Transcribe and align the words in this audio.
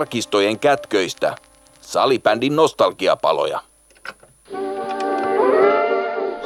arkistojen 0.00 0.58
kätköistä. 0.58 1.36
Salibändin 1.80 2.56
nostalgiapaloja. 2.56 3.60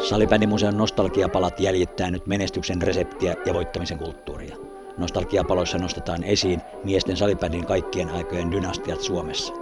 Salibändimuseon 0.08 0.76
nostalgiapalat 0.76 1.60
jäljittää 1.60 2.10
nyt 2.10 2.26
menestyksen 2.26 2.82
reseptiä 2.82 3.34
ja 3.46 3.54
voittamisen 3.54 3.98
kulttuuria. 3.98 4.56
Nostalgiapaloissa 4.98 5.78
nostetaan 5.78 6.24
esiin 6.24 6.60
miesten 6.84 7.16
salibändin 7.16 7.66
kaikkien 7.66 8.10
aikojen 8.10 8.50
dynastiat 8.50 9.00
Suomessa. 9.00 9.52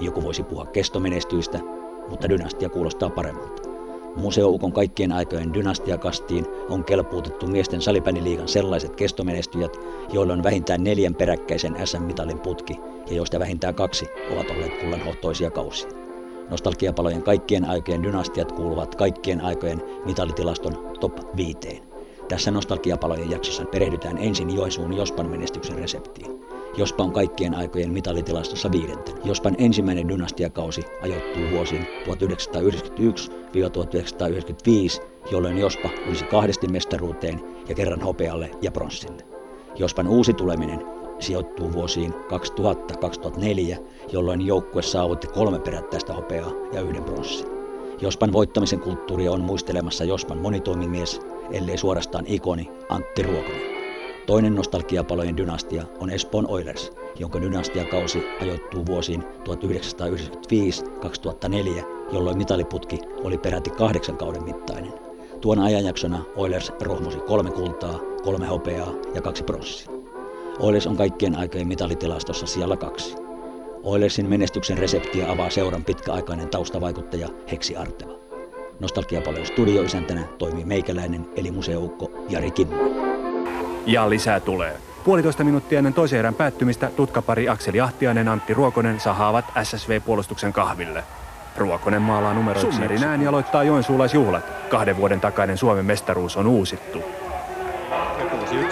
Joku 0.00 0.22
voisi 0.22 0.42
puhua 0.42 0.66
kestomenestyistä, 0.66 1.58
mutta 2.08 2.28
dynastia 2.28 2.68
kuulostaa 2.68 3.10
paremmalta. 3.10 3.67
Museoukon 4.18 4.72
kaikkien 4.72 5.12
aikojen 5.12 5.54
dynastiakastiin 5.54 6.46
on 6.68 6.84
kelpuutettu 6.84 7.46
miesten 7.46 7.80
salibändiliigan 7.82 8.48
sellaiset 8.48 8.96
kestomenestyjät, 8.96 9.76
joilla 10.12 10.32
on 10.32 10.42
vähintään 10.42 10.84
neljän 10.84 11.14
peräkkäisen 11.14 11.76
SM-mitalin 11.84 12.38
putki 12.38 12.80
ja 13.10 13.16
joista 13.16 13.38
vähintään 13.38 13.74
kaksi 13.74 14.06
ovat 14.32 14.50
olleet 14.50 14.78
kullanhohtoisia 14.80 15.50
kausia. 15.50 15.90
Nostalgiapalojen 16.50 17.22
kaikkien 17.22 17.64
aikojen 17.64 18.02
dynastiat 18.02 18.52
kuuluvat 18.52 18.94
kaikkien 18.94 19.40
aikojen 19.40 19.82
mitalitilaston 20.04 20.92
top 21.00 21.36
viiteen. 21.36 21.82
Tässä 22.28 22.50
nostalgiapalojen 22.50 23.30
jaksossa 23.30 23.64
perehdytään 23.64 24.18
ensin 24.18 24.54
Joensuun 24.54 24.96
Jospan 24.96 25.30
menestyksen 25.30 25.78
reseptiin. 25.78 26.47
Jospa 26.78 27.04
on 27.04 27.12
kaikkien 27.12 27.54
aikojen 27.54 27.92
mitalitilastossa 27.92 28.72
viidenten. 28.72 29.14
Jospan 29.24 29.54
ensimmäinen 29.58 30.08
dynastiakausi 30.08 30.82
ajoittuu 31.02 31.42
vuosiin 31.50 31.82
1991-1995, 31.82 31.86
jolloin 35.30 35.58
Jospa 35.58 35.90
olisi 36.08 36.24
kahdesti 36.24 36.68
mestaruuteen 36.68 37.40
ja 37.68 37.74
kerran 37.74 38.00
hopealle 38.00 38.50
ja 38.62 38.70
pronssille. 38.70 39.22
Jospan 39.76 40.08
uusi 40.08 40.32
tuleminen 40.32 40.82
sijoittuu 41.18 41.72
vuosiin 41.72 42.12
2000-2004, 42.12 42.16
jolloin 44.12 44.46
joukkue 44.46 44.82
saavutti 44.82 45.26
kolme 45.26 45.58
perättäistä 45.58 46.12
hopeaa 46.12 46.52
ja 46.72 46.80
yhden 46.80 47.04
pronssin. 47.04 47.46
Jospan 48.00 48.32
voittamisen 48.32 48.80
kulttuuri 48.80 49.28
on 49.28 49.40
muistelemassa 49.40 50.04
Jospan 50.04 50.38
monitoimimies, 50.38 51.20
ellei 51.52 51.78
suorastaan 51.78 52.24
ikoni 52.26 52.70
Antti 52.88 53.22
Ruokonen. 53.22 53.77
Toinen 54.28 54.54
nostalgiapalojen 54.54 55.36
dynastia 55.36 55.84
on 56.00 56.10
Espoon 56.10 56.46
Oilers, 56.48 56.92
jonka 57.18 57.40
dynastiakausi 57.40 58.22
ajoittuu 58.42 58.86
vuosiin 58.86 59.22
1995-2004, 59.22 59.26
jolloin 62.12 62.38
mitaliputki 62.38 62.98
oli 63.24 63.38
peräti 63.38 63.70
kahdeksan 63.70 64.16
kauden 64.16 64.44
mittainen. 64.44 64.92
Tuona 65.40 65.64
ajanjaksona 65.64 66.24
Oilers 66.36 66.72
rohmusi 66.80 67.18
kolme 67.18 67.50
kultaa, 67.50 67.98
kolme 68.22 68.46
hopeaa 68.46 68.92
ja 69.14 69.22
kaksi 69.22 69.44
pronssia. 69.44 69.92
Oilers 70.58 70.86
on 70.86 70.96
kaikkien 70.96 71.38
aikojen 71.38 71.68
mitalitilastossa 71.68 72.46
siellä 72.46 72.76
kaksi. 72.76 73.16
Oilersin 73.82 74.28
menestyksen 74.28 74.78
reseptiä 74.78 75.30
avaa 75.30 75.50
seuran 75.50 75.84
pitkäaikainen 75.84 76.48
taustavaikuttaja 76.48 77.28
Heksi 77.50 77.76
Arteva. 77.76 78.18
Nostalgiapalvelun 78.80 79.46
studioisäntänä 79.46 80.28
toimii 80.38 80.64
meikäläinen 80.64 81.28
eli 81.36 81.50
museoukko 81.50 82.10
Jari 82.28 82.50
Kimmonen. 82.50 82.87
Ja 83.86 84.10
lisää 84.10 84.40
tulee. 84.40 84.76
Puolitoista 85.04 85.44
minuuttia 85.44 85.78
ennen 85.78 85.94
toisen 85.94 86.18
erän 86.18 86.34
päättymistä 86.34 86.90
tutkapari 86.96 87.48
Akseli 87.48 87.80
Ahtiainen 87.80 88.28
Antti 88.28 88.54
Ruokonen 88.54 89.00
sahaavat 89.00 89.44
SSV-puolustuksen 89.62 90.52
kahville. 90.52 91.04
Ruokonen 91.56 92.02
maalaa 92.02 92.34
numero 92.34 92.60
Summerin 92.60 93.04
ääni 93.04 93.26
aloittaa 93.26 93.64
Joensuulaisjuhlat. 93.64 94.44
Kahden 94.68 94.96
vuoden 94.96 95.20
takainen 95.20 95.58
Suomen 95.58 95.84
mestaruus 95.84 96.36
on 96.36 96.46
uusittu. 96.46 97.04
Ja 97.90 98.24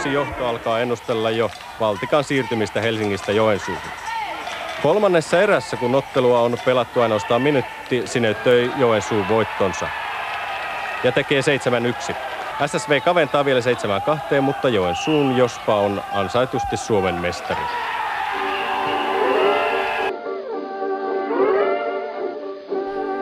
6-1 0.05 0.09
johto 0.09 0.47
alkaa 0.49 0.81
ennustella 0.81 1.31
jo 1.31 1.51
Valtikan 1.81 2.25
siirtymistä 2.25 2.81
Helsingistä 2.81 3.33
Joensuuhun. 3.33 3.91
Kolmannessa 4.83 5.41
erässä, 5.41 5.77
kun 5.77 5.95
ottelua 5.95 6.41
on 6.41 6.57
pelattu 6.65 7.01
ainoastaan 7.01 7.43
minuutti, 7.43 8.03
sinetöi 8.05 8.71
Joensuun 8.77 9.29
voittonsa. 9.29 9.89
Ja 11.05 11.13
tekee 11.13 11.41
7-1. 11.41 12.15
SSV 12.67 13.01
kaventaa 13.01 13.45
vielä 13.45 13.61
7-2, 14.39 14.41
mutta 14.41 14.69
Joensuun 14.69 15.37
Jospa 15.37 15.81
on 15.81 16.03
ansaitusti 16.13 16.77
Suomen 16.77 17.15
mestari. 17.15 17.61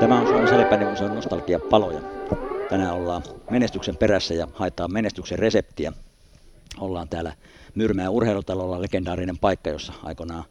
Tämä 0.00 0.20
on 0.20 0.26
Suomen 0.26 0.48
salibändimuseon 0.48 1.14
nostalgia 1.14 1.60
paloja. 1.70 2.00
Tänään 2.68 2.94
ollaan 2.94 3.22
menestyksen 3.50 3.96
perässä 3.96 4.34
ja 4.34 4.48
haetaan 4.54 4.92
menestyksen 4.92 5.38
reseptiä. 5.38 5.92
Ollaan 6.80 7.08
täällä 7.08 7.32
Myrmää 7.74 8.10
urheilutalolla 8.10 8.82
legendaarinen 8.82 9.38
paikka, 9.38 9.70
jossa 9.70 9.92
aikoinaan 10.02 10.44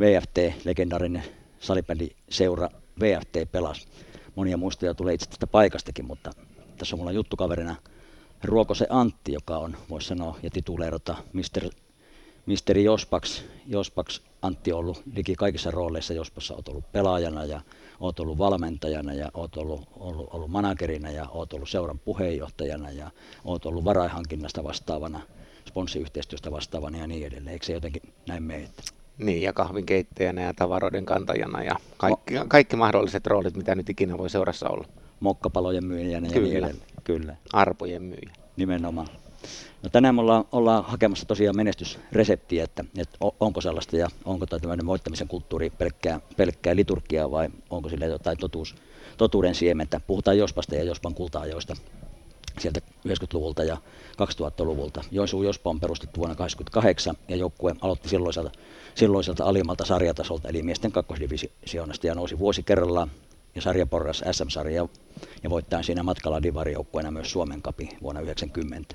VFT, 0.00 0.64
legendaarinen 0.64 1.24
salibändiseura 1.58 2.68
VFT 3.00 3.52
pelasi. 3.52 3.86
Monia 4.34 4.56
muistoja 4.56 4.94
tulee 4.94 5.14
itse 5.14 5.28
tästä 5.28 5.46
paikastakin, 5.46 6.04
mutta 6.04 6.30
tässä 6.78 6.96
on 6.96 7.00
mulla 7.00 7.12
juttukaverina 7.12 7.76
Ruokose 8.44 8.86
Antti, 8.90 9.32
joka 9.32 9.58
on, 9.58 9.76
voisi 9.90 10.08
sanoa, 10.08 10.38
ja 10.42 10.50
tituleerata 10.50 11.16
Mister, 11.32 11.68
Misteri 12.46 12.84
Jospaks. 12.84 13.44
Jospaks 13.66 14.22
Antti 14.42 14.72
on 14.72 14.78
ollut 14.78 15.02
liki 15.14 15.34
kaikissa 15.34 15.70
rooleissa 15.70 16.14
Jospassa. 16.14 16.54
Olet 16.54 16.68
ollut 16.68 16.92
pelaajana 16.92 17.44
ja 17.44 17.60
olet 18.00 18.20
ollut 18.20 18.38
valmentajana 18.38 19.14
ja 19.14 19.30
olet 19.34 19.56
ollut, 19.56 19.88
ollut, 19.96 20.28
ollut 20.32 20.50
managerina 20.50 21.10
ja 21.10 21.28
olet 21.28 21.52
ollut 21.52 21.68
seuran 21.68 21.98
puheenjohtajana 21.98 22.90
ja 22.90 23.10
olet 23.44 23.66
ollut 23.66 23.84
varaihankinnasta 23.84 24.64
vastaavana, 24.64 25.20
sponssiyhteistyöstä 25.68 26.50
vastaavana 26.50 26.98
ja 26.98 27.06
niin 27.06 27.26
edelleen. 27.26 27.52
Eikö 27.52 27.66
se 27.66 27.72
jotenkin 27.72 28.02
näin 28.28 28.42
mene? 28.42 28.68
Niin, 29.18 29.42
ja 29.42 29.52
kahvinkeittäjänä 29.52 30.42
ja 30.42 30.54
tavaroiden 30.54 31.04
kantajana 31.04 31.62
ja 31.62 31.76
kaikki, 31.96 32.34
kaikki 32.48 32.76
mahdolliset 32.76 33.26
roolit, 33.26 33.56
mitä 33.56 33.74
nyt 33.74 33.88
ikinä 33.88 34.18
voi 34.18 34.30
seurassa 34.30 34.68
olla. 34.68 34.84
Mokkapalojen 35.20 35.84
myyjänä 35.84 36.28
Kyllä. 36.28 36.40
ja 36.40 36.42
niin 36.42 36.56
edelleen. 36.56 36.95
Kyllä, 37.06 37.36
Arpojen 37.52 38.02
myyjä. 38.02 38.32
nimenomaan. 38.56 39.06
No 39.82 39.88
tänään 39.90 40.14
me 40.14 40.20
ollaan, 40.20 40.44
ollaan 40.52 40.84
hakemassa 40.84 41.26
tosiaan 41.26 41.56
menestysreseptiä, 41.56 42.64
että, 42.64 42.84
että 42.98 43.18
onko 43.40 43.60
sellaista 43.60 43.96
ja 43.96 44.08
onko 44.24 44.46
tämä 44.46 44.60
tämmöinen 44.60 44.86
voittamisen 44.86 45.28
kulttuuri 45.28 45.70
pelkkää, 45.70 46.20
pelkkää 46.36 46.76
liturgiaa 46.76 47.30
vai 47.30 47.48
onko 47.70 47.88
sillä 47.88 48.06
jotain 48.06 48.38
totuus, 48.38 48.74
totuuden 49.18 49.54
siementä. 49.54 50.00
Puhutaan 50.06 50.38
Jospasta 50.38 50.74
ja 50.74 50.82
Jospan 50.82 51.14
kulta-ajoista 51.14 51.76
sieltä 52.58 52.80
90-luvulta 53.08 53.64
ja 53.64 53.76
2000-luvulta. 54.12 55.04
Joensuu 55.10 55.42
Jospa 55.42 55.70
on 55.70 55.80
perustettu 55.80 56.20
vuonna 56.20 56.34
1988 56.34 57.16
ja 57.28 57.36
joukkue 57.36 57.74
aloitti 57.80 58.08
silloiselta, 58.08 58.50
silloiselta 58.94 59.44
alimmalta 59.44 59.84
sarjatasolta 59.84 60.48
eli 60.48 60.62
miesten 60.62 60.92
kakkosdivisioonasta 60.92 62.06
ja 62.06 62.14
nousi 62.14 62.38
vuosi 62.38 62.62
kerrallaan 62.62 63.10
ja 63.56 63.62
sarjaporras 63.62 64.22
SM-sarja 64.32 64.88
ja 65.42 65.50
voittaa 65.50 65.82
siinä 65.82 66.02
matkalla 66.02 66.42
divarijoukkueena 66.42 67.10
myös 67.10 67.32
Suomen 67.32 67.62
kapi 67.62 67.88
vuonna 68.02 68.20
1990. 68.20 68.94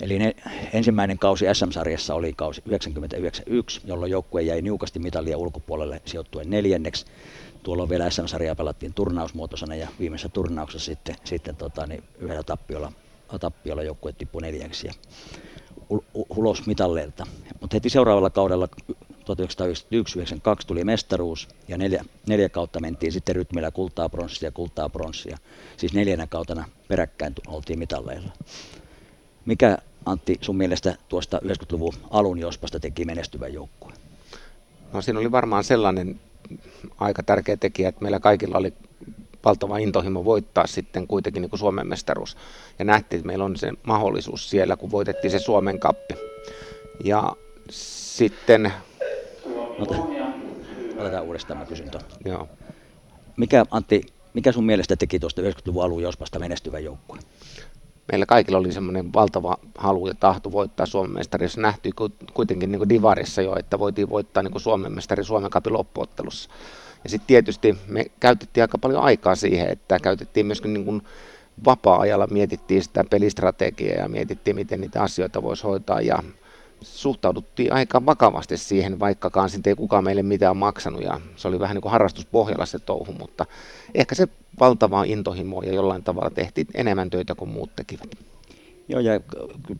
Eli 0.00 0.18
ne, 0.18 0.36
ensimmäinen 0.72 1.18
kausi 1.18 1.44
SM-sarjassa 1.52 2.14
oli 2.14 2.32
kausi 2.32 2.60
1991, 2.60 3.80
jolloin 3.84 4.10
joukkue 4.10 4.42
jäi 4.42 4.62
niukasti 4.62 4.98
mitalia 4.98 5.38
ulkopuolelle 5.38 6.02
sijoittuen 6.04 6.50
neljänneksi. 6.50 7.06
Tuolloin 7.62 7.88
vielä 7.88 8.10
SM-sarjaa 8.10 8.54
pelattiin 8.54 8.94
turnausmuotoisena 8.94 9.74
ja 9.74 9.88
viimeisessä 10.00 10.28
turnauksessa 10.28 10.86
sitten, 10.86 11.16
sitten 11.24 11.56
tota, 11.56 11.86
niin 11.86 12.04
yhdellä 12.18 12.42
tappiolla, 12.42 12.92
tappiolla 13.40 13.82
joukkue 13.82 14.12
tippui 14.12 14.42
neljäksi 14.42 14.86
ja 14.86 14.92
ulos 16.36 16.66
mitalleilta. 16.66 17.26
Mutta 17.60 17.76
heti 17.76 17.90
seuraavalla 17.90 18.30
kaudella 18.30 18.68
1991-1992 19.20 19.24
tuli 20.66 20.84
mestaruus 20.84 21.48
ja 21.68 21.78
neljä, 21.78 22.04
neljä 22.26 22.48
kautta 22.48 22.80
mentiin 22.80 23.12
sitten 23.12 23.36
rytmillä 23.36 23.70
kultaa, 23.70 24.08
pronssia, 24.08 24.50
kultaa, 24.50 24.88
pronssia. 24.88 25.38
Siis 25.76 25.92
neljänä 25.92 26.26
kautena 26.26 26.64
peräkkäin 26.88 27.34
oltiin 27.46 27.78
mitalleilla. 27.78 28.30
Mikä 29.44 29.78
Antti 30.06 30.38
sun 30.40 30.56
mielestä 30.56 30.96
tuosta 31.08 31.38
90-luvun 31.44 31.94
alun 32.10 32.38
Jospasta 32.38 32.80
teki 32.80 33.04
menestyvän 33.04 33.52
joukkueen? 33.52 33.96
No 34.92 35.02
siinä 35.02 35.20
oli 35.20 35.32
varmaan 35.32 35.64
sellainen 35.64 36.20
aika 36.98 37.22
tärkeä 37.22 37.56
tekijä, 37.56 37.88
että 37.88 38.02
meillä 38.02 38.20
kaikilla 38.20 38.58
oli 38.58 38.72
valtava 39.44 39.78
intohimo 39.78 40.24
voittaa 40.24 40.66
sitten 40.66 41.06
kuitenkin 41.06 41.40
niin 41.40 41.50
kuin 41.50 41.60
Suomen 41.60 41.86
mestaruus. 41.86 42.36
Ja 42.78 42.84
nähtiin, 42.84 43.18
että 43.18 43.26
meillä 43.26 43.44
on 43.44 43.56
se 43.56 43.72
mahdollisuus 43.82 44.50
siellä, 44.50 44.76
kun 44.76 44.90
voitettiin 44.90 45.30
se 45.30 45.38
Suomen 45.38 45.80
kappi. 45.80 46.14
Ja 47.04 47.36
sitten, 47.70 48.72
Otetaan 50.98 51.24
uudestaan 51.24 51.58
mä 51.58 51.64
kysyn 51.66 51.90
ton. 51.90 52.00
joo, 52.24 52.48
Mikä, 53.36 53.64
Antti, 53.70 54.02
mikä 54.34 54.52
sun 54.52 54.66
mielestä 54.66 54.96
teki 54.96 55.18
tuosta 55.18 55.42
90-luvun 55.42 55.84
alun 55.84 56.02
Jospasta 56.02 56.38
menestyvän 56.38 56.84
joukkueen? 56.84 57.22
meillä 58.12 58.26
kaikilla 58.26 58.58
oli 58.58 58.72
semmoinen 58.72 59.12
valtava 59.12 59.56
halu 59.78 60.06
ja 60.08 60.14
tahto 60.14 60.52
voittaa 60.52 60.86
Suomen 60.86 61.12
mestari, 61.14 61.44
jos 61.44 61.56
nähtiin 61.56 61.94
ku- 61.94 62.12
kuitenkin 62.34 62.72
niin 62.72 62.78
kuin 62.78 62.88
Divarissa 62.88 63.42
jo, 63.42 63.56
että 63.58 63.78
voitiin 63.78 64.10
voittaa 64.10 64.42
niin 64.42 64.52
kuin 64.52 64.62
Suomen 64.62 64.92
mestari 64.92 65.24
Suomen 65.24 65.50
kapin 65.50 65.72
loppuottelussa. 65.72 66.50
Ja 67.04 67.10
sitten 67.10 67.26
tietysti 67.26 67.78
me 67.86 68.06
käytettiin 68.20 68.64
aika 68.64 68.78
paljon 68.78 69.02
aikaa 69.02 69.34
siihen, 69.34 69.68
että 69.70 69.98
käytettiin 70.02 70.46
myöskin 70.46 70.74
niin 70.74 70.84
kuin 70.84 71.02
vapaa-ajalla, 71.64 72.26
mietittiin 72.26 72.82
sitä 72.82 73.04
pelistrategiaa 73.10 74.02
ja 74.02 74.08
mietittiin, 74.08 74.56
miten 74.56 74.80
niitä 74.80 75.02
asioita 75.02 75.42
voisi 75.42 75.62
hoitaa. 75.62 76.00
Ja 76.00 76.22
suhtauduttiin 76.82 77.72
aika 77.72 78.06
vakavasti 78.06 78.56
siihen, 78.56 79.00
vaikkakaan 79.00 79.50
sitten 79.50 79.70
ei 79.70 79.74
kukaan 79.74 80.04
meille 80.04 80.22
mitään 80.22 80.56
maksanut 80.56 81.02
ja 81.02 81.20
se 81.36 81.48
oli 81.48 81.60
vähän 81.60 81.74
niin 81.74 81.82
kuin 81.82 81.92
harrastuspohjalla 81.92 82.66
se 82.66 82.78
touhu, 82.78 83.12
mutta 83.12 83.46
ehkä 83.94 84.14
se 84.14 84.28
valtava 84.60 85.04
intohimo 85.04 85.62
ja 85.62 85.74
jollain 85.74 86.02
tavalla 86.02 86.30
tehtiin 86.30 86.66
enemmän 86.74 87.10
töitä 87.10 87.34
kuin 87.34 87.50
muut 87.50 87.76
tekivät. 87.76 88.10
Joo, 88.88 89.00
ja 89.00 89.20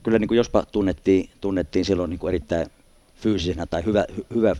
kyllä 0.03 0.19
niin 0.19 0.29
kuin 0.29 0.39
jospa 0.39 0.63
tunnettiin, 0.73 1.31
tunnettiin 1.41 1.85
silloin 1.85 2.11
niin 2.11 2.21
kuin 2.21 2.29
erittäin 2.29 2.67
fyysisenä 3.17 3.67
tai 3.67 3.85
hyvä, 3.85 4.05
hyvä, 4.35 4.55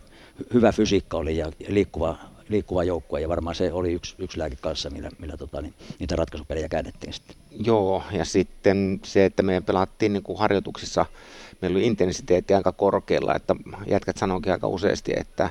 hyvä 0.55 0.73
fysiikka 0.73 1.17
oli 1.17 1.37
ja 1.37 1.53
liikkuva, 1.69 2.19
liikkuva 2.49 2.85
joukkue 2.85 3.21
ja 3.21 3.29
varmaan 3.29 3.55
se 3.55 3.73
oli 3.73 3.93
yksi, 3.93 4.15
yksi 4.19 4.39
lääke 4.39 4.57
kanssa, 4.61 4.91
millä, 4.91 5.11
millä 5.19 5.37
tota, 5.37 5.63
niin, 5.63 5.75
niitä 5.99 6.17
ratkaisupelejä 6.17 6.69
käännettiin 6.69 7.13
sitten. 7.13 7.37
Joo, 7.65 8.03
ja 8.13 8.25
sitten 8.25 9.01
se, 9.05 9.25
että 9.25 9.43
me 9.43 9.61
pelattiin 9.61 10.13
niin 10.13 10.23
kuin 10.23 10.39
harjoituksissa, 10.39 11.07
meillä 11.61 11.77
oli 11.77 11.87
intensiteetti 11.87 12.55
aika 12.55 12.73
korkealla, 12.73 13.35
että 13.35 13.57
jätkät 13.87 14.17
sanoikin 14.17 14.53
aika 14.53 14.69
useasti, 14.69 15.13
että 15.17 15.51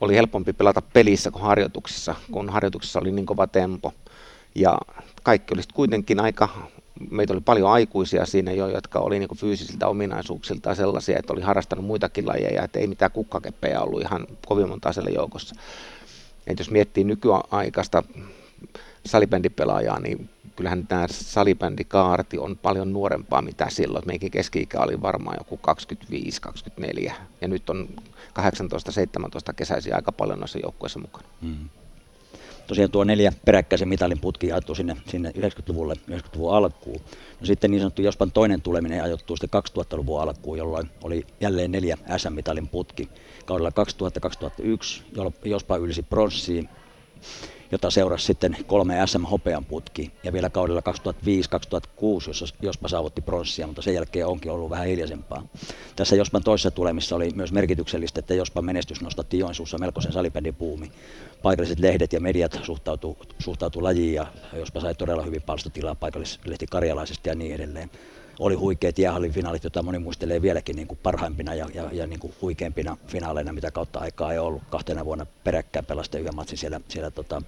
oli 0.00 0.14
helpompi 0.14 0.52
pelata 0.52 0.82
pelissä 0.82 1.30
kuin 1.30 1.42
harjoituksissa, 1.42 2.14
kun 2.30 2.48
harjoituksissa 2.48 3.00
oli 3.00 3.12
niin 3.12 3.26
kova 3.26 3.46
tempo. 3.46 3.92
Ja 4.54 4.78
kaikki 5.22 5.54
olisi 5.54 5.68
kuitenkin 5.74 6.20
aika 6.20 6.48
meitä 7.10 7.32
oli 7.32 7.40
paljon 7.40 7.70
aikuisia 7.70 8.26
siinä 8.26 8.52
jo, 8.52 8.68
jotka 8.68 8.98
oli 8.98 9.18
niin 9.18 9.36
fyysisiltä 9.36 9.88
ominaisuuksilta 9.88 10.74
sellaisia, 10.74 11.18
että 11.18 11.32
oli 11.32 11.40
harrastanut 11.40 11.84
muitakin 11.84 12.26
lajeja, 12.28 12.64
että 12.64 12.78
ei 12.78 12.86
mitään 12.86 13.10
kukkakeppejä 13.10 13.80
ollut 13.80 14.02
ihan 14.02 14.26
kovin 14.46 14.68
monta 14.68 14.92
siellä 14.92 15.10
joukossa. 15.10 15.54
Et 16.46 16.58
jos 16.58 16.70
miettii 16.70 17.04
nykyaikaista 17.04 18.02
salibändipelaajaa, 19.06 20.00
niin 20.00 20.30
kyllähän 20.58 20.86
tämä 20.86 21.06
salibändikaarti 21.10 22.38
on 22.38 22.56
paljon 22.56 22.92
nuorempaa 22.92 23.42
mitä 23.42 23.66
silloin. 23.70 24.06
Meikin 24.06 24.30
keski-ikä 24.30 24.80
oli 24.80 25.02
varmaan 25.02 25.36
joku 25.40 25.60
25-24 27.08 27.12
ja 27.40 27.48
nyt 27.48 27.70
on 27.70 27.88
18-17 28.38 29.54
kesäisiä 29.56 29.96
aika 29.96 30.12
paljon 30.12 30.38
noissa 30.38 30.58
joukkueissa 30.58 30.98
mukana. 30.98 31.28
Mm 31.40 31.68
tosiaan 32.68 32.90
tuo 32.90 33.04
neljä 33.04 33.32
peräkkäisen 33.44 33.88
mitalin 33.88 34.18
putki 34.18 34.46
jaettu 34.46 34.74
sinne, 34.74 34.96
sinne 35.06 35.30
90-luvulle, 35.30 35.94
90-luvun 35.94 36.54
alkuun. 36.54 37.00
No 37.40 37.46
sitten 37.46 37.70
niin 37.70 37.80
sanottu 37.80 38.02
Jospan 38.02 38.32
toinen 38.32 38.62
tuleminen 38.62 39.02
ajoittuu 39.02 39.36
sitten 39.36 39.62
2000-luvun 39.82 40.20
alkuun, 40.20 40.58
jolloin 40.58 40.90
oli 41.02 41.26
jälleen 41.40 41.72
neljä 41.72 41.98
SM-mitalin 42.16 42.68
putki. 42.68 43.08
Kaudella 43.44 43.70
2000-2001 43.70 45.32
Jospa 45.44 45.76
ylsi 45.76 46.02
pronssiin 46.02 46.68
jota 47.72 47.90
seurasi 47.90 48.26
sitten 48.26 48.56
kolme 48.66 49.06
SM-hopean 49.06 49.64
putki. 49.64 50.12
Ja 50.24 50.32
vielä 50.32 50.50
kaudella 50.50 50.80
2005-2006, 50.80 50.84
jossa 52.26 52.46
Jospa 52.62 52.88
saavutti 52.88 53.20
pronssia, 53.20 53.66
mutta 53.66 53.82
sen 53.82 53.94
jälkeen 53.94 54.26
onkin 54.26 54.52
ollut 54.52 54.70
vähän 54.70 54.86
hiljaisempaa. 54.86 55.42
Tässä 55.96 56.16
Jospan 56.16 56.42
toisessa 56.42 56.70
tulemissa 56.70 57.16
oli 57.16 57.30
myös 57.34 57.52
merkityksellistä, 57.52 58.20
että 58.20 58.34
Jospan 58.34 58.64
menestys 58.64 59.00
nostatti 59.00 59.38
Joensuussa 59.38 59.78
melkoisen 59.78 60.12
puumi. 60.58 60.92
Paikalliset 61.42 61.78
lehdet 61.78 62.12
ja 62.12 62.20
mediat 62.20 62.60
suhtautuu, 62.62 63.16
suhtautuu 63.38 63.82
lajiin 63.82 64.14
ja 64.14 64.26
Jospa 64.52 64.80
sai 64.80 64.94
todella 64.94 65.22
hyvin 65.22 65.42
palstatilaa 65.42 65.94
paikallislehti 65.94 66.66
Karjalaisesta 66.66 67.28
ja 67.28 67.34
niin 67.34 67.54
edelleen 67.54 67.90
oli 68.38 68.54
huikeat 68.54 68.98
jäähallin 68.98 69.32
finaalit, 69.32 69.64
joita 69.64 69.82
moni 69.82 69.98
muistelee 69.98 70.42
vieläkin 70.42 70.76
niin 70.76 70.88
kuin 70.88 70.98
parhaimpina 71.02 71.54
ja, 71.54 71.66
ja, 71.74 71.88
ja 71.92 72.06
niin 72.06 72.20
kuin 72.20 72.34
huikeimpina 72.42 72.96
finaaleina, 73.06 73.52
mitä 73.52 73.70
kautta 73.70 73.98
aikaa 73.98 74.32
ei 74.32 74.38
ollut. 74.38 74.62
Kahtena 74.70 75.04
vuonna 75.04 75.26
peräkkäin 75.44 75.86
pelasi 75.86 76.18
yhden 76.18 76.36
matsin 76.36 76.58
siellä, 76.58 76.80
siellä 76.88 77.10
tota, 77.10 77.42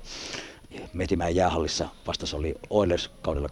Metimäen 0.92 1.36
jäähallissa 1.36 1.88
vastas 2.06 2.34
oli 2.34 2.54
Oilers 2.70 3.10
kaudella 3.22 3.48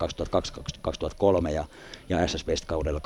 2002-2003 1.48 1.50
ja, 1.50 1.64
ja 2.08 2.28
SSV 2.28 2.54
kaudella 2.66 3.00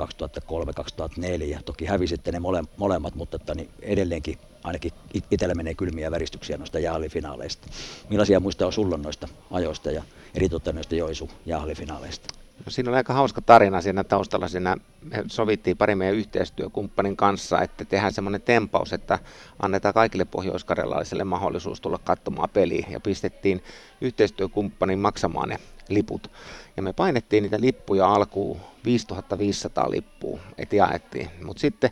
2003-2004. 1.55 1.63
Toki 1.65 1.85
hävisitte 1.85 2.31
ne 2.31 2.39
mole, 2.39 2.63
molemmat, 2.77 3.15
mutta 3.15 3.35
että, 3.35 3.55
niin 3.55 3.69
edelleenkin 3.81 4.37
ainakin 4.63 4.91
itsellä 5.31 5.55
menee 5.55 5.73
kylmiä 5.73 6.11
väristyksiä 6.11 6.57
noista 6.57 6.79
jäähallifinaaleista. 6.79 7.67
Millaisia 8.09 8.39
muista 8.39 8.65
on 8.65 8.73
sulla 8.73 8.97
noista 8.97 9.27
ajoista 9.51 9.91
ja 9.91 10.03
eritoten 10.35 10.75
noista 10.75 10.95
Joisu 10.95 11.29
jäähallifinaaleista? 11.45 12.42
No, 12.59 12.71
siinä 12.71 12.91
on 12.91 12.97
aika 12.97 13.13
hauska 13.13 13.41
tarina 13.41 13.81
siinä 13.81 14.03
taustalla. 14.03 14.47
Siinä 14.47 14.77
me 15.01 15.23
sovittiin 15.27 15.77
pari 15.77 15.95
meidän 15.95 16.15
yhteistyökumppanin 16.15 17.17
kanssa, 17.17 17.61
että 17.61 17.85
tehdään 17.85 18.13
semmoinen 18.13 18.41
tempaus, 18.41 18.93
että 18.93 19.19
annetaan 19.59 19.93
kaikille 19.93 20.25
pohjoiskarjalaisille 20.25 21.23
mahdollisuus 21.23 21.81
tulla 21.81 21.99
katsomaan 22.03 22.49
peliä. 22.49 22.85
Ja 22.89 22.99
pistettiin 22.99 23.63
yhteistyökumppanin 24.01 24.99
maksamaan 24.99 25.49
ne 25.49 25.59
liput. 25.89 26.31
Ja 26.77 26.83
me 26.83 26.93
painettiin 26.93 27.43
niitä 27.43 27.61
lippuja 27.61 28.13
alkuun 28.13 28.59
5500 28.85 29.91
lippua, 29.91 30.39
että 30.57 30.75
jaettiin. 30.75 31.29
Mutta 31.43 31.61
sitten 31.61 31.89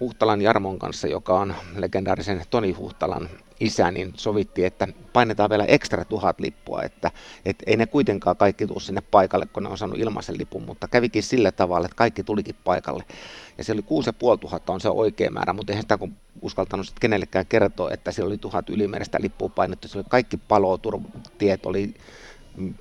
Huhtalan 0.00 0.42
Jarmon 0.42 0.78
kanssa, 0.78 1.08
joka 1.08 1.38
on 1.40 1.54
legendaarisen 1.76 2.42
Toni 2.50 2.72
Huhtalan 2.72 3.28
isä, 3.60 3.90
niin 3.90 4.12
sovittiin, 4.16 4.66
että 4.66 4.88
painetaan 5.12 5.50
vielä 5.50 5.64
ekstra 5.64 6.04
tuhat 6.04 6.40
lippua, 6.40 6.82
että, 6.82 7.10
että 7.44 7.64
ei 7.66 7.76
ne 7.76 7.86
kuitenkaan 7.86 8.36
kaikki 8.36 8.66
tule 8.66 8.80
sinne 8.80 9.00
paikalle, 9.10 9.46
kun 9.46 9.62
ne 9.62 9.68
on 9.68 9.78
saanut 9.78 9.98
ilmaisen 9.98 10.38
lipun, 10.38 10.62
mutta 10.62 10.88
kävikin 10.88 11.22
sillä 11.22 11.52
tavalla, 11.52 11.86
että 11.86 11.96
kaikki 11.96 12.24
tulikin 12.24 12.56
paikalle. 12.64 13.04
Ja 13.58 13.64
se 13.64 13.72
oli 13.72 13.82
6500 13.82 14.74
on 14.74 14.80
se 14.80 14.88
oikea 14.88 15.30
määrä, 15.30 15.52
mutta 15.52 15.72
eihän 15.72 15.82
sitä 15.82 15.98
kun 15.98 16.16
uskaltanut 16.42 16.86
sitten 16.86 17.00
kenellekään 17.00 17.46
kertoa, 17.46 17.90
että 17.90 18.12
siellä 18.12 18.28
oli 18.28 18.38
tuhat 18.38 18.70
ylimääräistä 18.70 19.18
lippua 19.20 19.48
painettu, 19.48 19.88
se 19.88 19.98
oli 19.98 20.06
kaikki 20.08 20.36
palotiet 20.36 21.66
oli 21.66 21.94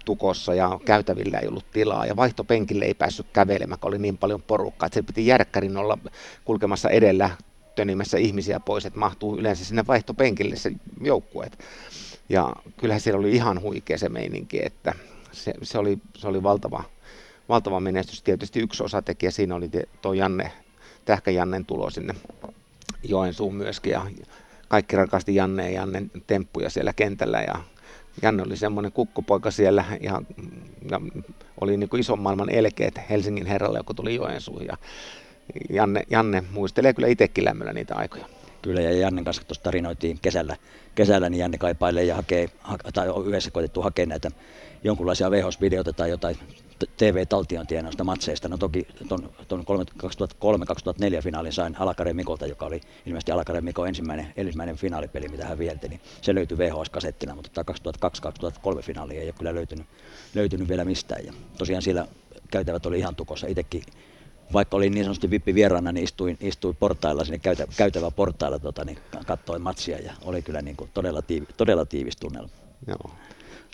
tukossa 0.06 0.54
ja 0.54 0.80
käytävillä 0.86 1.38
ei 1.38 1.48
ollut 1.48 1.72
tilaa 1.74 2.06
ja 2.06 2.16
vaihtopenkille 2.16 2.86
ei 2.86 2.94
päässyt 2.94 3.28
kävelemään, 3.34 3.80
kun 3.80 3.88
oli 3.88 3.98
niin 3.98 4.18
paljon 4.18 4.42
porukkaa, 4.42 4.88
että 4.88 4.94
se 4.94 5.04
piti 5.04 5.28
järkkärin 5.28 5.78
olla 5.78 5.98
kulkemassa 6.46 6.90
edellä 6.90 7.30
tönimässä 7.76 8.18
ihmisiä 8.18 8.60
pois, 8.60 8.86
että 8.86 9.00
mahtuu 9.00 9.38
yleensä 9.38 9.66
sinne 9.66 9.88
vaihtopenkille 9.88 10.56
se 10.56 10.72
joukkueet. 11.02 11.60
Ja 12.30 12.54
kyllähän 12.78 13.02
siellä 13.02 13.20
oli 13.20 13.36
ihan 13.36 13.62
huikea 13.62 13.98
se 13.98 14.10
meininki, 14.10 14.66
että 14.66 14.94
se, 15.32 15.54
se, 15.62 15.78
oli, 15.78 15.98
se 16.18 16.28
oli 16.28 16.44
valtava, 16.44 16.84
valtava 17.50 17.80
menestys. 17.80 18.22
Tietysti 18.22 18.60
yksi 18.60 18.84
osatekijä 18.84 19.32
siinä 19.32 19.56
oli 19.56 19.70
tuo 20.02 20.14
Janne, 20.14 20.52
Tähkä 21.06 21.32
Jannen 21.32 21.66
tulo 21.66 21.90
sinne 21.90 22.16
Joensuun 23.04 23.56
myöskin 23.56 23.92
ja 23.92 24.06
kaikki 24.68 24.96
rakasti 24.96 25.36
Janne 25.36 25.72
ja 25.72 25.80
Jannen 25.80 26.12
temppuja 26.28 26.70
siellä 26.70 26.94
kentällä 26.94 27.42
ja 27.42 27.56
Janne 28.22 28.44
oli 28.44 28.58
semmoinen 28.58 28.92
kukkopoika 28.92 29.52
siellä 29.52 29.84
ja, 30.02 30.22
ja 30.92 31.02
oli 31.62 31.78
niin 31.78 31.90
kuin 31.90 32.00
ison 32.00 32.20
maailman 32.20 32.50
elkeet 32.50 33.00
Helsingin 33.10 33.46
herralle, 33.46 33.80
joka 33.80 33.94
tuli 33.94 34.16
Joensuuhun. 34.16 34.66
Ja 34.66 34.78
Janne, 35.70 36.04
Janne 36.10 36.44
muistelee 36.52 36.94
kyllä 36.94 37.08
itsekin 37.08 37.46
lämmöllä 37.46 37.74
niitä 37.74 37.96
aikoja. 37.96 38.26
Kyllä, 38.62 38.82
ja 38.82 38.92
Jannen 38.92 39.24
kanssa 39.24 39.44
tuossa 39.44 39.64
tarinoitiin 39.64 40.20
kesällä, 40.22 40.56
kesällä 40.96 41.30
niin 41.30 41.40
Janne 41.40 41.58
kaipailee 41.58 42.04
ja 42.04 42.16
hakee, 42.16 42.50
ha, 42.60 42.78
tai 42.94 43.10
on 43.10 43.28
yhdessä 43.28 43.52
koetettu 43.52 43.82
hakea 43.82 44.06
näitä 44.06 44.32
jonkunlaisia 44.84 45.32
VHS-videoita 45.32 45.94
tai 45.94 46.10
jotain 46.10 46.38
TV-taltiointia 46.98 47.84
noista 47.84 48.04
matseista. 48.04 48.50
No 48.50 48.58
toki 48.58 48.88
tuon 49.08 49.32
2003-2004 51.20 51.22
finaalin 51.24 51.54
sain 51.54 51.76
Alakareen 51.80 52.16
Mikolta, 52.16 52.48
joka 52.48 52.66
oli 52.66 52.82
ilmeisesti 53.06 53.32
Alakareen 53.32 53.64
Mikon 53.64 53.88
ensimmäinen, 53.88 54.34
ensimmäinen 54.38 54.76
finaalipeli, 54.76 55.28
mitä 55.28 55.46
hän 55.46 55.58
vihelteli. 55.58 56.00
Se 56.22 56.36
löytyi 56.36 56.58
VHS-kasettina, 56.58 57.36
mutta 57.36 57.64
tämä 57.64 57.76
2002-2003 58.78 58.82
finaali 58.82 59.18
ei 59.18 59.26
ole 59.26 59.34
kyllä 59.38 59.56
löytynyt, 59.56 59.86
löytynyt 60.36 60.68
vielä 60.68 60.86
mistään. 60.86 61.26
Ja 61.26 61.34
tosiaan 61.58 61.82
siellä 61.82 62.08
käytävät 62.52 62.86
oli 62.86 63.00
ihan 63.00 63.16
tukossa. 63.16 63.48
Itsekin 63.48 63.84
vaikka 64.54 64.78
olin 64.78 64.94
niin 64.94 65.06
sanotusti 65.06 65.30
vippi 65.30 65.56
vieraana, 65.56 65.92
niin 65.92 66.04
istuin, 66.04 66.38
istuin 66.42 66.76
portailla 66.76 67.26
sinne 67.26 67.40
käytä, 67.40 67.68
käytävä 67.78 68.12
portailla, 68.12 68.60
tota, 68.60 68.86
niin 68.86 68.98
katsoin 69.26 69.62
matsia 69.62 70.00
ja 70.00 70.14
oli 70.26 70.42
kyllä 70.42 70.62
niin 70.62 70.76
kuin 70.76 70.90
todella, 70.94 71.22
tiivi, 71.22 71.48
todella 71.58 71.86
tiivis 71.86 72.18
tunnelma. 72.18 72.50
Joo. 72.88 73.12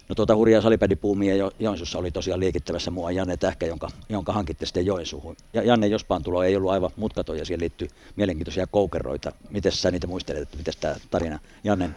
No 0.09 0.15
tuota 0.15 0.35
hurjaa 0.35 0.61
salipädipuumia 0.61 1.35
jo, 1.35 1.51
Joensuussa 1.59 1.99
oli 1.99 2.11
tosiaan 2.11 2.39
liikittävässä 2.39 2.91
mua 2.91 3.11
Janne 3.11 3.37
Tähkä, 3.37 3.65
jonka, 3.65 3.87
jonka 4.09 4.33
hankitte 4.33 4.65
sitten 4.65 4.85
Joensuuhun. 4.85 5.35
Ja 5.53 5.63
Janne 5.63 5.87
Jospaan 5.87 6.23
tulo 6.23 6.43
ei 6.43 6.55
ollut 6.55 6.71
aivan 6.71 6.91
mutkaton 6.95 7.37
ja 7.37 7.45
siihen 7.45 7.61
liittyy 7.61 7.87
mielenkiintoisia 8.15 8.67
koukeroita. 8.67 9.31
Miten 9.49 9.71
sä 9.71 9.91
niitä 9.91 10.07
muistelet, 10.07 10.41
että 10.41 10.57
miten 10.57 10.73
tämä 10.79 10.95
tarina 11.11 11.39
Janne 11.63 11.89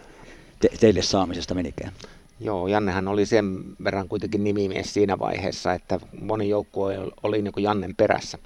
te, 0.61 0.69
teille 0.81 1.03
saamisesta 1.03 1.55
menikään? 1.55 1.93
Joo, 2.41 2.69
Jannehan 2.69 3.09
oli 3.09 3.27
sen 3.27 3.65
verran 3.85 4.09
kuitenkin 4.09 4.45
nimimies 4.45 4.95
siinä 4.95 5.19
vaiheessa, 5.19 5.73
että 5.73 6.01
moni 6.21 6.49
joukkue 6.49 6.99
oli 7.23 7.43
niin 7.43 7.53
kuin 7.53 7.65
Jannen 7.65 7.95
perässä 7.97 8.39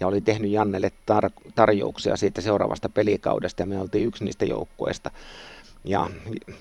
ja 0.00 0.06
oli 0.06 0.20
tehnyt 0.20 0.50
Jannelle 0.50 0.92
tar- 1.12 1.52
tarjouksia 1.54 2.16
siitä 2.16 2.40
seuraavasta 2.40 2.88
pelikaudesta 2.88 3.62
ja 3.62 3.66
me 3.66 3.80
oltiin 3.80 4.06
yksi 4.06 4.24
niistä 4.24 4.44
joukkueista. 4.44 5.10
Ja 5.84 6.10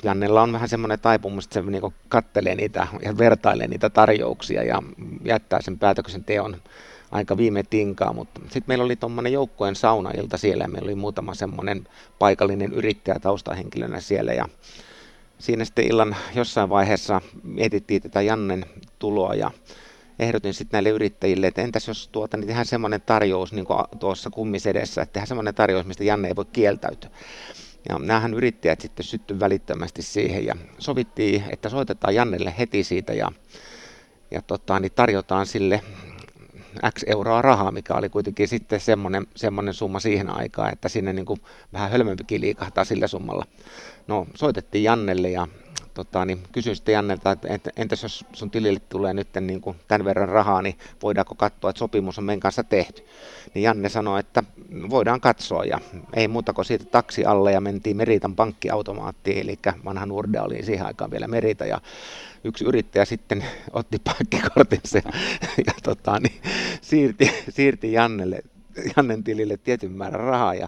Jannella 0.03 0.41
on 0.41 0.53
vähän 0.53 0.69
semmoinen 0.69 0.99
taipumus, 0.99 1.45
että 1.45 1.53
se 1.53 1.61
niin 1.61 1.93
kattelee 2.09 2.55
niitä 2.55 2.87
ja 3.03 3.17
vertailee 3.17 3.67
niitä 3.67 3.89
tarjouksia 3.89 4.63
ja 4.63 4.83
jättää 5.25 5.61
sen 5.61 5.79
päätöksenteon 5.79 6.55
aika 7.11 7.37
viime 7.37 7.63
tinkaa, 7.63 8.13
mutta 8.13 8.41
sitten 8.43 8.63
meillä 8.67 8.83
oli 8.83 8.95
tuommoinen 8.95 9.33
joukkueen 9.33 9.75
saunailta 9.75 10.37
siellä 10.37 10.63
ja 10.63 10.67
meillä 10.67 10.87
oli 10.87 10.95
muutama 10.95 11.33
semmoinen 11.33 11.87
paikallinen 12.19 12.73
yrittäjä 12.73 13.19
taustahenkilönä 13.19 13.99
siellä 13.99 14.33
ja 14.33 14.49
siinä 15.39 15.65
sitten 15.65 15.87
illan 15.87 16.15
jossain 16.35 16.69
vaiheessa 16.69 17.21
mietittiin 17.43 18.01
tätä 18.01 18.21
Jannen 18.21 18.65
tuloa 18.99 19.35
ja 19.35 19.51
ehdotin 20.19 20.53
sitten 20.53 20.77
näille 20.77 20.89
yrittäjille, 20.89 21.47
että 21.47 21.61
entäs 21.61 21.87
jos 21.87 22.07
tuota, 22.07 22.37
niin 22.37 22.47
tehdään 22.47 22.65
semmoinen 22.65 23.01
tarjous 23.01 23.53
niin 23.53 23.67
tuossa 23.99 24.29
kummisedessä, 24.29 25.01
että 25.01 25.13
tehdään 25.13 25.27
semmoinen 25.27 25.55
tarjous, 25.55 25.85
mistä 25.85 26.03
Janne 26.03 26.27
ei 26.27 26.35
voi 26.35 26.45
kieltäytyä. 26.45 27.09
Ja 27.89 28.00
näähän 28.00 28.33
yrittäjät 28.33 28.81
sitten 28.81 29.05
syttyi 29.05 29.39
välittömästi 29.39 30.01
siihen 30.01 30.45
ja 30.45 30.55
sovittiin, 30.79 31.43
että 31.50 31.69
soitetaan 31.69 32.15
Jannelle 32.15 32.53
heti 32.57 32.83
siitä 32.83 33.13
ja, 33.13 33.31
ja 34.31 34.41
tota, 34.41 34.79
niin 34.79 34.91
tarjotaan 34.95 35.45
sille 35.45 35.81
X 36.95 37.03
euroa 37.07 37.41
rahaa, 37.41 37.71
mikä 37.71 37.93
oli 37.93 38.09
kuitenkin 38.09 38.47
sitten 38.47 38.79
semmoinen, 38.79 39.27
semmoinen 39.35 39.73
summa 39.73 40.00
siihen 40.00 40.29
aikaan, 40.29 40.73
että 40.73 40.89
sinne 40.89 41.13
niin 41.13 41.25
kuin 41.25 41.41
vähän 41.73 41.91
hölmömpikin 41.91 42.41
liikahtaa 42.41 42.85
sillä 42.85 43.07
summalla. 43.07 43.45
No 44.07 44.27
soitettiin 44.35 44.83
Jannelle 44.83 45.29
ja 45.29 45.47
tota, 45.93 46.25
niin 46.25 46.43
kysyin 46.51 46.75
sitten 46.75 46.93
Jannelta, 46.93 47.31
että 47.31 47.69
entäs 47.75 48.03
jos 48.03 48.25
sun 48.33 48.51
tilille 48.51 48.81
tulee 48.89 49.13
nyt 49.13 49.27
niin 49.41 49.62
kuin 49.62 49.77
tämän 49.88 50.05
verran 50.05 50.29
rahaa, 50.29 50.62
niin 50.62 50.77
voidaanko 51.03 51.36
katsoa, 51.36 51.69
että 51.69 51.79
sopimus 51.79 52.17
on 52.17 52.24
meidän 52.24 52.39
kanssa 52.39 52.63
tehty. 52.63 53.05
Niin 53.53 53.63
Janne 53.63 53.89
sanoi, 53.89 54.19
että 54.19 54.43
voidaan 54.89 55.21
katsoa 55.21 55.65
ja 55.65 55.79
ei 56.13 56.27
muuta 56.27 56.53
kuin 56.53 56.65
siitä 56.65 56.86
taksi 56.86 57.25
alle 57.25 57.51
ja 57.51 57.62
mentiin 57.62 57.98
Meritan 57.98 58.36
pankkiautomaattiin, 58.36 59.38
eli 59.38 59.60
vanha 59.86 60.05
Nordea 60.05 60.43
oli 60.43 60.63
siihen 60.63 60.86
aikaan 60.86 61.12
vielä 61.12 61.27
Merita 61.27 61.65
ja 61.65 61.81
yksi 62.43 62.65
yrittäjä 62.65 63.05
sitten 63.05 63.45
otti 63.74 63.98
pankkikortinsa 64.03 64.98
ja, 64.98 65.12
ja 65.65 65.74
tota, 65.83 66.19
niin, 66.19 66.41
siirti, 66.81 67.31
siirti 67.50 67.93
Jannelle, 67.93 68.41
Jannen 68.98 69.24
tilille 69.24 69.57
tietyn 69.57 69.91
määrän 69.91 70.21
rahaa 70.21 70.53
ja 70.53 70.67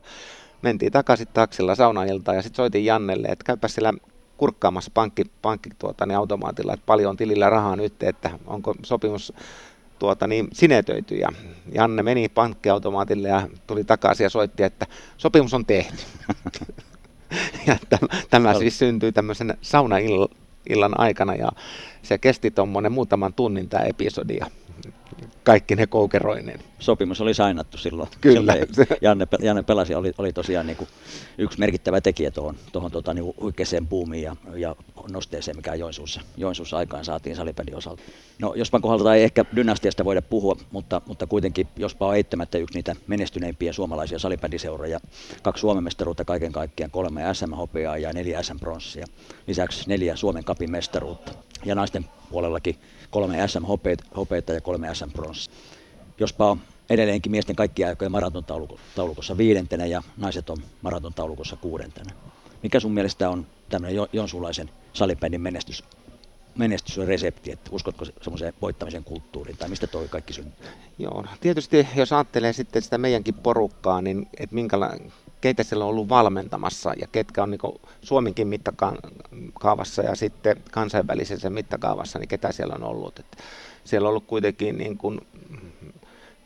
mentiin 0.61 0.91
takaisin 0.91 1.27
taksilla 1.33 1.75
saunailtaan 1.75 2.37
ja 2.37 2.41
sitten 2.41 2.55
soitin 2.55 2.85
Jannelle, 2.85 3.27
että 3.27 3.45
käypä 3.45 3.67
siellä 3.67 3.93
kurkkaamassa 4.43 4.91
pankki, 4.93 5.23
pankki 5.41 5.69
tuota, 5.79 6.05
niin 6.05 6.17
automaatilla, 6.17 6.73
että 6.73 6.85
paljon 6.85 7.09
on 7.09 7.17
tilillä 7.17 7.49
rahaa 7.49 7.75
nyt, 7.75 8.03
että 8.03 8.29
onko 8.47 8.75
sopimus 8.83 9.33
tuota, 9.99 10.27
niin 10.27 10.47
sinetöity. 10.53 11.15
Ja 11.15 11.29
Janne 11.73 12.03
meni 12.03 12.29
pankkiautomaatille 12.29 13.27
ja 13.27 13.47
tuli 13.67 13.83
takaisin 13.83 14.23
ja 14.23 14.29
soitti, 14.29 14.63
että 14.63 14.87
sopimus 15.17 15.53
on 15.53 15.65
tehty. 15.65 16.03
ja 17.67 17.77
tämä, 17.89 18.07
tämä 18.29 18.53
siis 18.53 18.79
syntyi 18.79 19.11
tämmöisen 19.11 19.57
saunaillan 19.61 20.99
aikana 20.99 21.35
ja 21.35 21.49
se 22.01 22.17
kesti 22.17 22.51
tuommoinen 22.51 22.91
muutaman 22.91 23.33
tunnin 23.33 23.69
tämä 23.69 23.83
episodi. 23.83 24.39
Kaikki 25.43 25.75
ne 25.75 25.87
koukeroineen. 25.87 26.59
Sopimus 26.79 27.21
oli 27.21 27.33
sainattu 27.33 27.77
silloin. 27.77 28.09
Kyllä. 28.21 28.55
Janne, 29.01 29.27
Janne 29.41 29.63
pelasi 29.63 29.95
oli, 29.95 30.13
oli 30.17 30.33
tosiaan 30.33 30.67
niin 30.67 30.77
kuin 30.77 30.87
yksi 31.37 31.59
merkittävä 31.59 32.01
tekijä 32.01 32.31
tuohon, 32.31 32.55
tuohon 32.71 32.91
tuota, 32.91 33.13
niin 33.13 33.33
huikeeseen 33.41 33.87
buumiin 33.87 34.23
ja, 34.23 34.35
ja 34.55 34.75
nosteeseen, 35.11 35.57
mikä 35.57 35.75
Joensuussa, 35.75 36.21
Joensuussa 36.37 36.77
aikaan 36.77 37.05
saatiin 37.05 37.35
salipädin 37.35 37.75
osalta. 37.75 38.03
No 38.39 38.53
Jospan 38.55 38.81
kohdalta 38.81 39.15
ei 39.15 39.23
ehkä 39.23 39.45
dynastiasta 39.55 40.05
voida 40.05 40.21
puhua, 40.21 40.55
mutta, 40.71 41.01
mutta 41.05 41.27
kuitenkin 41.27 41.67
Jospa 41.75 42.07
on 42.07 42.15
eittämättä 42.15 42.57
yksi 42.57 42.75
niitä 42.75 42.95
menestyneimpiä 43.07 43.73
suomalaisia 43.73 44.19
salipädiseuroja. 44.19 44.99
Kaksi 45.43 45.61
Suomen 45.61 45.83
mestaruutta 45.83 46.25
kaiken 46.25 46.51
kaikkiaan, 46.51 46.91
kolme 46.91 47.21
SM-hopeaa 47.33 47.97
ja 47.97 48.13
neljä 48.13 48.43
SM-pronssia. 48.43 49.05
Lisäksi 49.47 49.89
neljä 49.89 50.15
Suomen 50.15 50.43
kapin 50.43 50.71
mestaruutta. 50.71 51.31
Ja 51.65 51.75
naisten 51.75 52.05
puolellakin 52.31 52.75
kolme 53.13 53.47
SM-hopeita 53.47 54.53
ja 54.53 54.61
kolme 54.61 54.95
SM-pronssia. 54.95 55.53
Jospa 56.19 56.51
on 56.51 56.59
edelleenkin 56.89 57.31
miesten 57.31 57.55
kaikkia 57.55 57.87
aikojen 57.87 58.11
maratontaulukossa 58.11 59.37
viidentenä 59.37 59.85
ja 59.85 60.03
naiset 60.17 60.49
on 60.49 60.57
maratontaulukossa 60.81 61.57
kuudentena. 61.61 62.13
Mikä 62.63 62.79
sun 62.79 62.93
mielestä 62.93 63.29
on 63.29 63.45
tämmöinen 63.69 64.07
jonsuulaisen 64.13 64.69
salipäinin 64.93 65.41
menestys, 65.41 65.83
menestysresepti, 66.57 67.51
että 67.51 67.69
uskotko 67.73 68.05
semmoiseen 68.21 68.53
voittamisen 68.61 69.03
kulttuuriin 69.03 69.57
tai 69.57 69.69
mistä 69.69 69.87
toi 69.87 70.07
kaikki 70.07 70.33
syntyy? 70.33 70.67
Joo, 70.99 71.25
tietysti 71.41 71.87
jos 71.95 72.13
ajattelee 72.13 72.53
sitten 72.53 72.81
sitä 72.81 72.97
meidänkin 72.97 73.33
porukkaa, 73.33 74.01
niin 74.01 74.27
että 74.39 74.55
minkälainen 74.55 75.13
keitä 75.41 75.63
siellä 75.63 75.85
on 75.85 75.89
ollut 75.89 76.09
valmentamassa 76.09 76.93
ja 77.01 77.07
ketkä 77.11 77.43
on 77.43 77.51
niin 77.51 77.59
Suomenkin 78.01 78.47
mittakaavassa 78.47 80.01
ja 80.01 80.15
sitten 80.15 80.63
kansainvälisessä 80.71 81.49
mittakaavassa, 81.49 82.19
niin 82.19 82.27
ketä 82.27 82.51
siellä 82.51 82.75
on 82.75 82.83
ollut. 82.83 83.19
Että 83.19 83.37
siellä 83.83 84.05
on 84.05 84.09
ollut 84.09 84.27
kuitenkin 84.27 84.77
niin 84.77 84.97
kuin, 84.97 85.21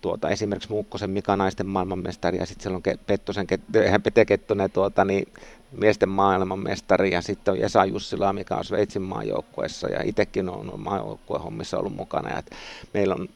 tuota, 0.02 0.30
esimerkiksi 0.30 0.70
Muukkosen 0.70 1.10
Mika 1.10 1.36
naisten 1.36 1.68
maailmanmestari 1.68 2.38
ja 2.38 2.46
sitten 2.46 2.64
siellä 2.64 2.76
on 2.76 2.98
Pettosen, 3.08 3.48
Pete 4.04 4.26
Kettonen 4.26 4.72
tuota, 4.72 5.06
niin 5.06 5.28
miesten 5.72 6.10
maailmanmestari 6.10 7.12
ja 7.12 7.22
sitten 7.22 7.54
on 7.54 7.60
Esa 7.60 7.86
Jussila, 7.86 8.34
mikä 8.34 8.56
on 8.56 8.66
Sveitsin 8.66 9.02
maajoukkueessa 9.02 9.88
ja 9.88 10.00
itsekin 10.04 10.50
on 10.50 10.74
maajoukkuehommissa 10.78 11.78
ollut 11.78 11.96
mukana. 11.96 12.30
Ja 12.30 12.44
meillä 12.94 13.16
on 13.16 13.30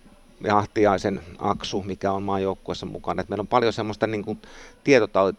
Jahtiaisen 0.44 1.22
Aksu, 1.40 1.84
mikä 1.84 2.12
on 2.12 2.24
maajoukkueessa 2.24 2.86
mukana. 2.86 3.22
Et 3.22 3.30
meillä 3.30 3.42
on 3.42 3.48
paljon 3.48 3.74
semmoista 3.74 4.08
niin 4.08 4.26
kuin, 4.26 4.42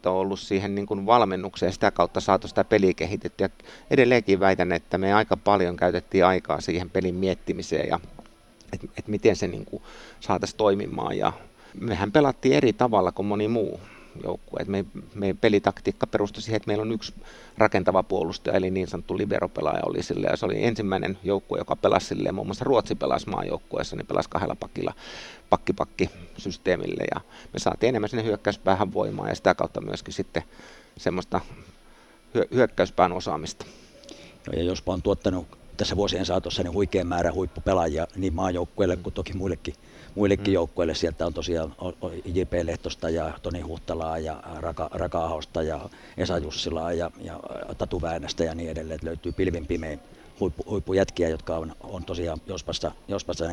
ollut 0.05 0.41
siihen 0.41 0.75
niin 0.75 0.87
kuin, 0.87 1.07
valmennukseen 1.07 1.69
ja 1.69 1.73
sitä 1.73 1.91
kautta 1.91 2.21
saatu 2.21 2.49
sitä 2.49 2.65
peliä 2.65 2.93
kehitettyä. 2.95 3.49
Edelleenkin 3.91 4.41
väitän, 4.41 4.73
että 4.73 4.99
me 4.99 5.15
aika 5.15 5.37
paljon 5.37 5.77
käytettiin 5.77 6.27
aikaa 6.27 6.61
siihen 6.61 6.91
pelin 6.91 7.15
miettimiseen 7.15 7.89
ja 7.89 8.01
että 8.73 8.87
et 8.99 9.09
miten 9.09 9.37
se 9.37 9.49
niin 9.49 9.67
saataisiin 10.21 10.57
toimimaan. 10.57 11.19
Ja 11.19 11.33
mehän 11.81 12.13
pelattiin 12.13 12.55
eri 12.55 12.73
tavalla 12.73 13.13
kuin 13.13 13.27
moni 13.27 13.49
muu 13.49 13.81
joukkue. 14.25 14.65
Me, 14.67 14.85
meidän 15.15 15.39
pelitaktiikka 15.39 16.07
perustui 16.07 16.43
siihen, 16.43 16.57
että 16.57 16.67
meillä 16.67 16.83
on 16.83 16.93
yksi 16.93 17.15
rakentava 17.59 18.03
puolustaja, 18.03 18.57
eli 18.57 18.71
niin 18.71 18.89
sanottu 18.89 19.19
liberopelaaja 19.19 19.83
oli 19.87 20.03
sille, 20.03 20.27
ja 20.27 20.37
se 20.37 20.47
oli 20.47 20.65
ensimmäinen 20.65 21.19
joukkue, 21.25 21.59
joka 21.59 21.77
pelasi 21.77 22.07
sille, 22.07 22.33
muun 22.33 22.47
muassa 22.47 22.65
Ruotsi 22.65 22.95
pelasi 22.95 23.29
maajoukkueessa, 23.29 23.97
niin 23.97 24.07
pelasi 24.07 24.29
kahdella 24.29 24.55
pakilla 24.55 24.95
pakki-pakki-systeemille, 25.51 27.05
ja 27.15 27.21
me 27.53 27.59
saatiin 27.59 27.89
enemmän 27.89 28.09
sinne 28.09 28.25
hyökkäyspäähän 28.25 28.95
voimaa, 28.95 29.29
ja 29.29 29.35
sitä 29.35 29.55
kautta 29.55 29.81
myöskin 29.81 30.15
sitten 30.15 30.43
semmoista 30.97 31.41
hyökkäyspään 32.55 33.13
osaamista. 33.13 33.67
Ja 34.57 34.63
jospa 34.63 34.93
on 34.93 35.03
tuottanut 35.03 35.47
tässä 35.83 35.97
vuosien 35.97 36.27
saatossa 36.27 36.63
niin 36.63 36.73
huikean 36.73 37.07
määrä 37.07 37.33
huippupelaajia 37.33 38.07
niin 38.17 38.35
maajoukkueille 38.35 38.97
kuin 38.97 39.15
toki 39.15 39.33
muillekin 39.33 39.75
muillekin 40.15 40.47
mm. 40.47 40.53
joukkueille. 40.53 40.95
Sieltä 40.95 41.27
on 41.27 41.35
tosiaan 41.35 41.75
J.P. 42.25 42.53
Lehtosta 42.63 43.11
ja 43.11 43.39
Toni 43.43 43.61
Huhtalaa 43.61 44.19
ja 44.19 44.43
Raka, 44.57 44.91
Raka 44.93 45.41
ja 45.67 45.89
Esa 46.17 46.39
Jussilaa 46.39 46.93
ja, 46.93 47.11
ja 47.21 47.41
Tatu 47.79 48.03
Väänästä 48.03 48.45
ja 48.45 48.55
niin 48.55 48.71
edelleen. 48.71 48.95
Että 48.95 49.07
löytyy 49.07 49.33
pilvin 49.33 49.67
pimein 49.67 50.01
huippu, 50.41 50.65
huippujätkiä, 50.71 51.29
jotka 51.29 51.57
on, 51.57 51.73
on 51.81 52.05
tosiaan 52.05 52.39
Jospassa, 52.47 52.93
Jospassa 53.09 53.45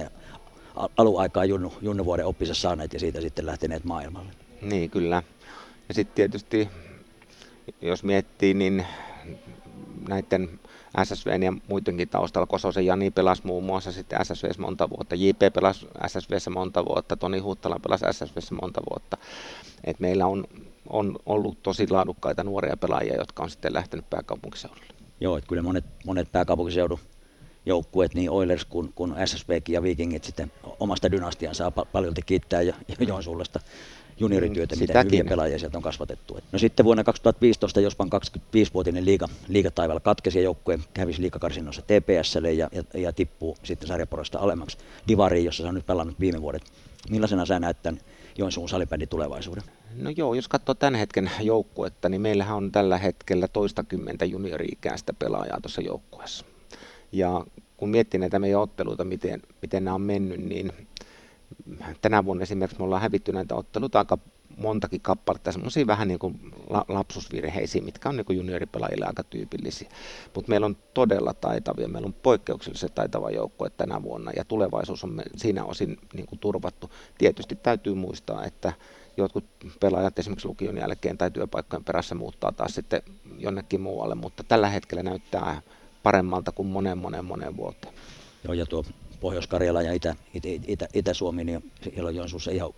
aluaikaa 0.98 1.46
junnu, 1.46 1.74
junnuvuoden 1.82 2.26
oppissa 2.26 2.54
saaneet 2.54 2.94
ja 2.94 3.00
siitä 3.00 3.22
sitten 3.22 3.46
lähteneet 3.46 3.84
maailmalle. 3.84 4.32
Niin, 4.62 4.90
kyllä. 4.90 5.24
Ja 5.88 5.94
sitten 5.94 6.16
tietysti, 6.16 6.70
jos 7.82 8.04
miettii, 8.04 8.54
niin 8.54 8.86
näiden 10.10 10.60
SSVn 11.04 11.44
ja 11.44 11.54
muidenkin 11.68 12.10
taustalla. 12.10 12.48
Kososen 12.48 12.86
Jani 12.86 13.12
pelasi 13.12 13.42
muun 13.46 13.64
muassa 13.64 13.92
sitten 13.92 14.26
SSVssä 14.26 14.62
monta 14.62 14.90
vuotta, 14.90 15.16
JP 15.16 15.54
pelasi 15.54 15.88
SSVssä 16.08 16.50
monta 16.50 16.86
vuotta, 16.86 17.18
Toni 17.18 17.40
Huuttala 17.40 17.80
pelasi 17.80 18.06
SSVssä 18.12 18.56
monta 18.62 18.82
vuotta. 18.90 19.18
Et 19.84 20.00
meillä 20.00 20.28
on, 20.28 20.46
on 20.90 21.16
ollut 21.26 21.64
tosi 21.64 21.90
laadukkaita 21.90 22.44
nuoria 22.44 22.78
pelaajia, 22.78 23.16
jotka 23.16 23.44
on 23.44 23.50
sitten 23.50 23.74
lähtenyt 23.74 24.10
pääkaupunkiseudulle. 24.10 24.94
Joo, 25.20 25.38
että 25.38 25.48
kyllä 25.48 25.62
monet, 25.62 25.86
monet 26.06 26.32
pääkaupunkiseudun 26.32 27.00
joukkueet, 27.66 28.14
niin 28.14 28.30
Oilers 28.30 28.66
kuin, 28.66 28.94
kuin 28.96 29.16
SSVkin 29.26 29.74
ja 29.74 29.84
Vikingit 29.84 30.24
sitten 30.24 30.52
omasta 30.80 31.12
dynastiansa 31.12 31.72
paljon 31.72 32.14
kiittää 32.26 32.62
jo, 32.62 32.74
Joensuullasta 33.08 33.60
juniorityötä, 34.20 34.76
mm, 34.76 34.80
mitä 34.80 35.04
hyviä 35.04 35.24
pelaajia 35.24 35.60
sieltä 35.60 35.78
on 35.78 35.84
kasvatettu. 35.84 36.38
No 36.52 36.60
sitten 36.60 36.86
vuonna 36.86 37.04
2015 37.04 37.82
Jospan 37.82 38.10
25-vuotinen 38.16 39.06
liiga, 39.06 39.28
liigataivaalla 39.48 40.00
katkesi 40.00 40.38
ja 40.40 40.44
joukkue 40.44 40.80
kävisi 40.94 41.22
liikakarsinnossa 41.22 41.82
TPSlle 41.82 42.54
ja, 42.54 42.70
ja, 42.72 43.02
ja 43.02 43.14
tippuu 43.14 43.58
sitten 43.64 43.88
sarjaporasta 43.88 44.40
alemmaksi 44.40 44.78
Divariin, 45.08 45.46
jossa 45.46 45.64
se 45.64 45.70
on 45.70 45.76
nyt 45.76 45.86
pelannut 45.86 46.20
viime 46.20 46.42
vuodet. 46.42 46.64
Millaisena 47.10 47.46
sä 47.46 47.60
näet 47.60 47.84
tämän 47.84 48.02
Joensuun 48.38 48.70
salibändin 48.70 49.10
tulevaisuuden? 49.10 49.64
No 49.96 50.10
joo, 50.10 50.34
jos 50.34 50.48
katsoo 50.48 50.76
tämän 50.76 50.96
hetken 50.96 51.32
joukkuetta, 51.42 52.10
niin 52.10 52.22
meillähän 52.22 52.58
on 52.58 52.72
tällä 52.72 52.98
hetkellä 52.98 53.48
toistakymmentä 53.48 54.26
juniori-ikäistä 54.26 55.14
pelaajaa 55.14 55.62
tuossa 55.62 55.82
joukkueessa. 55.82 56.46
Ja 57.12 57.46
kun 57.78 57.90
miettii 57.90 58.20
näitä 58.20 58.40
meidän 58.40 58.62
otteluita, 58.62 59.04
miten, 59.04 59.42
miten 59.62 59.84
nämä 59.86 59.96
on 59.96 60.02
mennyt, 60.02 60.40
niin 60.40 60.72
tänä 62.02 62.26
vuonna 62.26 62.44
esimerkiksi 62.44 62.80
me 62.80 62.86
ollaan 62.86 63.02
hävitty 63.02 63.32
näitä 63.32 63.56
otteluita 63.56 64.00
aika 64.00 64.18
montakin 64.58 65.02
kappaletta, 65.02 65.52
semmoisia 65.52 65.88
vähän 65.88 66.08
niin 66.08 66.20
kuin 66.20 66.40
lapsusvirheisiä, 66.88 67.82
mitkä 67.82 68.10
on 68.10 68.18
niin 68.18 68.26
kuin 68.26 68.38
junioripelaajille 68.38 69.06
aika 69.06 69.24
tyypillisiä. 69.24 69.90
Mutta 70.36 70.50
meillä 70.50 70.66
on 70.66 70.78
todella 70.94 71.34
taitavia, 71.34 71.88
meillä 71.88 72.06
on 72.06 72.14
poikkeuksellisen 72.14 72.90
taitava 72.96 73.32
joukko 73.32 73.70
tänä 73.70 74.04
vuonna 74.04 74.32
ja 74.36 74.46
tulevaisuus 74.46 75.04
on 75.04 75.22
siinä 75.36 75.64
osin 75.66 75.98
niin 76.14 76.26
kuin 76.26 76.40
turvattu. 76.40 76.92
Tietysti 77.18 77.56
täytyy 77.56 77.94
muistaa, 77.94 78.46
että 78.46 78.74
jotkut 79.18 79.46
pelaajat 79.80 80.20
esimerkiksi 80.20 80.48
lukion 80.48 80.78
jälkeen 80.78 81.18
tai 81.18 81.32
työpaikkojen 81.32 81.84
perässä 81.84 82.16
muuttaa 82.16 82.52
taas 82.52 82.76
sitten 82.76 83.02
jonnekin 83.38 83.82
muualle, 83.82 84.16
mutta 84.16 84.44
tällä 84.44 84.70
hetkellä 84.70 85.04
näyttää 85.04 85.62
paremmalta 86.04 86.52
kuin 86.52 86.68
monen 86.68 86.98
monen 86.98 87.26
monen 87.26 87.58
vuoteen. 87.58 87.94
Joo, 88.44 88.54
ja 88.54 88.66
tuo 88.66 88.84
Pohjois-Karjala 89.20 89.82
ja 89.82 89.94
Itä, 89.94 90.16
Itä, 90.34 90.48
Itä, 90.68 90.88
Itä-Suomi, 90.94 91.44
niin 91.44 91.72
siellä 91.84 92.08
on 92.08 92.16
Joensuussa 92.16 92.52
ihan 92.52 92.74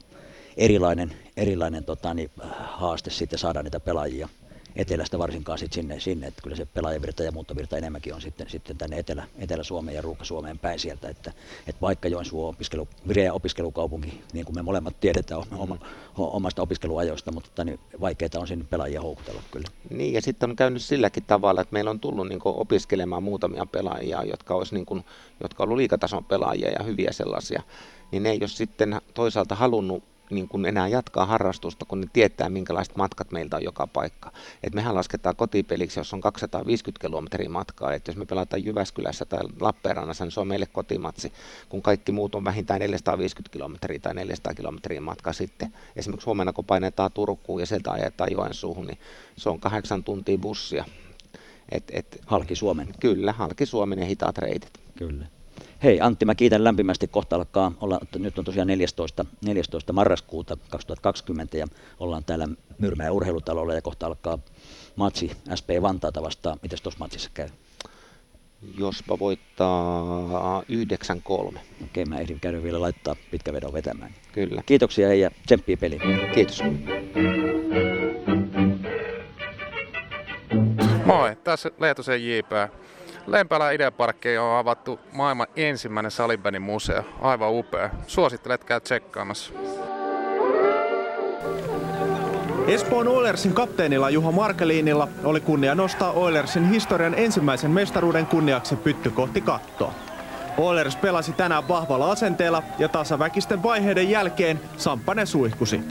erilainen, 0.57 1.13
erilainen 1.38 1.83
tota, 1.83 2.13
niin, 2.13 2.31
haaste 2.60 3.10
sitten 3.10 3.39
saada 3.39 3.63
niitä 3.63 3.79
pelaajia 3.79 4.29
etelästä 4.75 5.20
varsinkaan 5.20 5.58
sit 5.58 5.74
sinne, 5.74 6.00
sinne, 6.00 6.28
että 6.28 6.42
kyllä 6.42 6.56
se 6.56 6.66
pelaajavirta 6.66 7.24
ja 7.24 7.32
muuttovirta 7.32 7.78
enemmänkin 7.78 8.13
on 8.13 8.22
sitten, 8.22 8.50
sitten 8.50 8.78
tänne 8.78 9.00
Etelä, 9.00 9.28
Etelä-Suomeen 9.40 9.96
ja 9.96 10.01
Ruuhka-Suomeen 10.01 10.60
päin 10.60 10.80
sieltä, 10.80 11.10
että, 11.10 11.34
että 11.68 11.82
vaikka 11.82 12.08
Joensuu 12.08 12.44
on 12.44 12.50
opiskelu, 12.50 12.88
vireä 13.08 13.34
opiskelukaupunki, 13.34 14.22
niin 14.34 14.46
kuin 14.46 14.56
me 14.56 14.62
molemmat 14.62 15.00
tiedetään 15.00 15.42
oma, 15.51 15.78
omasta 16.18 16.62
opiskeluajoista, 16.62 17.32
mutta 17.32 17.63
niin 17.63 17.80
vaikeita 18.01 18.40
on 18.40 18.48
sinne 18.48 18.66
pelaajia 18.70 19.01
houkutella 19.01 19.42
kyllä. 19.51 19.68
Niin, 19.90 20.13
ja 20.13 20.22
sitten 20.22 20.50
on 20.50 20.56
käynyt 20.56 20.82
silläkin 20.82 21.24
tavalla, 21.24 21.62
että 21.62 21.74
meillä 21.74 21.92
on 21.92 22.00
tullut 22.00 22.28
niin 22.28 22.42
opiskelemaan 22.44 23.24
muutamia 23.24 23.66
pelaajia, 23.66 24.24
jotka, 24.24 24.56
olisi 24.56 24.75
niin 24.75 24.86
kuin, 24.86 25.06
jotka 25.44 25.63
on 25.63 25.66
ollut 25.66 25.78
liikatason 25.78 26.25
pelaajia 26.25 26.70
ja 26.70 26.84
hyviä 26.84 27.12
sellaisia, 27.12 27.62
niin 28.12 28.24
ne 28.24 28.30
ei 28.30 28.40
ole 28.42 28.48
sitten 28.48 29.01
toisaalta 29.13 29.56
halunnut 29.56 30.04
niin 30.32 30.48
kuin 30.48 30.66
enää 30.66 30.88
jatkaa 30.88 31.26
harrastusta, 31.26 31.86
kun 31.86 32.02
ne 32.02 32.08
tietää, 32.14 32.50
minkälaiset 32.50 32.96
matkat 32.96 33.32
meiltä 33.32 33.56
on 33.56 33.64
joka 33.64 33.88
paikka. 33.88 34.32
Et 34.64 34.74
mehän 34.74 34.96
lasketaan 34.96 35.36
kotipeliksi, 35.36 36.00
jos 36.00 36.14
on 36.14 36.22
250 36.22 37.08
kilometriä 37.08 37.50
matkaa. 37.50 37.94
Et 37.94 38.08
jos 38.08 38.18
me 38.18 38.26
pelataan 38.26 38.66
Jyväskylässä 38.66 39.26
tai 39.26 39.40
Lappeenrannassa, 39.60 40.26
niin 40.26 40.32
se 40.32 40.40
on 40.40 40.48
meille 40.48 40.66
kotimatsi, 40.66 41.34
kun 41.70 41.82
kaikki 41.82 42.12
muut 42.12 42.36
on 42.36 42.44
vähintään 42.44 42.80
450 42.80 43.54
kilometriä 43.54 44.00
tai 44.00 44.14
400 44.14 44.54
kilometriä 44.54 45.02
matka 45.02 45.34
sitten. 45.34 45.74
Esimerkiksi 45.96 46.26
huomenna, 46.26 46.54
kun 46.54 46.66
painetaan 46.66 47.12
Turkuun 47.12 47.60
ja 47.60 47.66
sieltä 47.66 47.92
ajetaan 47.92 48.32
Joensuuhun, 48.32 48.88
niin 48.88 49.00
se 49.36 49.50
on 49.50 49.60
kahdeksan 49.60 50.04
tuntia 50.04 50.38
bussia. 50.38 50.86
Et, 51.72 51.84
et, 51.92 52.22
halki 52.26 52.56
Suomen. 52.56 52.88
Kyllä, 53.00 53.32
halki 53.34 53.66
Suomen 53.66 54.00
ja 54.00 54.06
hitaat 54.06 54.38
reitit. 54.38 54.74
Kyllä. 54.98 55.40
Hei 55.84 56.02
Antti, 56.02 56.26
mä 56.26 56.36
kiitän 56.36 56.64
lämpimästi. 56.64 57.08
Kohta 57.08 57.36
alkaa 57.36 57.72
olla, 57.82 58.00
nyt 58.18 58.40
on 58.40 58.46
tosiaan 58.46 58.68
14, 58.68 59.26
14. 59.46 59.94
marraskuuta 59.94 60.58
2020 60.70 61.58
ja 61.58 61.68
ollaan 62.00 62.24
täällä 62.24 62.48
Myrmää 62.78 63.12
urheilutalolla 63.12 63.74
ja 63.74 63.82
kohta 63.82 64.06
alkaa 64.06 64.40
matsi 64.96 65.32
SP 65.60 65.70
Vantaata 65.82 66.22
vastaan. 66.22 66.60
Miten 66.62 66.80
tuossa 66.84 67.00
matsissa 67.00 67.30
käy? 67.34 67.48
Jospa 68.78 69.20
voittaa 69.20 70.62
9-3. 71.54 71.60
Okei, 71.84 72.06
mä 72.06 72.20
ehdin 72.20 72.40
käydä 72.40 72.64
vielä 72.64 72.82
laittaa 72.82 73.16
pitkä 73.32 73.54
vedon 73.54 73.74
vetämään. 73.74 74.12
Kyllä. 74.32 74.64
Kiitoksia 74.66 75.08
hei 75.08 75.20
ja 75.20 75.32
tsemppiä 75.46 75.78
peliin. 75.78 76.02
Kiitos. 76.34 76.62
Moi, 81.06 81.36
tässä 81.44 81.72
Leetosen 81.80 82.28
J.P. 82.28 82.52
Lempälä 83.28 83.72
Ideaparkki 83.72 84.38
on 84.38 84.58
avattu 84.58 85.00
maailman 85.12 85.48
ensimmäinen 85.56 86.12
salibändin 86.12 86.62
museo. 86.62 87.04
Aivan 87.22 87.51
upea. 87.51 87.90
Suosittelet 88.08 88.63
käy 88.63 88.80
tsekkaamassa. 88.80 89.54
Espoon 92.68 93.08
Oilersin 93.08 93.54
kapteenilla 93.54 94.10
Juho 94.10 94.32
Markeliinilla 94.32 95.08
oli 95.24 95.40
kunnia 95.40 95.75
nostaa 95.75 96.12
Oilersin 96.12 96.70
historian 96.70 97.16
ensimmäisen 97.16 97.72
mestaruuden 97.72 98.25
kunniaksi 98.25 98.75
pytty 98.75 99.10
kohti 99.10 99.42
kattoa. 99.42 99.94
Oilers 100.58 100.96
pelasi 100.96 101.32
tänään 101.32 101.68
vahvalla 101.68 102.12
asenteella 102.12 102.63
ja 102.80 102.90
tasaväkisten 102.90 103.63
vaiheiden 103.63 104.10
jälkeen 104.10 104.60
Samppanen 104.78 105.28
suihkusi. 105.28 105.82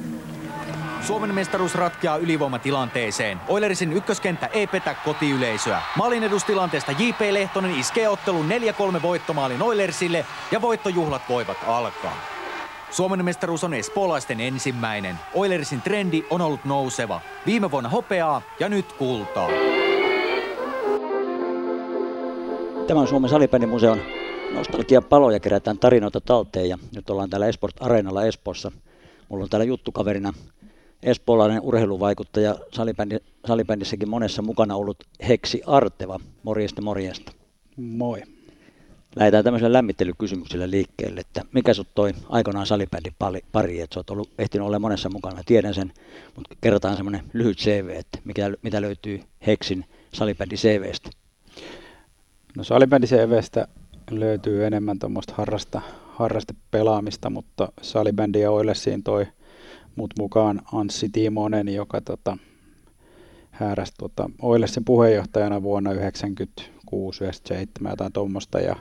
Suomen 1.03 1.35
mestaruus 1.35 1.75
ratkeaa 1.75 2.17
ylivoimatilanteeseen. 2.17 3.41
Oilersin 3.49 3.93
ykköskenttä 3.93 4.47
ei 4.47 4.67
petä 4.67 4.95
kotiyleisöä. 5.05 5.83
Maalin 5.97 6.23
edustilanteesta 6.23 6.93
J.P. 6.93 7.21
Lehtonen 7.31 7.79
iskee 7.79 8.09
ottelun 8.09 8.49
4-3 8.99 9.03
voittomaalin 9.03 9.63
Oilersille 9.63 10.27
ja 10.53 10.61
voittojuhlat 10.63 11.23
voivat 11.29 11.57
alkaa. 11.67 12.17
Suomen 12.91 13.25
mestaruus 13.25 13.65
on 13.65 13.75
espoolaisten 13.75 14.41
ensimmäinen. 14.41 15.19
Oilersin 15.35 15.83
trendi 15.83 16.25
on 16.31 16.41
ollut 16.41 16.65
nouseva. 16.65 17.21
Viime 17.47 17.71
vuonna 17.71 17.89
hopeaa 17.89 18.43
ja 18.61 18.69
nyt 18.69 18.93
kultaa. 18.93 19.49
Tämä 22.87 23.01
on 23.01 23.09
Suomen 23.09 23.31
salibändimuseon 23.31 24.01
nostalgia 24.55 25.03
paloja 25.03 25.41
kerätään 25.41 25.79
tarinoita 25.79 26.21
talteen 26.21 26.69
ja 26.69 26.79
nyt 26.95 27.11
ollaan 27.11 27.31
täällä 27.31 27.47
Esport 27.47 27.77
Areenalla 27.81 28.25
Espoossa. 28.25 28.73
Mulla 29.29 29.45
on 29.45 29.51
täällä 29.51 29.65
juttukaverina 29.65 30.33
espoolainen 31.03 31.61
urheiluvaikuttaja, 31.63 32.57
salibändi, 32.73 33.17
salibändissäkin 33.47 34.09
monessa 34.09 34.43
mukana 34.43 34.77
ollut 34.77 35.05
Heksi 35.29 35.63
Arteva. 35.67 36.21
Morjesta, 36.43 36.83
morjesta. 36.83 37.33
Moi. 37.77 38.23
Lähdetään 39.17 39.45
tämmöisellä 39.45 39.73
lämmittelykysymyksellä 39.73 40.71
liikkeelle, 40.71 41.21
että 41.21 41.43
mikä 41.53 41.75
sut 41.75 41.89
toi 41.95 42.13
aikanaan 42.29 42.67
salibändin 42.67 43.15
pari, 43.53 43.81
että 43.81 43.95
sä 43.95 44.01
oot 44.01 44.11
ollut, 44.11 44.31
ehtinyt 44.39 44.67
olla 44.67 44.79
monessa 44.79 45.09
mukana, 45.09 45.43
tiedän 45.47 45.75
sen, 45.75 45.93
mutta 46.37 46.55
kerrotaan 46.61 46.97
semmoinen 46.97 47.25
lyhyt 47.33 47.59
CV, 47.59 47.89
että 47.89 48.19
mikä, 48.25 48.51
mitä 48.63 48.83
löytyy 48.83 49.21
Heksin 49.47 49.85
salibändi 50.15 50.57
CVstä. 50.57 51.11
No 52.57 52.65
salibändi 52.65 53.07
CVstä 53.07 53.69
löytyy 54.11 54.67
enemmän 54.67 54.99
tuommoista 54.99 55.35
harrasta, 55.37 55.81
harrastepelaamista, 56.09 57.31
mutta 57.31 57.73
salibändi 57.83 58.41
ja 58.41 58.51
Oilesiin 58.51 59.03
toi– 59.03 59.27
mut 59.97 60.11
mukaan 60.19 60.63
Anssi 60.73 61.09
Timonen, 61.09 61.69
joka 61.69 62.01
tota, 62.01 62.37
hääräsi 63.51 63.93
tota, 63.99 64.31
Oilesin 64.43 64.85
puheenjohtajana 64.85 65.63
vuonna 65.63 65.91
1996 65.91 67.25
97 67.25 67.91
jotain 67.91 68.13
tuommoista 68.13 68.61
ja 68.61 68.77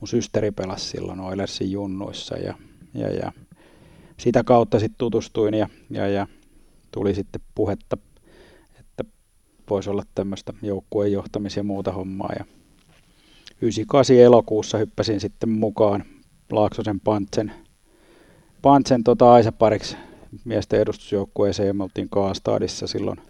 mun 0.00 0.08
systeri 0.08 0.50
pelasi 0.50 0.88
silloin 0.88 1.20
Oilersin 1.20 1.70
junnuissa 1.70 2.36
ja, 2.36 2.54
ja, 2.94 3.08
ja 3.12 3.32
sitä 4.16 4.44
kautta 4.44 4.78
sitten 4.78 4.98
tutustuin 4.98 5.54
ja, 5.54 5.68
ja, 5.90 6.08
ja 6.08 6.26
tuli 6.90 7.14
sitten 7.14 7.40
puhetta, 7.54 7.98
että 8.80 9.04
voisi 9.70 9.90
olla 9.90 10.02
tämmöistä 10.14 10.52
joukkueen 10.62 11.12
johtamis- 11.12 11.56
ja 11.56 11.62
muuta 11.62 11.92
hommaa 11.92 12.32
ja 12.38 12.44
98 13.62 14.16
elokuussa 14.16 14.78
hyppäsin 14.78 15.20
sitten 15.20 15.48
mukaan 15.48 16.04
Laaksosen 16.52 17.00
Pantsen, 17.00 17.52
Pantsen 18.62 19.04
tota 19.04 19.32
Aisapariksi 19.32 19.96
miesten 20.44 20.80
edustusjoukkueeseen 20.80 21.66
ja 21.66 21.74
me 21.74 21.82
oltiin 21.82 22.08
Kaastadissa 22.08 22.86
silloin 22.86 23.20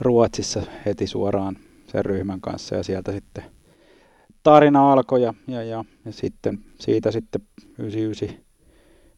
Ruotsissa 0.00 0.62
heti 0.86 1.06
suoraan 1.06 1.56
sen 1.86 2.04
ryhmän 2.04 2.40
kanssa 2.40 2.74
ja 2.74 2.82
sieltä 2.82 3.12
sitten 3.12 3.44
tarina 4.42 4.92
alkoi 4.92 5.22
ja, 5.22 5.34
ja, 5.48 5.62
ja, 5.62 5.84
ja 6.04 6.12
sitten 6.12 6.58
siitä 6.80 7.10
sitten 7.10 7.42
99, 7.78 8.44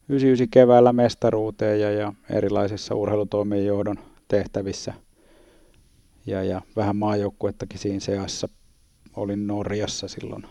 99 0.09 0.49
keväällä 0.49 0.93
mestaruuteen 0.93 1.79
ja, 1.79 1.91
ja 1.91 2.13
erilaisissa 2.29 2.95
urheilutoimien 2.95 3.65
johdon 3.65 3.99
tehtävissä 4.27 4.93
ja, 6.25 6.43
ja 6.43 6.61
vähän 6.75 6.95
maajoukkuettakin 6.95 7.79
siinä 7.79 7.99
seassa. 7.99 8.49
Olin 9.15 9.47
Norjassa 9.47 10.07
silloin 10.07 10.43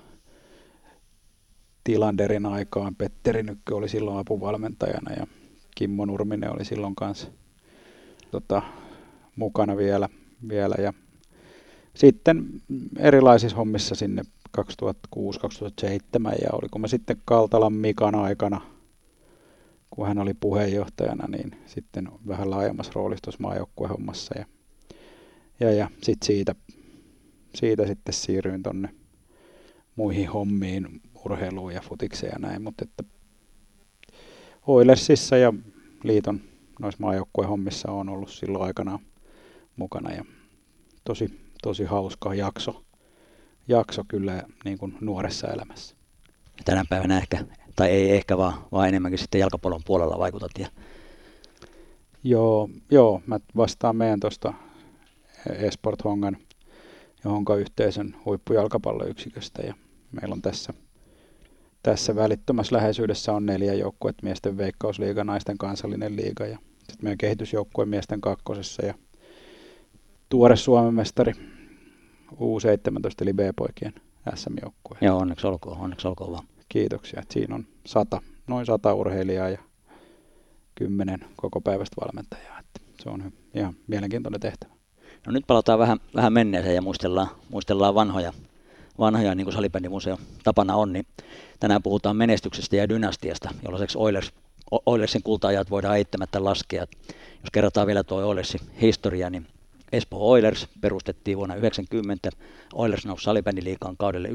Tilanderin 1.84 2.46
aikaan. 2.46 2.94
Petteri 2.94 3.42
Nykkö 3.42 3.76
oli 3.76 3.88
silloin 3.88 4.18
apuvalmentajana 4.18 5.12
ja 5.12 5.26
Kimmo 5.76 6.04
Nurminen 6.04 6.54
oli 6.54 6.64
silloin 6.64 6.94
kanssa 6.94 7.28
tota, 8.30 8.62
mukana 9.36 9.76
vielä, 9.76 10.08
vielä. 10.48 10.74
Ja 10.78 10.92
sitten 11.94 12.46
erilaisissa 12.98 13.56
hommissa 13.56 13.94
sinne 13.94 14.22
2006-2007 14.58 14.60
ja 16.42 16.48
oliko 16.52 16.78
me 16.78 16.88
sitten 16.88 17.22
Kaltalan 17.24 17.72
Mikan 17.72 18.14
aikana, 18.14 18.60
kun 19.90 20.06
hän 20.06 20.18
oli 20.18 20.34
puheenjohtajana, 20.34 21.28
niin 21.28 21.50
sitten 21.66 22.08
vähän 22.28 22.50
laajemmassa 22.50 22.92
roolissa 22.94 23.22
tuossa 23.22 23.42
maajoukkuehommassa 23.42 24.38
ja, 24.38 24.46
ja, 25.60 25.72
ja 25.72 25.90
sitten 26.02 26.26
siitä, 26.26 26.54
siitä 27.54 27.86
sitten 27.86 28.14
siirryin 28.14 28.62
tonne 28.62 28.88
muihin 29.96 30.28
hommiin, 30.28 31.00
urheiluun 31.24 31.74
ja 31.74 31.80
futikseen 31.80 32.32
ja 32.32 32.48
näin, 32.48 32.62
mutta 32.62 32.84
että 32.84 33.15
Oilersissa 34.66 35.36
ja 35.36 35.52
liiton 36.02 36.40
noissa 36.80 37.02
maajoukkueen 37.02 37.48
hommissa 37.48 37.90
on 37.90 38.08
ollut 38.08 38.30
silloin 38.30 38.64
aikana 38.64 38.98
mukana 39.76 40.12
ja 40.12 40.24
tosi, 41.04 41.40
tosi 41.62 41.84
hauska 41.84 42.34
jakso, 42.34 42.84
jakso 43.68 44.04
kyllä 44.08 44.42
niin 44.64 44.78
kuin 44.78 44.98
nuoressa 45.00 45.48
elämässä. 45.48 45.96
Tänä 46.64 46.84
päivänä 46.88 47.18
ehkä, 47.18 47.44
tai 47.76 47.90
ei 47.90 48.10
ehkä 48.10 48.38
vaan, 48.38 48.54
vaan 48.72 48.88
enemmänkin 48.88 49.18
sitten 49.18 49.38
jalkapallon 49.38 49.82
puolella 49.86 50.18
vaikutat. 50.18 50.50
Ja... 50.58 50.68
Joo, 52.24 52.68
joo, 52.90 53.22
mä 53.26 53.40
vastaan 53.56 53.96
meidän 53.96 54.20
tuosta 54.20 54.54
Esport 55.50 56.04
Hongan 56.04 56.36
ja 57.24 57.30
Honka-yhteisön 57.30 58.16
huippujalkapalloyksiköstä 58.24 59.62
ja 59.62 59.74
meillä 60.12 60.32
on 60.32 60.42
tässä– 60.42 60.74
tässä 61.86 62.16
välittömässä 62.16 62.76
läheisyydessä 62.76 63.32
on 63.32 63.46
neljä 63.46 63.74
joukkuetta, 63.74 64.26
miesten 64.26 64.58
veikkausliiga, 64.58 65.24
naisten 65.24 65.58
kansallinen 65.58 66.16
liiga 66.16 66.46
ja 66.46 66.58
sitten 66.78 66.98
meidän 67.02 67.18
kehitysjoukkue 67.18 67.84
miesten 67.84 68.20
kakkosessa 68.20 68.86
ja 68.86 68.94
tuore 70.28 70.56
Suomen 70.56 70.94
mestari 70.94 71.32
U17 72.32 73.22
eli 73.22 73.32
B-poikien 73.32 73.94
SM-joukkue. 74.34 74.98
Joo, 75.00 75.18
onneksi 75.18 75.46
olkoon, 75.46 75.78
onneksi 75.78 76.08
olkoon 76.08 76.32
vaan. 76.32 76.46
kiitoksia. 76.68 77.20
Et 77.20 77.30
siinä 77.30 77.54
on 77.54 77.66
sata, 77.86 78.20
noin 78.46 78.66
sata 78.66 78.94
urheilijaa 78.94 79.48
ja 79.48 79.58
kymmenen 80.74 81.20
koko 81.36 81.60
päivästä 81.60 81.96
valmentajaa. 82.00 82.58
Et 82.58 82.82
se 83.02 83.08
on 83.10 83.32
ihan 83.54 83.74
mielenkiintoinen 83.86 84.40
tehtävä. 84.40 84.72
No 85.26 85.32
nyt 85.32 85.44
palataan 85.46 85.78
vähän, 85.78 85.98
vähän 86.14 86.32
menneeseen 86.32 86.74
ja 86.74 86.82
muistellaan, 86.82 87.28
muistellaan 87.50 87.94
vanhoja, 87.94 88.32
vanhoja 88.98 89.34
niin 89.34 89.44
kuin 89.44 89.54
salibändimuseo 89.54 90.18
tapana 90.44 90.76
on, 90.76 90.92
niin 90.92 91.06
tänään 91.60 91.82
puhutaan 91.82 92.16
menestyksestä 92.16 92.76
ja 92.76 92.88
dynastiasta, 92.88 93.48
jolloin 93.62 93.88
Oilers, 93.96 94.32
Oilersin 94.86 95.22
kulta-ajat 95.22 95.70
voidaan 95.70 95.96
eittämättä 95.96 96.44
laskea. 96.44 96.86
Jos 97.40 97.50
kerrotaan 97.52 97.86
vielä 97.86 98.04
tuo 98.04 98.18
Oilersin 98.18 98.60
historia, 98.80 99.30
niin 99.30 99.46
Espoo 99.92 100.30
Oilers 100.30 100.68
perustettiin 100.80 101.38
vuonna 101.38 101.54
1990. 101.54 102.30
Oilers 102.74 103.06
nousi 103.06 103.24
salibändiliikaan 103.24 103.96
kaudelle 103.96 104.28
93-94 104.28 104.32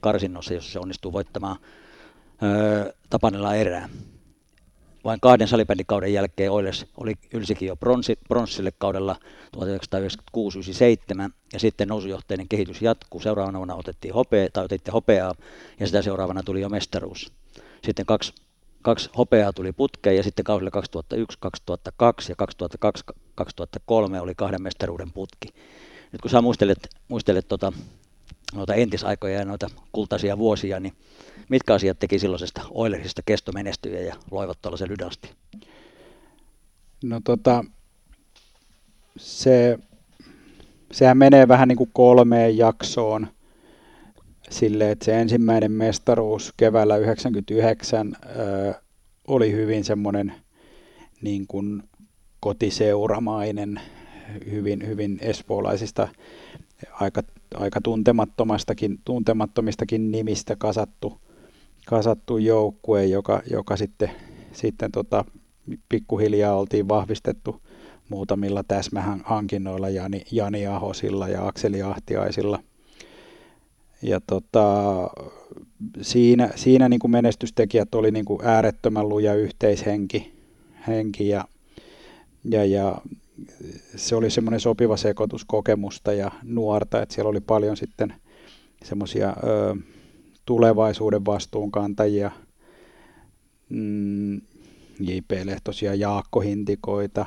karsinnossa, 0.00 0.54
jossa 0.54 0.72
se 0.72 0.78
onnistuu 0.78 1.12
voittamaan 1.12 1.56
öö, 2.42 2.92
Tapanella 3.10 3.54
erää. 3.54 3.88
Vain 5.04 5.20
kahden 5.20 5.48
salibändikauden 5.48 6.12
jälkeen 6.12 6.52
Oilers 6.52 6.86
oli 6.96 7.14
ylsikin 7.32 7.68
jo 7.68 7.76
bronssi, 7.76 8.18
bronssille 8.28 8.72
kaudella 8.78 9.16
1996-97 9.56 9.60
ja 11.52 11.58
sitten 11.58 11.88
nousujohteinen 11.88 12.48
kehitys 12.48 12.82
jatkuu. 12.82 13.20
Seuraavana 13.20 13.74
otettiin 13.74 14.14
hopea, 14.14 14.48
tai 14.52 14.64
otitte 14.64 14.90
hopeaa 14.90 15.34
ja 15.80 15.86
sitä 15.86 16.02
seuraavana 16.02 16.42
tuli 16.42 16.60
jo 16.60 16.68
mestaruus. 16.68 17.32
Sitten 17.84 18.06
kaksi 18.06 18.32
kaksi 18.82 19.10
hopeaa 19.18 19.52
tuli 19.52 19.72
putkeen 19.72 20.16
ja 20.16 20.22
sitten 20.22 20.44
kaudella 20.44 20.70
2001, 20.70 21.38
2002 21.40 22.32
ja 22.32 22.36
2002, 22.36 23.04
2003 23.34 24.20
oli 24.20 24.34
kahden 24.34 24.62
mestaruuden 24.62 25.12
putki. 25.12 25.48
Nyt 26.12 26.22
kun 26.22 26.30
sä 26.30 26.40
muistelet, 26.40 26.88
muistelet 27.08 27.48
tota, 27.48 27.72
noita 28.52 28.74
entisaikoja 28.74 29.38
ja 29.38 29.44
noita 29.44 29.70
kultaisia 29.92 30.38
vuosia, 30.38 30.80
niin 30.80 30.92
mitkä 31.48 31.74
asiat 31.74 31.98
teki 31.98 32.18
silloisesta 32.18 32.62
Oilersista 32.70 33.22
kestomenestyjä 33.26 34.00
ja 34.00 34.16
loivat 34.30 34.58
tuollaisen 34.62 34.88
lydasti? 34.88 35.30
No 37.04 37.20
tota, 37.24 37.64
se, 39.16 39.78
sehän 40.92 41.18
menee 41.18 41.48
vähän 41.48 41.68
niin 41.68 41.78
kuin 41.78 41.90
kolmeen 41.92 42.56
jaksoon– 42.58 43.26
sille, 44.50 44.90
että 44.90 45.04
se 45.04 45.20
ensimmäinen 45.20 45.72
mestaruus 45.72 46.54
keväällä 46.56 46.96
99 46.96 48.16
ö, 48.24 48.74
oli 49.26 49.52
hyvin 49.52 49.84
semmoinen 49.84 50.34
niin 51.22 51.46
kuin 51.46 51.82
kotiseuramainen, 52.40 53.80
hyvin, 54.50 54.86
hyvin 54.86 55.18
espoolaisista 55.20 56.08
aika, 56.92 57.22
aika 57.54 57.80
tuntemattomastakin, 57.80 58.98
tuntemattomistakin 59.04 60.10
nimistä 60.10 60.56
kasattu, 60.56 61.20
kasattu 61.86 62.38
joukkue, 62.38 63.06
joka, 63.06 63.42
joka 63.50 63.76
sitten, 63.76 64.10
sitten 64.52 64.92
tota, 64.92 65.24
pikkuhiljaa 65.88 66.56
oltiin 66.56 66.88
vahvistettu 66.88 67.60
muutamilla 68.08 68.64
täsmähankinnoilla 68.64 69.88
Jani, 69.88 70.22
Jani 70.30 70.66
Ahosilla 70.66 71.28
ja 71.28 71.46
Akseli 71.46 71.82
Ahtiaisilla– 71.82 72.58
ja 74.02 74.20
tota, 74.26 74.64
siinä, 76.02 76.50
siinä 76.56 76.88
niin 76.88 77.00
kuin 77.00 77.10
menestystekijät 77.10 77.94
oli 77.94 78.10
niin 78.10 78.24
kuin 78.24 78.40
äärettömän 78.44 79.08
luja 79.08 79.34
yhteishenki 79.34 80.32
henki 80.88 81.28
ja, 81.28 81.44
ja, 82.44 82.64
ja 82.64 82.98
se 83.96 84.16
oli 84.16 84.30
semmoinen 84.30 84.60
sopiva 84.60 84.96
sekoitus 84.96 85.44
kokemusta 85.44 86.12
ja 86.12 86.30
nuorta, 86.42 87.02
että 87.02 87.14
siellä 87.14 87.28
oli 87.28 87.40
paljon 87.40 87.76
sitten 87.76 88.14
semmoisia 88.84 89.36
tulevaisuuden 90.46 91.26
vastuunkantajia, 91.26 92.30
mm, 93.68 94.36
J.P. 95.00 95.30
Lehtosia, 95.44 95.94
Jaakko 95.94 96.40
Hintikoita, 96.40 97.26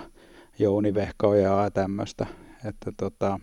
Jouni 0.60 0.94
Vehkaojaa 0.94 1.64
ja 1.64 1.72
tämmöistä, 1.72 2.26
että 2.66 2.92
tota, 2.98 3.40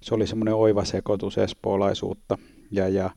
se 0.00 0.14
oli 0.14 0.26
semmoinen 0.26 0.54
oiva 0.54 0.84
sekoitus 0.84 1.38
espoolaisuutta– 1.38 2.38
ja, 2.72 2.88
ja 2.88 3.10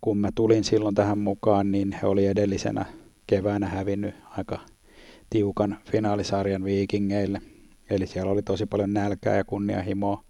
kun 0.00 0.18
mä 0.18 0.28
tulin 0.34 0.64
silloin 0.64 0.94
tähän 0.94 1.18
mukaan, 1.18 1.72
niin 1.72 1.92
he 2.02 2.06
oli 2.06 2.26
edellisenä 2.26 2.84
keväänä 3.26 3.66
hävinnyt 3.68 4.14
aika 4.30 4.58
tiukan 5.30 5.78
finaalisarjan 5.90 6.64
viikingeille. 6.64 7.40
Eli 7.90 8.06
siellä 8.06 8.32
oli 8.32 8.42
tosi 8.42 8.66
paljon 8.66 8.92
nälkää 8.92 9.36
ja 9.36 9.44
kunnianhimoa. 9.44 10.24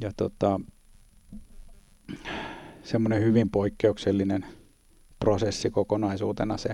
Ja 0.00 0.10
tota, 0.16 0.60
semmoinen 2.82 3.22
hyvin 3.22 3.50
poikkeuksellinen 3.50 4.46
prosessi 5.18 5.70
kokonaisuutena 5.70 6.56
se, 6.56 6.70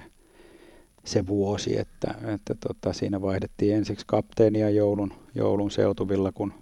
se 1.05 1.27
vuosi, 1.27 1.79
että, 1.79 2.15
että 2.35 2.55
tota, 2.55 2.93
siinä 2.93 3.23
vaihdettiin 3.23 3.77
ensiksi 3.77 4.07
kapteenia 4.07 4.71
joulun, 4.71 5.13
joulun 5.35 5.71
seutuvilla, 5.71 6.33
kun, 6.33 6.53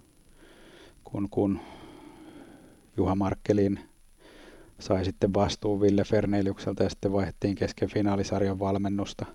kun, 1.04 1.30
kun 1.30 1.60
Juha 2.96 3.14
Markkelin 3.14 3.80
sai 4.78 5.04
sitten 5.04 5.34
vastuun 5.34 5.80
Ville 5.80 6.04
Ferneliukselta 6.04 6.82
ja 6.82 6.88
sitten 6.88 7.12
vaihdettiin 7.12 7.54
kesken 7.54 7.90
finaalisarjan 7.90 8.58
valmennusta. 8.58 9.26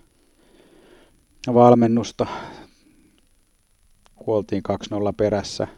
valmennusta. 1.54 2.26
Kuoltiin 4.24 4.62
2-0 5.10 5.12
perässä. 5.16 5.68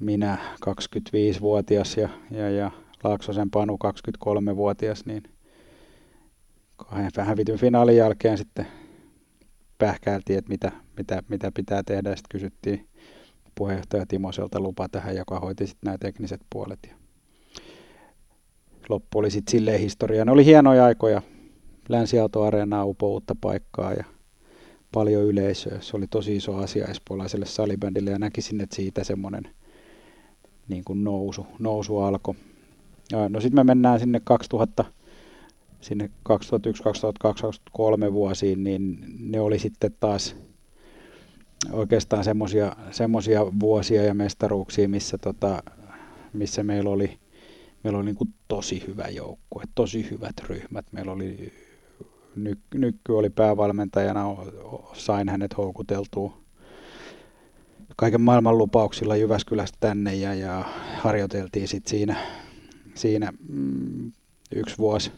Minä 0.00 0.38
25-vuotias 0.66 1.96
ja, 1.96 2.08
ja, 2.30 2.50
ja 2.50 2.70
Laaksosen 3.04 3.50
Panu 3.50 3.78
23-vuotias, 3.84 5.06
niin 5.06 5.22
kahden 6.76 7.26
hävityn 7.26 7.58
finaalin 7.58 7.96
jälkeen 7.96 8.38
sitten 8.38 8.66
pähkäiltiin, 9.78 10.38
että 10.38 10.48
mitä, 10.48 10.72
mitä, 10.98 11.22
mitä 11.28 11.52
pitää 11.54 11.82
tehdä. 11.82 12.16
Sitten 12.16 12.28
kysyttiin 12.30 12.88
puheenjohtaja 13.54 14.06
Timoselta 14.06 14.60
lupa 14.60 14.88
tähän, 14.88 15.16
joka 15.16 15.40
hoiti 15.40 15.66
sitten 15.66 15.86
nämä 15.86 15.98
tekniset 15.98 16.40
puolet. 16.50 16.78
Ja 16.88 16.94
loppu 18.88 19.18
oli 19.18 19.30
sitten 19.30 19.50
silleen 19.50 19.80
historia. 19.80 20.24
Ne 20.24 20.32
oli 20.32 20.44
hienoja 20.44 20.84
aikoja. 20.84 21.22
Länsiautoareenaa 21.88 22.84
upo 22.84 23.08
uutta 23.08 23.34
paikkaa 23.40 23.92
ja 23.92 24.04
paljon 24.96 25.24
yleisöä. 25.24 25.80
Se 25.80 25.96
oli 25.96 26.06
tosi 26.06 26.36
iso 26.36 26.56
asia 26.56 26.86
espoolaiselle 26.86 27.46
salibändille 27.46 28.10
ja 28.10 28.18
näkisin, 28.18 28.60
että 28.60 28.76
siitä 28.76 29.04
semmoinen 29.04 29.42
niin 30.68 30.84
kuin 30.84 31.04
nousu, 31.04 31.46
nousu 31.58 31.98
alkoi. 31.98 32.34
No 33.28 33.40
sitten 33.40 33.60
me 33.60 33.64
mennään 33.64 34.00
sinne 34.00 34.20
2000, 34.24 34.84
sinne 35.80 36.10
2001, 36.22 36.82
2002, 36.82 37.42
2003 37.42 38.12
vuosiin, 38.12 38.64
niin 38.64 38.98
ne 39.18 39.40
oli 39.40 39.58
sitten 39.58 39.94
taas 40.00 40.36
oikeastaan 41.72 42.24
semmoisia 42.90 43.46
vuosia 43.60 44.02
ja 44.02 44.14
mestaruuksia, 44.14 44.88
missä, 44.88 45.18
tota, 45.18 45.62
missä 46.32 46.62
meillä 46.62 46.90
oli 46.90 47.18
meillä 47.84 47.98
oli 47.98 48.06
niin 48.06 48.16
kuin 48.16 48.34
tosi 48.48 48.84
hyvä 48.86 49.08
joukkue, 49.08 49.62
tosi 49.74 50.10
hyvät 50.10 50.34
ryhmät. 50.48 50.86
Meillä 50.92 51.12
oli, 51.12 51.52
Ny, 52.36 52.56
Nykky 52.74 53.12
oli 53.12 53.30
päävalmentajana, 53.30 54.36
sain 54.92 55.28
hänet 55.28 55.56
houkuteltua 55.56 56.46
kaiken 57.96 58.20
maailman 58.20 58.58
lupauksilla 58.58 59.16
Jyväskylästä 59.16 59.76
tänne 59.80 60.14
ja, 60.14 60.34
ja 60.34 60.64
harjoiteltiin 60.98 61.68
sitten 61.68 61.90
siinä, 61.90 62.16
siinä 62.94 63.32
mm, 63.48 64.12
yksi 64.54 64.78
vuosi, 64.78 65.12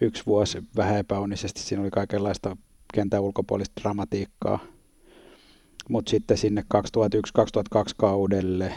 yksi 0.00 0.22
vuosi 0.26 0.62
vähän 0.76 0.98
epäonnisesti. 0.98 1.60
Siinä 1.60 1.82
oli 1.82 1.90
kaikenlaista 1.90 2.56
kentän 2.94 3.22
ulkopuolista 3.22 3.80
dramatiikkaa. 3.80 4.58
Mutta 5.88 6.10
sitten 6.10 6.38
sinne 6.38 6.64
2001-2002 6.74 7.78
kaudelle 7.96 8.72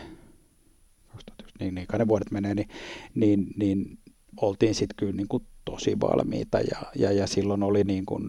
niin, 1.59 1.75
niin 1.75 1.87
kai 1.87 1.99
ne 1.99 2.07
vuodet 2.07 2.31
menee, 2.31 2.55
niin, 2.55 2.69
niin, 3.15 3.47
niin 3.55 3.97
oltiin 4.41 4.75
sitten 4.75 4.95
kyllä 4.97 5.13
niin 5.13 5.27
kuin 5.27 5.43
tosi 5.65 5.99
valmiita 6.01 6.59
ja, 6.59 6.77
ja, 6.95 7.11
ja 7.11 7.27
silloin 7.27 7.63
oli 7.63 7.83
niin 7.83 8.05
kuin 8.05 8.23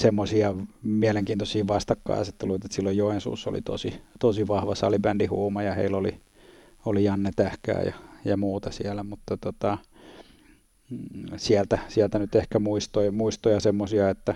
semmoisia 0.00 0.54
mielenkiintoisia 0.82 1.66
vastakkainasetteluita, 1.66 2.66
että 2.66 2.76
silloin 2.76 2.96
Joensuussa 2.96 3.50
oli 3.50 3.62
tosi, 3.62 3.94
tosi 4.20 4.48
vahva 4.48 4.74
salibändihuuma 4.74 5.62
ja 5.62 5.74
heillä 5.74 5.96
oli, 5.96 6.20
oli 6.86 7.04
Janne 7.04 7.30
Tähkää 7.36 7.82
ja, 7.82 7.94
ja 8.24 8.36
muuta 8.36 8.70
siellä, 8.70 9.02
mutta 9.02 9.36
tota, 9.36 9.78
mm, 10.90 10.98
sieltä, 11.36 11.78
sieltä 11.88 12.18
nyt 12.18 12.34
ehkä 12.34 12.58
muistoja, 12.58 13.12
muistoja 13.12 13.60
semmoisia, 13.60 14.10
että 14.10 14.34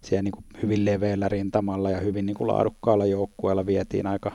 siellä 0.00 0.22
niin 0.22 0.32
kuin 0.32 0.44
hyvin 0.62 0.84
leveällä 0.84 1.28
rintamalla 1.28 1.90
ja 1.90 2.00
hyvin 2.00 2.26
niin 2.26 2.36
kuin 2.36 2.48
laadukkaalla 2.48 3.06
joukkueella 3.06 3.66
vietiin 3.66 4.06
aika, 4.06 4.32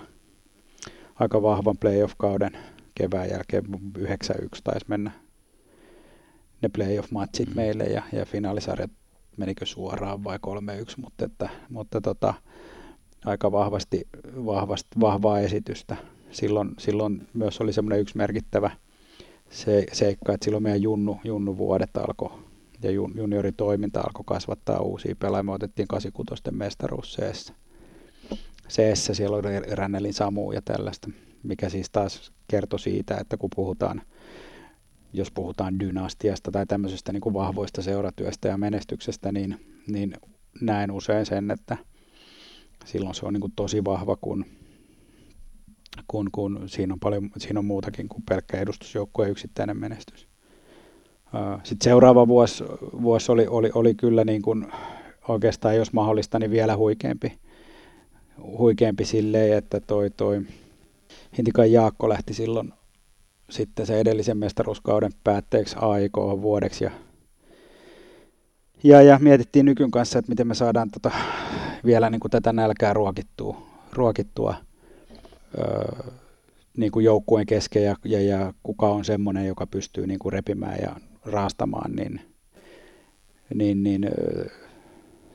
aika 1.16 1.42
vahvan 1.42 1.78
playoff-kauden 1.78 2.58
kevään 2.96 3.30
jälkeen 3.30 3.64
9-1 3.98 4.08
taisi 4.64 4.86
mennä 4.88 5.12
ne 6.62 6.70
playoff-matsit 6.70 7.50
mm. 7.50 7.56
meille 7.56 7.84
ja, 7.84 8.02
ja 8.14 8.26
finaalisarjat 8.26 8.92
menikö 9.38 9.66
suoraan 9.66 10.24
vai 10.24 10.38
3-1, 10.38 10.94
mutta, 10.98 11.26
että, 11.26 11.50
mutta 11.70 12.02
tota, 12.02 12.34
aika 13.26 13.52
vahvasti, 13.52 14.08
vahvasti, 14.46 14.90
vahvaa 15.00 15.40
esitystä. 15.40 15.96
Silloin, 16.32 16.72
silloin 16.80 17.28
myös 17.34 17.62
oli 17.62 17.74
semmoinen 17.74 18.00
yksi 18.00 18.18
merkittävä 18.18 18.72
se, 19.50 19.86
seikka, 19.94 20.34
että 20.34 20.46
silloin 20.46 20.64
meidän 20.64 20.82
junnu, 20.82 21.20
junnu 21.24 21.58
vuodet 21.58 21.98
alkoi 21.98 22.32
ja 22.84 22.92
junioritoiminta 22.92 24.00
alkoi 24.00 24.24
kasvattaa 24.26 24.80
uusia 24.80 25.16
pelaajia. 25.20 25.44
Me 25.44 25.52
otettiin 25.52 25.88
86 25.88 26.44
mestaruus 26.52 27.18
CS. 27.18 27.54
CS 28.70 29.10
siellä 29.14 29.38
oli 29.38 29.60
Rännelin 29.60 30.14
Samu 30.14 30.52
ja 30.52 30.62
tällaista, 30.62 31.10
mikä 31.44 31.70
siis 31.70 31.90
taas 31.90 32.32
kertoi 32.48 32.80
siitä, 32.80 33.18
että 33.18 33.38
kun 33.38 33.50
puhutaan, 33.56 34.02
jos 35.18 35.32
puhutaan 35.32 35.80
dynastiasta 35.80 36.52
tai 36.52 36.66
tämmöisestä 36.66 37.14
niin 37.14 37.22
kuin 37.22 37.34
vahvoista 37.34 37.82
seuratyöstä 37.82 38.48
ja 38.48 38.58
menestyksestä, 38.58 39.32
niin, 39.32 39.60
niin 39.88 40.14
näen 40.62 40.92
usein 40.92 41.26
sen, 41.26 41.52
että 41.52 41.78
silloin 42.86 43.16
se 43.16 43.26
on 43.26 43.34
niin 43.34 43.42
kuin 43.42 43.54
tosi 43.56 43.86
vahva, 43.86 44.16
kun, 44.16 44.46
kun, 46.08 46.30
kun 46.32 46.64
siinä, 46.66 46.94
on 46.94 47.00
paljon, 47.00 47.30
siinä 47.38 47.60
on 47.60 47.66
muutakin 47.66 48.10
kuin 48.10 48.24
pelkkä 48.30 48.58
edustusjoukkueen 48.58 49.32
yksittäinen 49.32 49.78
menestys. 49.78 50.28
Sitten 51.64 51.84
seuraava 51.84 52.28
vuosi, 52.28 52.64
vuosi 53.02 53.32
oli, 53.32 53.48
oli, 53.48 53.72
oli 53.74 53.96
kyllä 53.96 54.24
niin 54.24 54.42
kuin 54.42 54.68
oikeastaan, 55.28 55.76
jos 55.76 55.94
mahdollista, 55.94 56.40
niin 56.40 56.52
vielä 56.52 56.78
huikeampi, 56.78 57.40
huikeampi 58.38 59.06
silleen, 59.06 59.58
että 59.58 59.80
toi, 59.80 60.10
toi 60.10 60.42
Hintikan 61.38 61.72
Jaakko 61.72 62.10
lähti 62.10 62.34
silloin 62.34 62.74
sitten 63.50 63.86
se 63.86 64.00
edellisen 64.00 64.38
mestaruuskauden 64.38 65.12
päätteeksi 65.24 65.76
AIK 65.80 66.18
vuodeksi 66.18 66.84
ja, 66.84 66.92
ja, 68.84 69.02
ja, 69.02 69.20
mietittiin 69.22 69.66
nykyn 69.66 69.92
kanssa, 69.92 70.20
että 70.20 70.30
miten 70.30 70.48
me 70.48 70.54
saadaan 70.54 70.92
tota, 70.92 71.12
vielä 71.86 72.10
niin 72.10 72.20
kuin 72.20 72.32
tätä 72.32 72.54
nälkää 72.54 72.94
ruokittua, 72.94 73.68
ruokittua 73.94 74.56
öö, 75.58 76.12
niin 76.78 76.92
kuin 76.92 77.06
joukkueen 77.06 77.46
kesken 77.46 77.84
ja, 77.84 77.96
ja, 78.06 78.22
ja 78.22 78.54
kuka 78.64 78.90
on 78.90 79.06
semmoinen, 79.06 79.48
joka 79.48 79.68
pystyy 79.68 80.08
niin 80.08 80.20
kuin 80.20 80.34
repimään 80.34 80.78
ja 80.82 80.96
raastamaan, 81.26 81.92
niin, 81.92 82.22
niin, 83.54 83.84
niin 83.84 84.10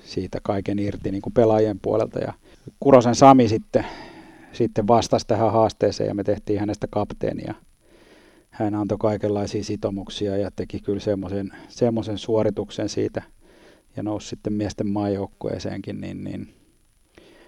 siitä 0.01 0.38
kaiken 0.42 0.79
irti 0.79 1.11
niin 1.11 1.22
kuin 1.22 1.33
pelaajien 1.33 1.81
puolelta. 1.81 2.18
Ja 2.18 2.33
Kurosen 2.81 3.14
Sami 3.14 3.48
sitten, 3.48 3.87
sitten 4.53 4.88
vastasi 4.88 5.27
tähän 5.27 5.53
haasteeseen 5.53 6.09
ja 6.09 6.14
me 6.14 6.25
tehtiin 6.25 6.61
hänestä 6.61 6.87
kapteenia. 6.90 7.55
Hän 8.53 8.75
antoi 8.75 8.99
kaikenlaisia 8.99 9.65
sitomuksia 9.65 10.37
ja 10.37 10.51
teki 10.51 10.81
kyllä 10.81 11.01
semmoisen, 11.01 11.51
semmoisen 11.69 12.19
suorituksen 12.19 12.88
siitä 12.88 13.23
ja 13.97 14.03
nousi 14.03 14.29
sitten 14.29 14.53
miesten 14.53 14.87
maajoukkueeseenkin, 14.87 16.01
niin, 16.01 16.25
niin 16.25 16.55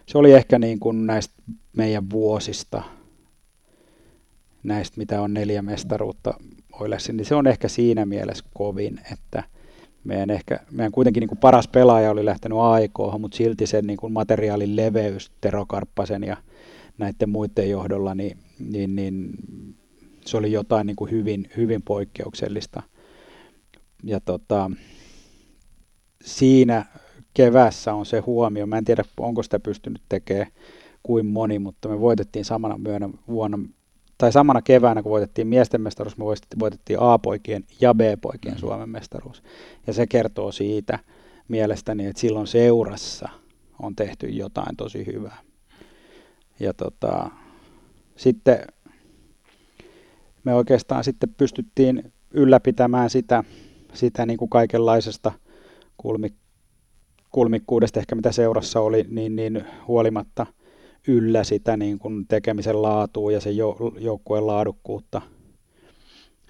se 0.07 0.19
oli 0.19 0.33
ehkä 0.33 0.59
niin 0.59 0.81
kuin 0.81 1.07
näistä 1.07 1.35
meidän 1.77 2.11
vuosista, 2.11 2.83
näistä 4.63 4.99
mitä 4.99 5.21
on 5.21 5.35
neljä 5.35 5.63
mestaruutta 5.63 6.35
Oilersin, 6.73 7.17
niin 7.17 7.25
se 7.25 7.35
on 7.35 7.47
ehkä 7.47 7.69
siinä 7.69 8.07
mielessä 8.07 8.45
kovin, 8.55 9.01
että 9.13 9.43
meidän, 10.05 10.31
ehkä, 10.31 10.61
meidän 10.71 10.93
kuitenkin 10.93 11.21
niin 11.21 11.29
kuin 11.29 11.39
paras 11.39 11.69
pelaaja 11.69 12.11
oli 12.11 12.25
lähtenyt 12.25 12.59
aikoihin, 12.59 13.21
mutta 13.21 13.37
silti 13.37 13.67
sen 13.67 13.87
niin 13.87 13.97
kuin 13.97 14.13
materiaalin 14.13 14.77
leveys 14.77 15.33
Tero 15.41 15.67
Karppasen 15.67 16.23
ja 16.23 16.37
näiden 16.99 17.29
muiden 17.29 17.71
johdolla, 17.71 18.15
niin, 18.15 18.39
niin, 18.59 18.97
niin 18.97 19.31
se 20.27 20.37
oli 20.37 20.53
jotain 20.53 20.87
niin 20.87 20.97
kuin 20.97 21.11
hyvin, 21.11 21.51
hyvin 21.57 21.83
poikkeuksellista. 21.83 22.83
Ja 24.03 24.21
tota, 24.21 24.71
siinä 26.25 26.85
kevässä 27.35 27.95
on 27.95 28.07
se 28.07 28.19
huomio, 28.19 28.67
mä 28.67 28.79
en 28.79 28.85
tiedä 28.85 29.05
onko 29.17 29.43
sitä 29.43 29.61
pystynyt 29.61 30.03
tekemään 30.09 30.51
kuin 31.03 31.27
moni, 31.27 31.59
mutta 31.59 31.89
me 31.89 32.01
voitettiin 32.01 32.45
samana 32.45 32.79
myönnä 32.79 33.09
vuonna 33.29 33.59
tai 34.19 34.33
samana 34.33 34.63
keväänä, 34.63 35.03
kun 35.03 35.11
voitettiin 35.11 35.47
miesten 35.47 35.81
mestaruus, 35.81 36.17
me 36.17 36.25
voitettiin 36.59 36.99
A-poikien 37.01 37.65
ja 37.81 37.95
B-poikien 37.95 38.55
mm. 38.55 38.61
Suomen 38.61 38.89
mestaruus. 38.89 39.43
Ja 39.87 39.93
se 39.93 40.07
kertoo 40.07 40.53
siitä 40.53 40.99
mielestäni, 41.49 42.07
että 42.07 42.21
silloin 42.21 42.47
seurassa 42.47 43.29
on 43.83 43.97
tehty 43.97 44.29
jotain 44.29 44.77
tosi 44.77 45.07
hyvää. 45.07 45.39
Ja 46.61 46.75
tota, 46.75 47.31
sitten 48.17 48.59
me 50.45 50.55
oikeastaan 50.55 51.05
sitten 51.05 51.35
pystyttiin 51.35 52.13
ylläpitämään 52.31 53.11
sitä, 53.11 53.45
sitä 53.95 54.27
niin 54.27 54.39
kuin 54.39 54.49
kaikenlaisesta 54.49 55.33
kulmik, 55.97 56.35
kulmikkuudesta 57.31 58.01
ehkä 58.01 58.15
mitä 58.15 58.33
seurassa 58.33 58.81
oli, 58.81 59.07
niin, 59.11 59.37
niin 59.37 59.65
huolimatta– 59.89 60.47
yllä 61.09 61.45
sitä 61.45 61.77
niin 61.77 61.99
kuin 61.99 62.27
tekemisen 62.27 62.83
laatua 62.83 63.33
ja 63.33 63.41
sen 63.41 63.57
joukkueen 64.01 64.47
laadukkuutta 64.47 65.23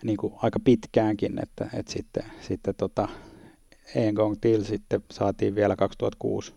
niin 0.03 0.17
kuin 0.17 0.35
aika 0.37 0.61
pitkäänkin, 0.61 1.43
että, 1.43 1.69
että 1.75 1.93
sitten, 1.93 2.25
sitten 2.41 2.75
tota, 2.75 3.09
Engong 3.95 4.37
Til 4.41 4.65
sitten 4.65 5.03
saatiin 5.11 5.55
vielä 5.55 5.77
2006. 5.77 6.53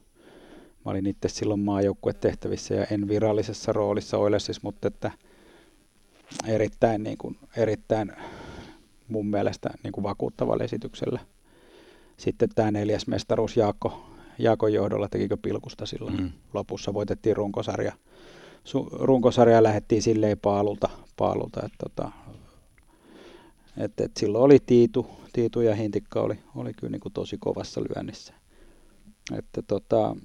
Mä 0.86 0.92
olin 0.92 1.06
itse 1.06 1.30
silloin 1.30 1.60
maajoukkuetehtävissä 1.60 2.76
ja 2.76 2.86
en 2.92 3.08
virallisessa 3.08 3.74
roolissa 3.74 4.18
Oilersissa, 4.18 4.62
mutta 4.64 4.88
että 4.88 5.12
erittäin, 6.48 7.04
niin 7.04 7.18
kuin, 7.18 7.38
erittäin 7.58 8.12
mun 9.08 9.28
mielestä 9.28 9.70
niin 9.84 9.92
kuin 9.92 10.04
vakuuttavalla 10.04 10.64
esityksellä. 10.64 11.20
Sitten 12.18 12.50
tämä 12.56 12.72
neljäs 12.72 13.08
mestaruus 13.08 13.58
Jaakko, 13.58 14.06
Jaakon 14.40 14.74
johdolla, 14.74 15.10
tekikö 15.10 15.38
pilkusta 15.38 15.86
silloin 15.86 16.22
mm. 16.22 16.32
lopussa, 16.54 16.94
voitettiin 16.94 17.36
runkosarja. 17.36 17.94
Su, 18.64 18.90
runkosarja 18.92 19.64
lähdettiin 19.64 20.02
silleen 20.02 20.40
paalulta, 20.40 20.90
paalulta 21.18 21.60
että 21.66 21.78
tota, 21.78 22.12
et, 23.78 24.00
et 24.00 24.18
silloin 24.18 24.44
oli 24.44 24.58
Tiitu, 24.66 25.08
Tiitu 25.34 25.62
ja 25.62 25.76
Hintikka 25.76 26.22
oli, 26.22 26.40
oli 26.56 26.74
kyllä 26.74 26.92
niin 26.92 27.02
kuin 27.02 27.14
tosi 27.14 27.38
kovassa 27.40 27.82
lyönnissä. 27.82 28.34
Että 29.38 29.62
tota, 29.62 30.16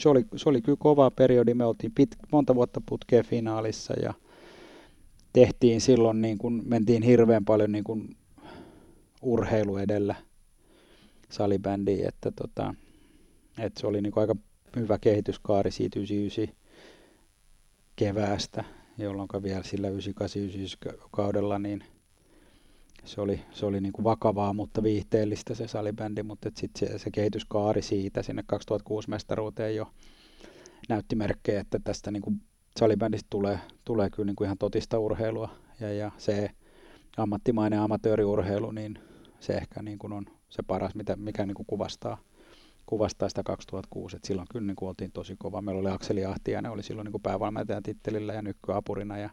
se, 0.00 0.08
oli, 0.08 0.24
se 0.36 0.48
oli 0.48 0.62
kyllä 0.62 0.78
kova 0.80 1.10
periodi, 1.10 1.54
me 1.54 1.64
oltiin 1.64 1.92
pit, 1.94 2.16
monta 2.32 2.54
vuotta 2.54 2.80
putkeen 2.88 3.24
finaalissa 3.24 3.94
ja 4.02 4.14
tehtiin 5.32 5.80
silloin, 5.80 6.20
niin 6.22 6.38
kuin, 6.38 6.62
mentiin 6.66 7.02
hirveän 7.02 7.44
paljon 7.44 7.72
niin 7.72 7.84
kuin 7.84 8.16
urheilu 9.22 9.76
edellä 9.76 10.14
salibändiin, 11.30 12.08
että 12.08 12.30
tota, 12.30 12.74
et 13.58 13.76
se 13.76 13.86
oli 13.86 14.02
niinku 14.02 14.20
aika 14.20 14.36
hyvä 14.76 14.98
kehityskaari 14.98 15.70
siitä 15.70 15.98
99 15.98 16.58
keväästä, 17.96 18.64
jolloin 18.98 19.28
vielä 19.42 19.62
sillä 19.62 19.88
98 19.88 21.08
kaudella 21.10 21.58
niin 21.58 21.84
se 23.04 23.20
oli, 23.20 23.40
se 23.50 23.66
oli 23.66 23.80
niinku 23.80 24.04
vakavaa, 24.04 24.52
mutta 24.52 24.82
viihteellistä 24.82 25.54
se 25.54 25.68
salibändi, 25.68 26.22
mutta 26.22 26.50
sitten 26.54 26.88
se, 26.88 26.98
se 26.98 27.10
kehityskaari 27.10 27.82
siitä 27.82 28.22
sinne 28.22 28.42
2006 28.46 29.10
mestaruuteen 29.10 29.76
jo 29.76 29.92
näytti 30.88 31.16
merkkejä, 31.16 31.60
että 31.60 31.78
tästä 31.78 32.10
niinku 32.10 32.32
salibändistä 32.78 33.26
tulee, 33.30 33.58
tulee 33.84 34.10
kyllä 34.10 34.26
niinku 34.26 34.44
ihan 34.44 34.58
totista 34.58 34.98
urheilua 34.98 35.48
ja, 35.80 35.92
ja 35.92 36.10
se 36.18 36.50
ammattimainen 37.16 37.80
amatööriurheilu, 37.80 38.70
niin 38.70 38.98
se 39.40 39.52
ehkä 39.52 39.82
niin 39.82 39.98
kuin 39.98 40.12
on 40.12 40.26
se 40.48 40.62
paras, 40.62 40.94
mitä, 40.94 41.16
mikä 41.16 41.46
niin 41.46 41.54
kuin 41.54 41.66
kuvastaa 41.66 42.18
kuvastaa 42.86 43.28
sitä 43.28 43.42
2006, 43.42 44.16
että 44.16 44.26
silloin 44.26 44.48
kyllä 44.50 44.66
niin 44.66 44.76
kuin 44.76 44.88
oltiin 44.88 45.12
tosi 45.12 45.36
kova. 45.38 45.62
Meillä 45.62 45.80
oli 45.80 45.90
Akseli 45.90 46.24
Ahtiainen, 46.24 46.72
oli 46.72 46.82
silloin 46.82 47.04
niin 47.04 47.12
kuin 47.12 47.22
päävalmentajan 47.22 47.82
tittelillä 47.82 48.32
ja 48.32 48.42
nykyapurina 48.42 49.18
ja 49.18 49.30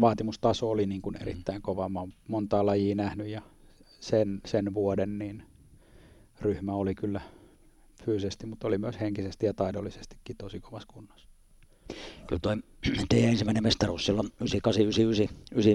vaatimustaso 0.00 0.70
oli 0.70 0.86
niin 0.86 1.02
kuin 1.02 1.22
erittäin 1.22 1.62
kova. 1.62 1.88
Mä 1.88 2.00
oon 2.00 2.12
montaa 2.28 2.66
lajia 2.66 2.94
nähnyt 2.94 3.26
ja 3.26 3.42
sen, 4.00 4.40
sen 4.46 4.74
vuoden 4.74 5.18
niin 5.18 5.42
ryhmä 6.40 6.74
oli 6.74 6.94
kyllä 6.94 7.20
fyysisesti, 8.04 8.46
mutta 8.46 8.68
oli 8.68 8.78
myös 8.78 9.00
henkisesti 9.00 9.46
ja 9.46 9.54
taidollisestikin 9.54 10.36
tosi 10.36 10.60
kovassa 10.60 10.88
kunnossa. 10.94 11.31
Kyllä 12.26 12.40
toi 12.42 12.56
teidän 13.08 13.30
ensimmäinen 13.30 13.62
mestaruus 13.62 14.06
silloin 14.06 14.28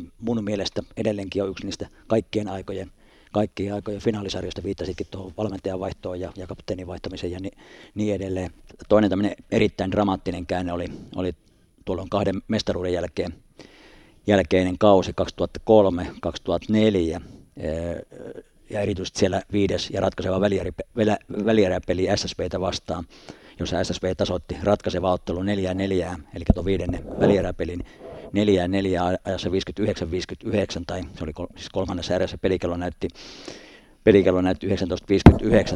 98-99 0.03 0.07
mun 0.19 0.43
mielestä 0.43 0.83
edelleenkin 0.97 1.43
on 1.43 1.49
yksi 1.49 1.65
niistä 1.65 1.87
kaikkien 2.07 2.47
aikojen 2.47 2.91
kaikki 3.31 3.71
aikojen 3.71 4.01
finaalisarjoista 4.01 4.63
viittasitkin 4.63 5.07
tuohon 5.11 5.33
valmentajan 5.37 5.79
vaihtoon 5.79 6.19
ja, 6.19 6.33
ja 6.35 6.47
kapteenin 6.47 6.87
vaihtamiseen 6.87 7.31
ja 7.31 7.39
niin, 7.39 7.57
niin 7.95 8.15
edelleen. 8.15 8.51
Toinen 8.89 9.09
tämmöinen 9.09 9.35
erittäin 9.51 9.91
dramaattinen 9.91 10.45
käänne 10.45 10.73
oli, 10.73 10.85
oli 11.15 11.33
tuolloin 11.85 12.09
kahden 12.09 12.41
mestaruuden 12.47 12.93
jälkeen 12.93 13.33
jälkeinen 14.27 14.77
kausi 14.77 15.11
2003-2004 15.11 17.21
ja 18.69 18.81
erityisesti 18.81 19.19
siellä 19.19 19.41
viides 19.51 19.89
ja 19.89 20.01
ratkaiseva 20.01 20.41
välieräpeli 21.45 22.07
SSBtä 22.15 22.59
vastaan, 22.59 23.05
jossa 23.59 23.83
SSB 23.83 24.03
tasoitti 24.17 24.57
ratkaiseva 24.63 25.11
ottelu 25.11 25.41
4-4, 25.41 25.43
eli 26.35 26.43
tuon 26.53 26.65
viidennen 26.65 27.19
välieräpelin 27.19 27.85
neljään 28.33 28.71
neljään 28.71 29.17
ajassa 29.25 29.49
59-59, 29.49 29.53
tai 30.87 31.01
se 31.01 31.23
oli 31.23 31.33
kol- 31.33 31.47
siis 31.55 31.69
kolmannessa 31.69 32.15
erässä 32.15 32.37
pelikello 32.37 32.77
näytti 32.77 33.07
pelikello 34.03 34.41
näytti 34.41 34.67
19.59 34.67 34.73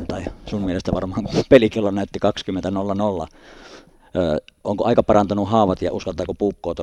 tai 0.08 0.26
sun 0.46 0.62
mielestä 0.62 0.92
varmaan 0.92 1.26
pelikello 1.50 1.92
näytti 1.92 2.20
20.00. 3.24 3.28
Öö, 4.16 4.38
onko 4.64 4.86
aika 4.86 5.04
parantanut 5.04 5.50
haavat 5.50 5.82
ja 5.82 5.94
uskaltaako 5.94 6.34
puukkoa 6.34 6.74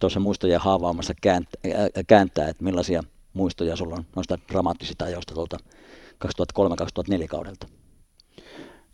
tuossa 0.00 0.20
muistojen 0.20 0.60
haavaamassa 0.60 1.14
kääntää, 1.20 1.62
kääntää, 2.06 2.48
että 2.48 2.64
millaisia 2.64 3.02
muistoja 3.32 3.76
sulla 3.76 3.94
on 3.94 4.04
noista 4.16 4.38
dramaattisista 4.52 5.04
ajoista 5.04 5.34
tuolta 5.34 5.58
2003-2004 6.24 7.26
kaudelta? 7.28 7.66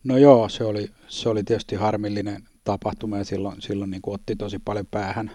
No 0.05 0.19
joo, 0.19 0.49
se 0.49 0.65
oli, 0.65 0.91
se 1.09 1.29
oli 1.29 1.45
tietysti 1.45 1.77
harmillinen 1.77 2.43
tapahtuma 2.65 3.19
ja 3.19 3.25
silloin, 3.25 3.63
silloin 3.63 3.91
niin 3.91 4.03
otti 4.07 4.37
tosi 4.37 4.59
paljon 4.59 4.87
päähän, 4.91 5.31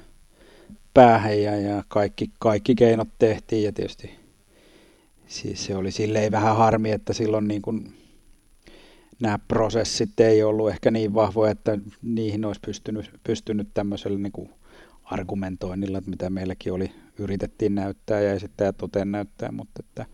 päähän 0.94 1.42
ja, 1.42 1.60
ja 1.60 1.84
kaikki, 1.88 2.32
kaikki 2.40 2.76
keinot 2.76 3.10
tehtiin 3.20 3.64
ja 3.64 3.74
tietysti 3.74 4.24
siis 5.34 5.66
se 5.66 5.76
oli 5.76 5.92
silleen 5.92 6.32
vähän 6.32 6.58
harmi, 6.58 6.92
että 6.92 7.14
silloin 7.14 7.48
niin 7.48 7.62
kuin 7.62 7.94
nämä 9.20 9.40
prosessit 9.48 10.20
ei 10.20 10.44
ollut 10.44 10.70
ehkä 10.70 10.92
niin 10.92 11.14
vahvoja, 11.14 11.52
että 11.52 11.78
niihin 12.02 12.46
olisi 12.46 12.62
pystynyt, 12.66 13.12
pystynyt 13.24 13.68
tämmöisellä 13.74 14.20
niin 14.20 14.32
kuin 14.32 14.50
argumentoinnilla, 15.04 16.02
mitä 16.06 16.30
meilläkin 16.30 16.74
oli, 16.74 16.92
yritettiin 17.20 17.76
näyttää 17.76 18.22
ja 18.22 18.34
esittää 18.34 18.66
ja 18.66 18.74
toteen 18.74 19.12
näyttää, 19.12 19.52
mutta 19.52 19.84
että 19.90 20.06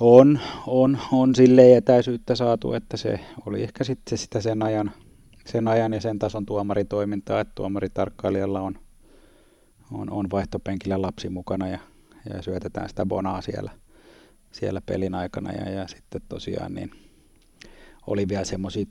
on, 0.00 0.40
on, 0.66 0.98
on 1.12 1.34
silleen 1.34 1.78
etäisyyttä 1.78 2.34
saatu, 2.34 2.72
että 2.72 2.96
se 2.96 3.20
oli 3.46 3.62
ehkä 3.62 3.84
sitten 3.84 4.18
sitä 4.18 4.40
sen 4.40 4.62
ajan, 4.62 4.90
sen 5.46 5.68
ajan 5.68 5.92
ja 5.92 6.00
sen 6.00 6.18
tason 6.18 6.46
tuomaritoimintaa, 6.46 7.40
että 7.40 7.52
tuomaritarkkailijalla 7.54 8.60
on, 8.60 8.78
on, 9.92 10.10
on 10.10 10.26
vaihtopenkillä 10.32 11.02
lapsi 11.02 11.28
mukana 11.28 11.68
ja, 11.68 11.78
ja 12.34 12.42
syötetään 12.42 12.88
sitä 12.88 13.06
bonaa 13.06 13.40
siellä, 13.40 13.70
siellä 14.52 14.80
pelin 14.80 15.14
aikana 15.14 15.52
ja, 15.52 15.70
ja 15.70 15.88
sitten 15.88 16.22
tosiaan 16.28 16.74
niin 16.74 16.90
oli 18.06 18.28
vielä 18.28 18.44
semmoisia 18.44 18.84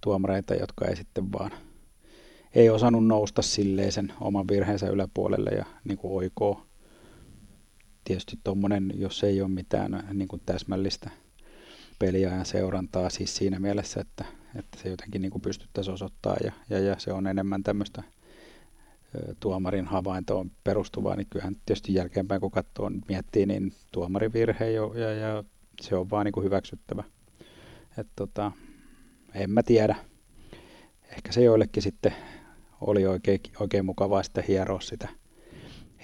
tuomareita, 0.00 0.54
jotka 0.54 0.86
ei 0.86 0.96
sitten 0.96 1.32
vaan 1.32 1.50
ei 2.54 2.70
osannut 2.70 3.06
nousta 3.06 3.42
silleen 3.42 3.92
sen 3.92 4.12
oman 4.20 4.48
virheensä 4.48 4.86
yläpuolelle 4.86 5.50
ja 5.50 5.64
niin 5.84 5.98
kuin 5.98 6.12
oikoo. 6.14 6.67
Tietysti 8.08 8.38
tuommoinen, 8.44 8.92
jos 8.94 9.24
ei 9.24 9.42
ole 9.42 9.50
mitään 9.50 10.08
niin 10.12 10.28
kuin 10.28 10.42
täsmällistä 10.46 11.10
peliajan 11.98 12.46
seurantaa 12.46 13.10
siis 13.10 13.36
siinä 13.36 13.58
mielessä, 13.58 14.00
että, 14.00 14.24
että 14.54 14.78
se 14.82 14.88
jotenkin 14.88 15.22
niin 15.22 15.30
kuin 15.30 15.42
pystyttäisiin 15.42 15.94
osoittaa 15.94 16.36
ja, 16.44 16.52
ja, 16.70 16.78
ja 16.78 16.96
se 16.98 17.12
on 17.12 17.26
enemmän 17.26 17.62
tämmöistä 17.62 18.02
tuomarin 19.40 19.86
havaintoon 19.86 20.50
perustuvaa, 20.64 21.16
niin 21.16 21.26
kyllähän 21.30 21.56
tietysti 21.66 21.94
jälkeenpäin 21.94 22.40
kun 22.40 22.50
katsoo, 22.50 22.90
miettii, 23.08 23.46
niin 23.46 23.72
tuomarin 23.92 24.32
virhe 24.32 24.70
jo, 24.70 24.94
ja, 24.94 25.12
ja 25.12 25.44
se 25.80 25.96
on 25.96 26.10
vaan 26.10 26.24
niin 26.24 26.32
kuin 26.32 26.44
hyväksyttävä. 26.44 27.04
Et 27.98 28.08
tota, 28.16 28.52
en 29.34 29.50
mä 29.50 29.62
tiedä. 29.62 29.96
Ehkä 31.12 31.32
se 31.32 31.42
joillekin 31.42 31.82
sitten 31.82 32.14
oli 32.80 33.06
oikein, 33.06 33.40
oikein 33.60 33.84
mukavaa 33.84 34.22
sitten 34.22 34.44
hieroa 34.48 34.80
sitä, 34.80 35.08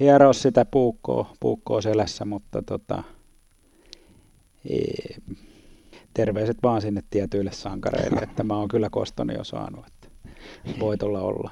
hieroa 0.00 0.32
sitä 0.32 0.64
puukkoa, 0.64 1.32
puukkoa 1.40 1.80
selässä, 1.80 2.24
mutta 2.24 2.62
tota, 2.62 3.02
ei, 4.70 5.16
terveiset 6.14 6.56
vaan 6.62 6.82
sinne 6.82 7.02
tietyille 7.10 7.52
sankareille, 7.52 8.20
että 8.20 8.44
mä 8.44 8.56
oon 8.56 8.68
kyllä 8.68 8.90
kostoni 8.90 9.34
jo 9.34 9.44
saanut, 9.44 9.86
että 9.86 10.08
voitolla 10.80 11.20
olla. 11.20 11.50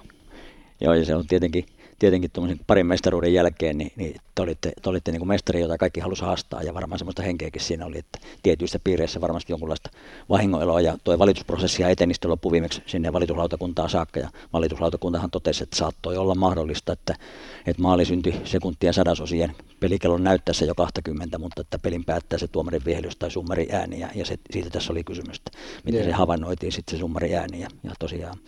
Joo, 0.80 0.94
ja 0.94 1.04
se 1.04 1.14
on 1.14 1.26
tietenkin 1.26 1.66
tietenkin 1.98 2.30
tuommoisen 2.30 2.64
parin 2.66 2.86
mestaruuden 2.86 3.34
jälkeen, 3.34 3.78
niin, 3.78 3.92
niin 3.96 4.20
te 4.34 4.42
olitte, 4.42 4.72
te 4.82 4.90
olitte 4.90 5.12
niin 5.12 5.20
kuin 5.20 5.28
mestari, 5.28 5.60
jota 5.60 5.78
kaikki 5.78 6.00
halusi 6.00 6.22
haastaa, 6.22 6.62
ja 6.62 6.74
varmaan 6.74 6.98
semmoista 6.98 7.22
henkeäkin 7.22 7.62
siinä 7.62 7.86
oli, 7.86 7.98
että 7.98 8.18
tietyissä 8.42 8.78
piireissä 8.84 9.20
varmasti 9.20 9.52
jonkunlaista 9.52 9.90
vahingoeloa, 10.28 10.80
ja 10.80 10.98
tuo 11.04 11.18
valitusprosessi 11.18 11.82
eteni 11.82 12.14
sitten 12.14 12.30
loppuviimeksi 12.30 12.82
sinne 12.86 13.12
valituslautakuntaan 13.12 13.90
saakka, 13.90 14.20
ja 14.20 14.28
valituslautakuntahan 14.52 15.30
totesi, 15.30 15.62
että 15.62 15.76
saattoi 15.76 16.16
olla 16.16 16.34
mahdollista, 16.34 16.92
että, 16.92 17.14
että 17.66 17.82
maali 17.82 18.04
syntyi 18.04 18.34
sekuntien 18.44 18.94
sadasosien 18.94 19.54
pelikellon 19.80 20.24
näyttäessä 20.24 20.64
jo 20.64 20.74
20, 20.74 21.38
mutta 21.38 21.60
että 21.60 21.78
pelin 21.78 22.04
päättää 22.04 22.38
se 22.38 22.48
tuomarin 22.48 22.84
vihelys 22.84 23.16
tai 23.16 23.30
summari 23.30 23.68
ääni, 23.72 24.00
ja, 24.00 24.08
ja 24.14 24.26
se, 24.26 24.38
siitä 24.50 24.70
tässä 24.70 24.92
oli 24.92 25.04
kysymystä, 25.04 25.50
miten 25.84 26.00
yeah. 26.00 26.10
se 26.10 26.16
havainnoitiin 26.16 26.72
sitten 26.72 26.96
se 26.96 27.00
summari 27.00 27.36
ääni, 27.36 27.60
ja, 27.60 27.68
ja 27.84 27.92
tosiaan 27.98 28.38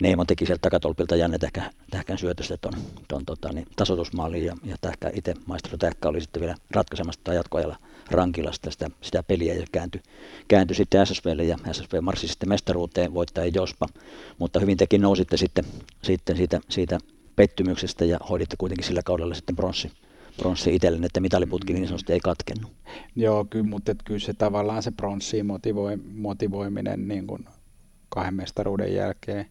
Neimo 0.00 0.24
teki 0.24 0.46
sieltä 0.46 0.60
takatolpilta 0.60 1.16
Janne 1.16 1.38
Tähkän, 1.38 1.70
tähkän 1.90 2.18
syötöstä 2.18 2.56
tuon, 2.56 2.74
tuon 3.08 3.24
tota, 3.24 3.52
niin, 3.52 3.66
tasoitusmaaliin 3.76 4.44
ja, 4.44 4.56
ja 4.64 4.76
tähkä 4.80 5.10
itse, 5.14 5.34
maistro 5.46 5.78
Tähkä 5.78 6.08
oli 6.08 6.20
sitten 6.20 6.40
vielä 6.40 6.54
ratkaisemassa 6.70 7.34
jatkoajalla 7.34 7.76
Rankilasta 8.10 8.70
sitä, 8.70 8.90
sitä 9.00 9.22
peliä 9.22 9.54
ja 9.54 9.66
kääntyi, 9.72 10.02
kääntyi 10.48 10.76
sitten 10.76 11.06
SSVlle 11.06 11.44
ja 11.44 11.58
SSV 11.72 12.02
marssi 12.02 12.28
sitten 12.28 12.48
mestaruuteen 12.48 13.14
voittaja 13.14 13.50
Jospa, 13.54 13.86
mutta 14.38 14.60
hyvin 14.60 14.76
tekin 14.76 15.00
nousitte 15.00 15.36
sitten, 15.36 15.64
sitten 16.02 16.36
siitä, 16.36 16.60
siitä 16.68 16.98
pettymyksestä 17.36 18.04
ja 18.04 18.18
hoiditte 18.30 18.56
kuitenkin 18.58 18.86
sillä 18.86 19.02
kaudella 19.04 19.34
sitten 19.34 19.56
bronssi, 19.56 19.92
bronssi 20.36 20.74
itsellenne, 20.74 21.06
että 21.06 21.20
mitaliputki 21.20 21.72
niin 21.72 21.86
sanotusti 21.86 22.12
ei 22.12 22.20
katkennut. 22.20 22.72
Joo, 23.16 23.44
kyllä, 23.44 23.66
mutta 23.66 23.94
kyllä 24.04 24.20
se 24.20 24.32
tavallaan 24.32 24.82
se 24.82 24.90
bronssiin 24.90 25.46
motivoi, 25.46 25.96
motivoiminen 26.14 27.08
niin 27.08 27.26
kuin 27.26 27.44
kahden 28.08 28.34
mestaruuden 28.34 28.94
jälkeen 28.94 29.46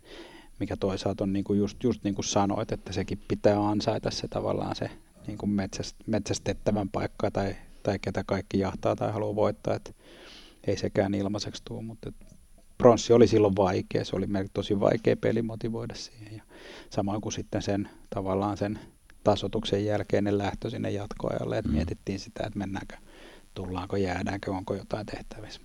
mikä 0.63 0.77
toisaalta 0.77 1.23
on 1.23 1.33
niin 1.33 1.43
kuin 1.43 1.59
just, 1.59 1.83
just 1.83 2.03
niin 2.03 2.15
kuin 2.15 2.25
sanoit, 2.25 2.71
että 2.71 2.93
sekin 2.93 3.21
pitää 3.27 3.67
ansaita 3.67 4.11
se 4.11 4.27
tavallaan 4.27 4.75
se 4.75 4.89
niin 5.27 5.37
kuin 5.37 5.49
metsäst, 5.49 5.95
metsästettävän 6.07 6.89
paikka 6.89 7.31
tai, 7.31 7.55
tai 7.83 7.99
ketä 7.99 8.23
kaikki 8.23 8.59
jahtaa 8.59 8.95
tai 8.95 9.11
haluaa 9.11 9.35
voittaa, 9.35 9.75
että 9.75 9.91
ei 10.67 10.77
sekään 10.77 11.13
ilmaiseksi 11.13 11.61
tule, 11.65 11.81
mutta 11.81 12.11
pronssi 12.77 13.13
oli 13.13 13.27
silloin 13.27 13.55
vaikea, 13.55 14.05
se 14.05 14.15
oli 14.15 14.27
tosi 14.53 14.79
vaikea 14.79 15.17
peli 15.17 15.41
motivoida 15.41 15.95
siihen 15.95 16.35
ja 16.35 16.43
samoin 16.89 17.21
kuin 17.21 17.33
sitten 17.33 17.61
sen 17.61 17.89
tavallaan 18.09 18.57
sen 18.57 18.79
tasotuksen 19.23 19.85
jälkeinen 19.85 20.37
lähtö 20.37 20.69
sinne 20.69 20.91
jatkoajalle, 20.91 21.57
että 21.57 21.69
mm. 21.69 21.75
mietittiin 21.75 22.19
sitä, 22.19 22.43
että 22.47 22.59
mennäänkö, 22.59 22.95
tullaanko, 23.53 23.97
jäädäänkö, 23.97 24.51
onko 24.51 24.75
jotain 24.75 25.05
tehtävissä 25.05 25.61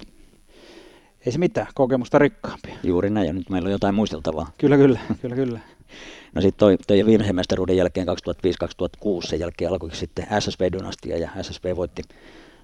ei 1.29 1.33
se 1.33 1.39
mitään, 1.39 1.67
kokemusta 1.75 2.19
rikkaampia. 2.19 2.75
Juuri 2.83 3.11
näin, 3.11 3.27
ja 3.27 3.33
nyt 3.33 3.51
meillä 3.51 3.67
on 3.67 3.73
jotain 3.73 3.95
muisteltavaa. 3.95 4.51
Kyllä, 4.59 4.77
kyllä, 4.77 4.99
kyllä, 5.21 5.37
kyllä. 5.37 5.61
No 6.35 6.43
sitten 6.43 6.59
toi, 6.59 6.77
toi 6.87 7.07
virhemestaruuden 7.07 7.77
jälkeen 7.77 8.07
2005-2006, 8.09 9.27
sen 9.27 9.41
jälkeen 9.41 9.71
alkoi 9.71 9.95
sitten 9.95 10.27
SSV-dynastia, 10.39 11.19
ja 11.19 11.31
SSV 11.43 11.77
voitti, 11.77 12.03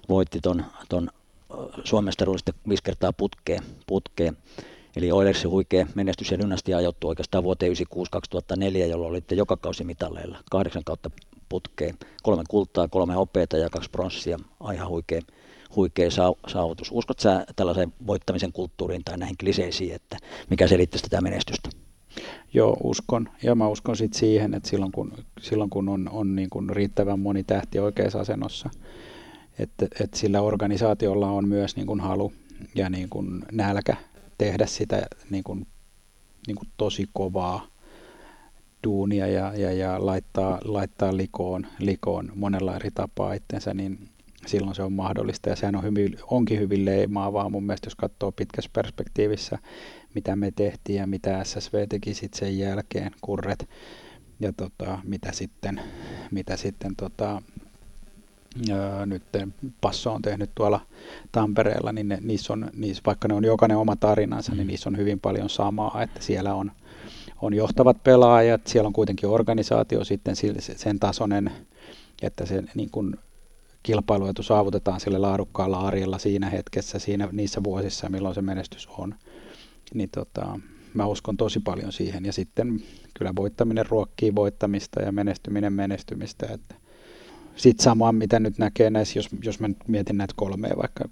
voitti 0.09 0.39
ton, 0.41 0.65
ton 0.89 1.09
Suomen 1.83 2.13
sitten 2.13 2.53
viisi 2.69 2.83
kertaa 2.83 3.13
putkeen, 3.13 3.63
putkeen. 3.87 4.37
Eli 4.95 5.11
Oilersin 5.11 5.51
huikea 5.51 5.87
menestys 5.95 6.31
ja 6.31 6.39
dynastia 6.39 6.77
ajoittui 6.77 7.09
oikeastaan 7.09 7.43
vuoteen 7.43 7.71
1996-2004, 7.71 8.77
jolloin 8.89 9.09
olitte 9.09 9.35
joka 9.35 9.57
kausi 9.57 9.83
mitalleilla 9.83 10.37
kahdeksan 10.51 10.83
kautta 10.83 11.11
putkeen. 11.49 11.95
Kolme 12.23 12.43
kultaa, 12.49 12.87
kolme 12.87 13.17
opeita 13.17 13.57
ja 13.57 13.69
kaksi 13.69 13.89
pronssia. 13.89 14.39
Aivan 14.59 14.87
huikea, 14.87 15.21
huikea 15.75 16.09
saavutus. 16.47 16.89
Uskot 16.91 17.19
sä 17.19 17.45
tällaiseen 17.55 17.93
voittamisen 18.07 18.51
kulttuuriin 18.51 19.03
tai 19.03 19.17
näihin 19.17 19.37
kliseisiin, 19.37 19.95
että 19.95 20.17
mikä 20.49 20.67
selittäisi 20.67 21.03
tätä 21.09 21.21
menestystä? 21.21 21.69
Joo, 22.53 22.77
uskon. 22.83 23.29
Ja 23.43 23.55
mä 23.55 23.67
uskon 23.67 23.97
sitten 23.97 24.19
siihen, 24.19 24.53
että 24.53 24.69
silloin 24.69 24.91
kun, 24.91 25.13
silloin 25.41 25.69
kun 25.69 25.89
on, 25.89 26.09
on 26.11 26.35
niin 26.35 26.49
kuin 26.49 26.69
riittävän 26.69 27.19
moni 27.19 27.43
tähti 27.43 27.79
oikeassa 27.79 28.19
asennossa, 28.19 28.69
että, 29.59 29.87
että 29.99 30.17
sillä 30.17 30.41
organisaatiolla 30.41 31.29
on 31.29 31.47
myös 31.47 31.75
niin 31.75 31.87
kuin 31.87 31.99
halu 31.99 32.33
ja 32.75 32.89
niin 32.89 33.09
kuin 33.09 33.45
nälkä 33.51 33.95
tehdä 34.37 34.65
sitä 34.65 35.07
niin 35.29 35.43
kuin, 35.43 35.67
niin 36.47 36.55
kuin 36.55 36.69
tosi 36.77 37.09
kovaa 37.13 37.67
duunia 38.83 39.27
ja, 39.27 39.53
ja, 39.55 39.71
ja 39.71 40.05
laittaa, 40.05 40.59
laittaa 40.63 41.17
likoon, 41.17 41.67
likoon 41.79 42.31
monella 42.35 42.75
eri 42.75 42.91
tapaa 42.91 43.33
itsensä, 43.33 43.73
niin 43.73 44.09
silloin 44.45 44.75
se 44.75 44.83
on 44.83 44.93
mahdollista 44.93 45.49
ja 45.49 45.55
sehän 45.55 45.75
on 45.75 45.83
hyvin, 45.83 46.17
onkin 46.27 46.59
hyvin 46.59 46.85
leimaavaa 46.85 47.49
mun 47.49 47.63
mielestä, 47.63 47.87
jos 47.87 47.95
katsoo 47.95 48.31
pitkässä 48.31 48.69
perspektiivissä, 48.73 49.59
mitä 50.13 50.35
me 50.35 50.51
tehtiin 50.51 50.97
ja 50.97 51.07
mitä 51.07 51.43
SSV 51.43 51.87
teki 51.89 52.13
sitten 52.13 52.39
sen 52.39 52.57
jälkeen, 52.57 53.11
kurret 53.21 53.69
ja 54.39 54.53
tota, 54.53 54.99
mitä 55.03 55.31
sitten, 55.31 55.81
mitä 56.31 56.57
sitten 56.57 56.95
tota, 56.95 57.41
Öö, 58.69 59.05
nyt 59.05 59.23
Passo 59.81 60.13
on 60.13 60.21
tehnyt 60.21 60.49
tuolla 60.55 60.81
Tampereella, 61.31 61.91
niin 61.91 62.07
ne, 62.07 62.17
niissä 62.21 62.53
on, 62.53 62.69
niissä, 62.75 63.03
vaikka 63.05 63.27
ne 63.27 63.33
on 63.33 63.45
jokainen 63.45 63.77
oma 63.77 63.95
tarinansa, 63.95 64.51
niin 64.51 64.55
mm. 64.55 64.59
niin 64.59 64.67
niissä 64.67 64.89
on 64.89 64.97
hyvin 64.97 65.19
paljon 65.19 65.49
samaa, 65.49 66.03
että 66.03 66.21
siellä 66.21 66.53
on, 66.53 66.71
on 67.41 67.53
johtavat 67.53 68.03
pelaajat, 68.03 68.67
siellä 68.67 68.87
on 68.87 68.93
kuitenkin 68.93 69.29
organisaatio 69.29 70.03
sitten 70.03 70.35
sen 70.59 70.99
tasoinen, 70.99 71.51
että 72.21 72.45
se 72.45 72.63
niin 72.75 72.89
kuin 72.89 73.15
kilpailuetu 73.85 74.43
saavutetaan 74.43 74.99
sille 74.99 75.17
laadukkaalla 75.17 75.79
arjella 75.79 76.17
siinä 76.17 76.49
hetkessä, 76.49 76.99
siinä, 76.99 77.29
niissä 77.31 77.63
vuosissa, 77.63 78.09
milloin 78.09 78.35
se 78.35 78.41
menestys 78.41 78.87
on. 78.97 79.15
Niin 79.93 80.09
tota, 80.09 80.59
mä 80.93 81.05
uskon 81.05 81.37
tosi 81.37 81.59
paljon 81.59 81.91
siihen. 81.91 82.25
Ja 82.25 82.33
sitten 82.33 82.83
kyllä 83.13 83.31
voittaminen 83.35 83.85
ruokkii 83.85 84.35
voittamista 84.35 85.01
ja 85.01 85.11
menestyminen 85.11 85.73
menestymistä. 85.73 86.47
Että 86.53 86.75
sitten 87.55 87.83
sama, 87.83 88.11
mitä 88.11 88.39
nyt 88.39 88.57
näkee 88.57 88.89
näissä, 88.89 89.19
jos, 89.19 89.29
jos 89.43 89.59
mä 89.59 89.67
nyt 89.67 89.87
mietin 89.87 90.17
näitä 90.17 90.33
kolmea 90.37 90.73
vaikka, 90.77 91.09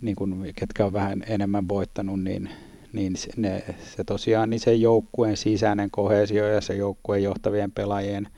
niin 0.00 0.16
kun, 0.16 0.44
ketkä 0.54 0.86
on 0.86 0.92
vähän 0.92 1.24
enemmän 1.26 1.68
voittanut, 1.68 2.22
niin, 2.22 2.50
niin 2.92 3.16
se, 3.16 3.28
ne, 3.36 3.64
se 3.96 4.04
tosiaan 4.04 4.50
niin 4.50 4.60
se 4.60 4.74
joukkueen 4.74 5.36
sisäinen 5.36 5.90
kohesio 5.90 6.48
ja 6.48 6.60
se 6.60 6.74
joukkueen 6.74 7.22
johtavien 7.22 7.72
pelaajien 7.72 8.28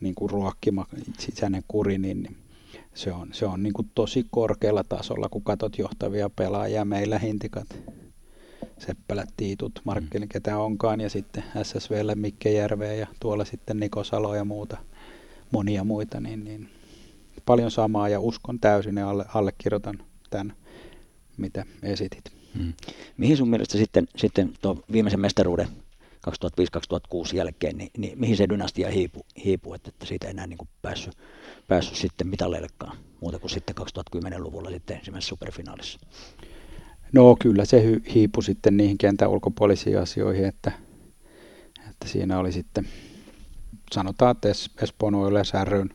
niin 0.00 0.14
kuin 0.14 0.30
ruokkima 0.30 0.86
sisäinen 1.18 1.62
kuri, 1.68 1.98
niin 1.98 2.36
se 2.94 3.12
on, 3.12 3.28
se 3.32 3.46
on 3.46 3.62
niin 3.62 3.72
kuin 3.72 3.90
tosi 3.94 4.26
korkealla 4.30 4.84
tasolla, 4.84 5.28
kun 5.28 5.42
katsot 5.42 5.78
johtavia 5.78 6.30
pelaajia. 6.30 6.84
Meillä 6.84 7.18
Hintikat, 7.18 7.66
Seppälät, 8.78 9.28
Tiitut, 9.36 9.80
Markkeli, 9.84 10.24
mm. 10.24 10.28
ketä 10.28 10.58
onkaan, 10.58 11.00
ja 11.00 11.10
sitten 11.10 11.44
SSVlle 11.62 12.14
Mikke 12.14 12.52
Järveä 12.52 12.94
ja 12.94 13.06
tuolla 13.20 13.44
sitten 13.44 13.80
Niko 13.80 14.04
Salo 14.04 14.34
ja 14.34 14.44
muuta, 14.44 14.76
monia 15.50 15.84
muita, 15.84 16.20
niin, 16.20 16.44
niin 16.44 16.68
paljon 17.46 17.70
samaa 17.70 18.08
ja 18.08 18.20
uskon 18.20 18.60
täysin 18.60 18.96
ja 18.96 19.10
alle, 19.10 19.24
allekirjoitan 19.34 19.98
tämän, 20.30 20.52
mitä 21.36 21.64
esitit. 21.82 22.24
Hmm. 22.58 22.72
Mihin 23.16 23.36
sun 23.36 23.50
mielestä 23.50 23.78
sitten, 23.78 24.08
sitten 24.16 24.52
tuo 24.62 24.82
viimeisen 24.92 25.20
mestaruuden 25.20 25.68
2005-2006 26.26 27.36
jälkeen, 27.36 27.78
niin, 27.78 27.90
niin 27.98 28.18
mihin 28.18 28.36
se 28.36 28.48
dynastia 28.48 28.90
hiipui, 28.90 29.22
hiipu, 29.44 29.74
että, 29.74 29.88
että 29.88 30.06
siitä 30.06 30.26
ei 30.26 30.30
enää 30.30 30.46
niin 30.46 30.58
kuin 30.58 30.68
päässyt, 30.82 31.16
päässyt 31.68 31.96
sitten 31.96 32.26
mitalleillekaan 32.26 32.96
muuta 33.20 33.38
kuin 33.38 33.50
sitten 33.50 33.76
2010-luvulla 33.80 34.70
sitten 34.70 34.96
ensimmäisessä 34.96 35.28
superfinaalissa? 35.28 36.00
No 37.12 37.36
kyllä 37.40 37.64
se 37.64 37.82
hiipui 38.14 38.42
sitten 38.42 38.76
niihin 38.76 38.98
kentän 38.98 39.30
ulkopuolisiin 39.30 39.98
asioihin, 39.98 40.44
että, 40.44 40.72
että 41.90 42.08
siinä 42.08 42.38
oli 42.38 42.52
sitten, 42.52 42.88
sanotaan, 43.92 44.30
että 44.30 44.48
Espoon 44.82 45.14
Oilers 45.14 45.52
ryn 45.64 45.90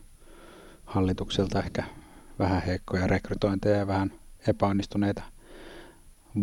hallitukselta 0.84 1.58
ehkä 1.58 1.84
vähän 2.38 2.62
heikkoja 2.62 3.06
rekrytointeja 3.06 3.76
ja 3.76 3.86
vähän 3.86 4.12
epäonnistuneita 4.48 5.22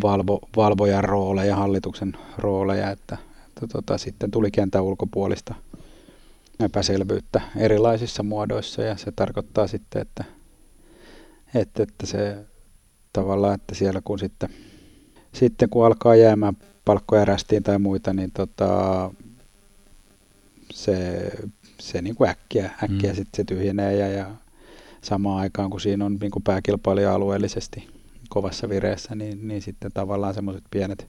valvo, 0.04 0.40
valvojan 0.56 1.04
rooleja, 1.04 1.56
hallituksen 1.56 2.18
rooleja, 2.38 2.90
että 2.92 3.18
tota, 3.72 3.98
sitten 3.98 4.32
tuli 4.32 4.52
kentän 4.52 4.84
ulkopuolista 4.84 5.56
epäselvyyttä 6.60 7.42
erilaisissa 7.58 8.24
muodoissa 8.24 8.82
ja 8.82 8.98
se 8.98 9.12
tarkoittaa 9.12 9.68
sitten, 9.68 10.02
että, 10.02 10.24
että, 11.56 11.84
että 11.84 12.06
se 12.06 12.46
tavallaan, 13.14 13.56
että 13.56 13.76
siellä 13.76 14.02
kun 14.04 14.20
sitten, 14.20 14.50
sitten 15.34 15.70
kun 15.70 15.86
alkaa 15.86 16.16
jäämään 16.16 16.58
palkkoja 16.86 17.26
rästiin 17.26 17.64
tai 17.64 17.80
muita, 17.80 18.14
niin 18.14 18.32
tota, 18.32 19.12
se, 20.72 21.30
se 21.80 22.02
niin 22.02 22.16
kuin 22.16 22.30
äkkiä, 22.30 22.72
äkkiä 22.84 23.12
mm. 23.12 23.16
sitten 23.16 23.38
se 23.38 23.44
tyhjenee 23.44 23.96
ja, 23.96 24.08
ja 24.08 24.32
samaan 25.02 25.40
aikaan 25.40 25.70
kun 25.70 25.82
siinä 25.82 26.06
on 26.06 26.18
niin 26.22 26.32
kuin 26.32 26.44
pääkilpailija 26.44 27.14
alueellisesti 27.14 27.88
kovassa 28.30 28.70
vireessä, 28.70 29.16
niin, 29.16 29.48
niin 29.48 29.62
sitten 29.62 29.92
tavallaan 29.94 30.34
semmoiset 30.34 30.64
pienet 30.72 31.08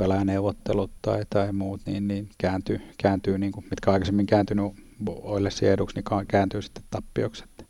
pelaajaneuvottelut 0.00 0.90
tai, 1.02 1.22
tai 1.30 1.52
muut, 1.52 1.80
niin, 1.86 2.08
niin 2.08 2.28
kääntyy, 2.38 2.80
kääntyy 2.98 3.38
niin 3.38 3.52
kuin, 3.52 3.66
mitkä 3.70 3.92
aikaisemmin 3.92 4.26
kääntynyt 4.26 4.72
Oilersin 5.06 5.68
eduksi, 5.68 5.96
niin 5.96 6.26
kääntyy 6.28 6.62
sitten 6.62 6.84
tappioksi. 6.90 7.44
Että 7.44 7.64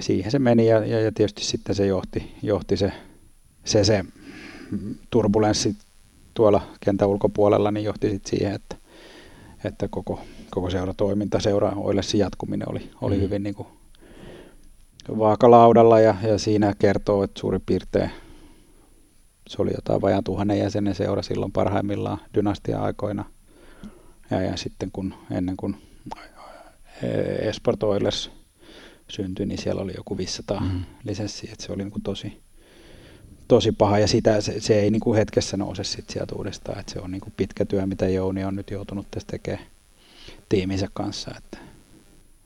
siihen 0.00 0.30
se 0.30 0.38
meni 0.38 0.66
ja, 0.66 0.86
ja, 0.86 1.00
ja 1.00 1.12
tietysti 1.12 1.44
sitten 1.44 1.74
se 1.74 1.86
johti, 1.86 2.32
johti 2.42 2.76
se, 2.76 2.92
se, 3.64 3.84
se 3.84 4.04
turbulenssi 5.10 5.76
tuolla 6.34 6.60
kentän 6.80 7.08
ulkopuolella, 7.08 7.70
niin 7.70 7.84
johti 7.84 8.10
sitten 8.10 8.30
siihen, 8.30 8.54
että, 8.54 8.76
että 9.64 9.88
koko, 9.88 10.20
koko 10.50 10.70
seuratoiminta, 10.70 11.40
seura 11.40 11.72
Oilersin 11.76 12.20
jatkuminen 12.20 12.70
oli, 12.70 12.90
oli 13.00 13.14
mm. 13.14 13.20
hyvin 13.20 13.42
niin 13.42 13.54
kuin 13.54 13.68
vaakalaudalla 15.18 16.00
ja, 16.00 16.14
ja 16.22 16.38
siinä 16.38 16.74
kertoo, 16.78 17.22
että 17.22 17.40
suurin 17.40 17.62
piirtein 17.66 18.10
se 19.48 19.62
oli 19.62 19.70
jotain 19.74 20.00
vajaan 20.00 20.24
tuhannen 20.24 20.58
jäsenen 20.58 20.94
seura 20.94 21.22
silloin 21.22 21.52
parhaimmillaan 21.52 22.20
dynastia-aikoina. 22.34 23.24
Ja, 24.30 24.42
ja 24.42 24.56
sitten 24.56 24.90
kun 24.92 25.14
ennen 25.30 25.56
kuin 25.56 25.76
Esport 27.40 27.82
Oilers 27.82 28.30
syntyi, 29.08 29.46
niin 29.46 29.58
siellä 29.58 29.82
oli 29.82 29.92
joku 29.96 30.16
500 30.16 30.60
mm. 30.60 30.84
lisenssiä, 31.04 31.52
että 31.52 31.64
se 31.64 31.72
oli 31.72 31.82
niin 31.82 31.92
kuin 31.92 32.02
tosi, 32.02 32.42
tosi 33.48 33.72
paha 33.72 33.98
ja 33.98 34.08
sitä, 34.08 34.40
se, 34.40 34.60
se 34.60 34.80
ei 34.80 34.90
niin 34.90 35.00
kuin 35.00 35.18
hetkessä 35.18 35.56
nouse 35.56 35.84
sit 35.84 36.10
sieltä 36.10 36.34
uudestaan, 36.34 36.78
että 36.78 36.92
se 36.92 37.00
on 37.00 37.10
niin 37.10 37.20
kuin 37.20 37.34
pitkä 37.36 37.64
työ, 37.64 37.86
mitä 37.86 38.08
Jouni 38.08 38.44
on 38.44 38.56
nyt 38.56 38.70
joutunut 38.70 39.10
tässä 39.10 39.26
tekemään 39.30 39.66
tiiminsä 40.48 40.88
kanssa, 40.94 41.30
että, 41.38 41.58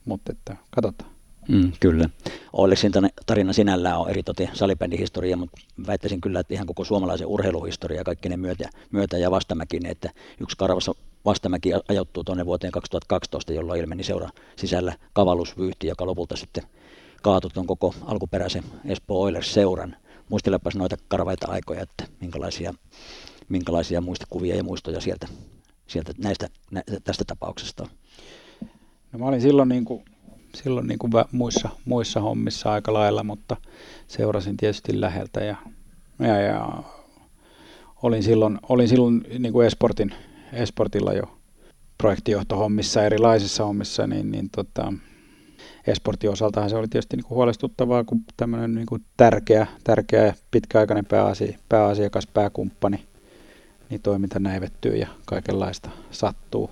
mutta 0.04 0.32
että 0.32 0.56
katsotaan. 0.70 1.10
Mm, 1.50 1.72
kyllä. 1.80 2.08
Oileksin 2.52 2.92
tarina 3.26 3.52
sinällään 3.52 3.98
on 3.98 4.10
eritoten 4.10 4.48
salibändihistoria, 4.52 5.36
mutta 5.36 5.60
väittäisin 5.86 6.20
kyllä, 6.20 6.40
että 6.40 6.54
ihan 6.54 6.66
koko 6.66 6.84
suomalaisen 6.84 7.26
urheiluhistoria 7.26 8.04
kaikki 8.04 8.28
ne 8.28 8.36
myötä, 8.36 8.70
myötä 8.90 9.18
ja 9.18 9.30
vastamäki, 9.30 9.80
niin 9.80 9.90
että 9.90 10.10
yksi 10.40 10.56
karvassa 10.56 10.94
vastamäki 11.24 11.70
ajoittuu 11.88 12.24
tuonne 12.24 12.46
vuoteen 12.46 12.72
2012, 12.72 13.52
jolloin 13.52 13.80
ilmeni 13.80 14.02
seura 14.02 14.28
sisällä 14.56 14.94
kavallusvyyhti, 15.12 15.86
joka 15.86 16.06
lopulta 16.06 16.36
sitten 16.36 16.64
kaatui 17.22 17.50
tuon 17.50 17.66
koko 17.66 17.94
alkuperäisen 18.04 18.64
Espoo 18.84 19.22
Oilers-seuran. 19.22 19.96
Muistelepas 20.28 20.74
noita 20.74 20.96
karvaita 21.08 21.46
aikoja, 21.48 21.82
että 21.82 22.04
minkälaisia, 22.20 22.74
minkälaisia 23.48 24.00
muistikuvia 24.00 24.56
ja 24.56 24.64
muistoja 24.64 25.00
sieltä, 25.00 25.28
sieltä 25.86 26.12
näistä, 26.18 26.48
nä, 26.70 26.82
tästä 27.04 27.24
tapauksesta 27.26 27.82
on. 27.82 27.88
No 29.12 29.18
mä 29.18 29.24
olin 29.24 29.40
silloin 29.40 29.68
niin 29.68 29.84
kuin 29.84 30.04
silloin 30.54 30.86
niin 30.86 30.98
kuin 30.98 31.12
muissa, 31.32 31.68
muissa 31.84 32.20
hommissa 32.20 32.72
aika 32.72 32.92
lailla, 32.92 33.24
mutta 33.24 33.56
seurasin 34.08 34.56
tietysti 34.56 35.00
läheltä 35.00 35.44
ja, 35.44 35.56
ja, 36.18 36.40
ja 36.40 36.82
olin 38.02 38.22
silloin, 38.22 38.58
olin 38.68 38.88
silloin 38.88 39.24
niin 39.38 39.52
kuin 39.52 39.66
esportin, 39.66 40.14
esportilla 40.52 41.12
jo 41.12 41.38
projektijohtohommissa, 41.98 43.04
erilaisissa 43.04 43.64
hommissa, 43.64 44.06
niin, 44.06 44.30
niin 44.30 44.50
tota, 44.50 44.92
esportin 45.86 46.30
osaltahan 46.30 46.70
se 46.70 46.76
oli 46.76 46.88
tietysti 46.88 47.16
niin 47.16 47.24
kuin 47.24 47.36
huolestuttavaa, 47.36 48.04
kun 48.04 48.20
tämmöinen 48.36 48.74
niin 48.74 48.86
kuin 48.86 49.04
tärkeä, 49.16 49.66
tärkeä 49.84 50.26
ja 50.26 50.34
pitkäaikainen 50.50 51.06
pääasi, 51.06 51.56
pääasiakas, 51.68 52.26
pääkumppani, 52.26 53.04
niin 53.90 54.02
toiminta 54.02 54.38
näivettyy 54.38 54.96
ja 54.96 55.08
kaikenlaista 55.26 55.90
sattuu, 56.10 56.70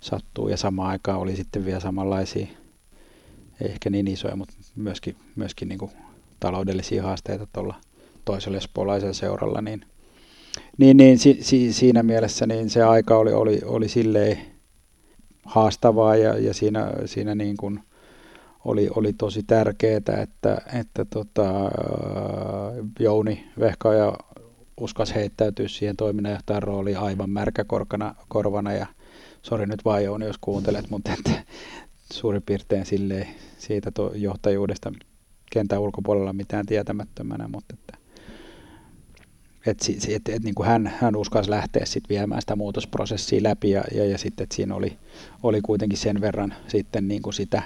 sattuu 0.00 0.48
ja 0.48 0.56
samaan 0.56 0.90
aikaan 0.90 1.18
oli 1.18 1.36
sitten 1.36 1.64
vielä 1.64 1.80
samanlaisia 1.80 2.46
ei 3.62 3.70
ehkä 3.70 3.90
niin 3.90 4.08
isoja, 4.08 4.36
mutta 4.36 4.54
myöskin, 4.76 5.16
myöskin 5.36 5.68
niin 5.68 5.78
kuin 5.78 5.90
taloudellisia 6.40 7.02
haasteita 7.02 7.46
tuolla 7.52 7.74
toisella 8.24 8.58
espoolaisella 8.58 9.14
seuralla, 9.14 9.60
niin, 9.60 9.84
niin, 10.78 10.96
niin 10.96 11.18
si, 11.18 11.38
si, 11.40 11.72
siinä 11.72 12.02
mielessä 12.02 12.46
niin 12.46 12.70
se 12.70 12.82
aika 12.82 13.16
oli, 13.18 13.32
oli, 13.32 13.60
oli 13.64 13.88
silleen 13.88 14.38
haastavaa 15.44 16.16
ja, 16.16 16.38
ja 16.38 16.54
siinä, 16.54 16.92
siinä 17.04 17.34
niin 17.34 17.56
kuin 17.56 17.80
oli, 18.64 18.90
oli 18.96 19.12
tosi 19.12 19.42
tärkeää, 19.42 19.96
että, 20.22 20.62
että 20.80 21.04
tota, 21.04 21.44
Jouni 22.98 23.44
ja 23.98 24.14
uskas 24.80 25.14
heittäytyä 25.14 25.68
siihen 25.68 25.96
toiminnanjohtajan 25.96 26.62
rooliin 26.62 26.98
aivan 26.98 27.30
märkäkorvana 27.30 28.14
korvana. 28.28 28.72
Ja 28.72 28.86
sori 29.42 29.66
nyt 29.66 29.84
vaan 29.84 30.04
Jouni, 30.04 30.26
jos 30.26 30.38
kuuntelet, 30.40 30.90
mutta 30.90 31.12
että, 31.12 31.30
suurin 32.12 32.42
piirtein 32.42 32.86
silleen 32.86 33.26
siitä 33.58 33.90
to, 33.90 34.12
johtajuudesta 34.14 34.92
kentän 35.52 35.80
ulkopuolella 35.80 36.32
mitään 36.32 36.66
tietämättömänä, 36.66 37.48
mutta 37.48 37.74
että, 37.78 37.98
et, 39.66 39.78
et, 40.08 40.28
et, 40.28 40.42
niin 40.42 40.54
kuin 40.54 40.66
hän, 40.66 40.92
hän 41.00 41.16
uskalsi 41.16 41.50
lähteä 41.50 41.86
sit 41.86 42.08
viemään 42.08 42.40
sitä 42.40 42.56
muutosprosessia 42.56 43.42
läpi 43.42 43.70
ja, 43.70 43.84
ja, 43.94 44.04
ja 44.04 44.18
sitten 44.18 44.44
että 44.44 44.56
siinä 44.56 44.74
oli, 44.74 44.98
oli 45.42 45.60
kuitenkin 45.60 45.98
sen 45.98 46.20
verran 46.20 46.54
sitten 46.68 47.08
niin 47.08 47.22
kuin 47.22 47.34
sitä, 47.34 47.62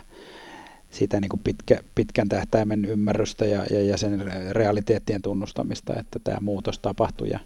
sitä 0.90 1.20
niin 1.20 1.28
kuin 1.28 1.40
pitkä, 1.44 1.80
pitkän 1.94 2.28
tähtäimen 2.28 2.84
ymmärrystä 2.84 3.47
ja, 3.47 3.66
ja, 3.70 3.82
ja 3.82 3.97
sen 3.97 4.32
realiteettien 4.51 5.22
tunnustamista, 5.22 5.94
että 6.01 6.18
tämä 6.24 6.38
muutos 6.40 6.78
tapahtui 6.78 7.28
ja, 7.30 7.40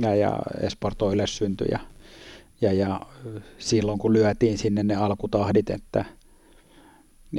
ja, 0.00 0.14
ja 0.14 0.38
Esport 0.60 1.02
Oilers 1.02 1.36
syntyi 1.36 1.68
ja, 1.70 1.78
ja, 2.60 2.72
ja 2.72 3.00
silloin 3.58 3.98
kun 3.98 4.12
lyötiin 4.12 4.58
sinne 4.58 4.82
ne 4.82 4.94
alkutahdit, 4.94 5.70
että 5.70 6.04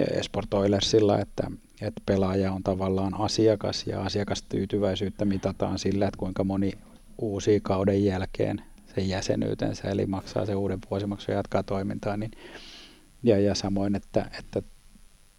Esport 0.06 0.54
Oilersilla, 0.54 1.20
että, 1.20 1.52
että 1.82 2.02
pelaaja 2.06 2.52
on 2.52 2.64
tavallaan 2.64 3.14
asiakas 3.20 3.88
ja 3.88 4.02
asiakastyytyväisyyttä 4.02 5.26
mitataan 5.26 5.80
sillä, 5.80 6.08
että 6.08 6.18
kuinka 6.18 6.44
moni 6.44 6.72
uusi 7.18 7.60
kauden 7.64 8.06
jälkeen 8.06 8.62
sen 8.96 9.10
jäsenyytensä, 9.10 9.90
eli 9.90 10.06
maksaa 10.06 10.46
se 10.46 10.56
uuden 10.56 10.80
vuosimaksun 10.92 11.34
ja 11.34 11.40
jatkaa 11.40 11.64
toimintaa, 11.64 12.18
niin, 12.18 12.32
ja, 13.24 13.40
ja 13.40 13.56
samoin, 13.56 13.96
että, 13.96 14.32
että 14.40 14.62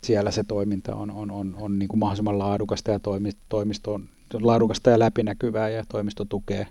siellä 0.03 0.31
se 0.31 0.45
toiminta 0.45 0.95
on, 0.95 1.11
on, 1.11 1.31
on, 1.31 1.57
on 1.61 1.79
niin 1.79 1.89
kuin 1.89 1.99
mahdollisimman 1.99 2.39
laadukasta 2.39 2.91
ja 2.91 3.01
toimisto 3.49 3.95
on 3.95 4.09
laadukasta 4.41 4.91
ja 4.91 4.99
läpinäkyvää 4.99 5.69
ja 5.69 5.85
toimisto 5.89 6.25
tukee 6.25 6.67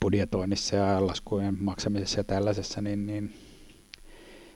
budjetoinnissa 0.00 0.76
ja 0.76 1.06
laskujen 1.06 1.56
maksamisessa 1.60 2.20
ja 2.20 2.24
tällaisessa, 2.24 2.80
niin, 2.80 3.06
niin 3.06 3.34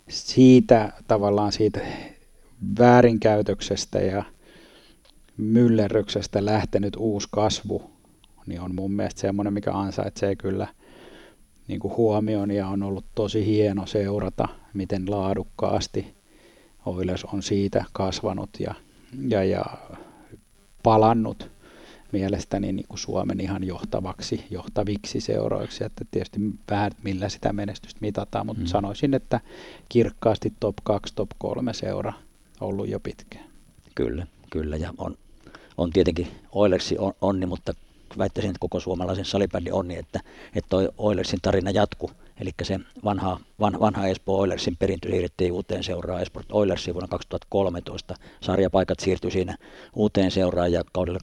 siitä 0.09 0.93
tavallaan 1.07 1.53
siitä 1.53 1.81
väärinkäytöksestä 2.79 3.99
ja 3.99 4.23
myllerryksestä 5.37 6.45
lähtenyt 6.45 6.97
uusi 6.97 7.29
kasvu, 7.31 7.91
niin 8.47 8.61
on 8.61 8.75
mun 8.75 8.93
mielestä 8.93 9.21
semmoinen, 9.21 9.53
mikä 9.53 9.73
ansaitsee 9.73 10.37
kyllä 10.37 10.67
niin 11.69 11.81
kuin 11.81 11.97
huomioon 11.97 12.51
ja 12.51 12.69
on 12.69 12.83
ollut 12.83 13.05
tosi 13.15 13.47
hieno 13.47 13.87
seurata, 13.87 14.49
miten 14.75 15.11
laadukkaasti 15.11 16.19
Oilers 16.87 17.25
on 17.25 17.43
siitä 17.43 17.85
kasvanut 17.93 18.51
ja, 18.61 18.75
ja, 19.29 19.45
ja 19.45 19.65
palannut 20.83 21.51
mielestäni 22.13 22.73
niin 22.73 22.89
kuin 22.89 22.99
Suomen 22.99 23.41
ihan 23.41 23.65
johtavaksi, 23.65 24.45
johtaviksi 24.51 25.21
seuroiksi, 25.21 25.85
että 25.85 26.05
tietysti 26.11 26.41
vähän 26.71 26.93
millä 27.03 27.29
sitä 27.29 27.53
menestystä 27.53 28.01
mitataan, 28.01 28.47
mutta 28.47 28.63
mm. 28.63 28.67
sanoisin, 28.67 29.15
että 29.15 29.41
kirkkaasti 29.89 30.53
top 30.61 30.77
2, 30.83 31.15
top 31.15 31.31
3 31.39 31.75
seura 31.75 32.13
ollut 32.61 32.89
jo 32.89 33.01
pitkään. 33.01 33.45
Kyllä, 33.95 34.27
kyllä 34.51 34.77
ja 34.77 34.95
on, 34.99 35.17
on 35.79 35.91
tietenkin 35.91 36.29
Oilersi 36.53 36.99
on, 36.99 37.13
onni, 37.21 37.47
mutta 37.47 37.75
väittäisin, 38.19 38.51
että 38.51 38.61
koko 38.61 38.81
suomalaisen 38.81 39.25
salibändin 39.25 39.73
onni, 39.73 39.97
että, 39.97 40.21
että 40.55 40.69
toi 40.69 40.89
Oilersin 40.99 41.39
tarina 41.43 41.71
jatkuu. 41.71 42.11
Eli 42.41 42.51
se 42.63 42.81
vanha, 43.05 43.41
vanha, 43.61 43.81
vanha 43.81 44.07
Espoo 44.07 44.39
Oilersin 44.39 44.77
perintö 44.77 45.09
siirrettiin 45.09 45.53
uuteen 45.53 45.85
seuraan 45.85 46.23
Esport 46.23 46.47
Oilersiin 46.53 46.95
vuonna 46.95 47.09
2013. 47.09 48.15
Sarjapaikat 48.41 49.01
siirtyi 49.01 49.31
siinä 49.31 49.57
uuteen 49.95 50.31
seuraan 50.31 50.73
ja 50.73 50.83
kaudella 50.93 51.19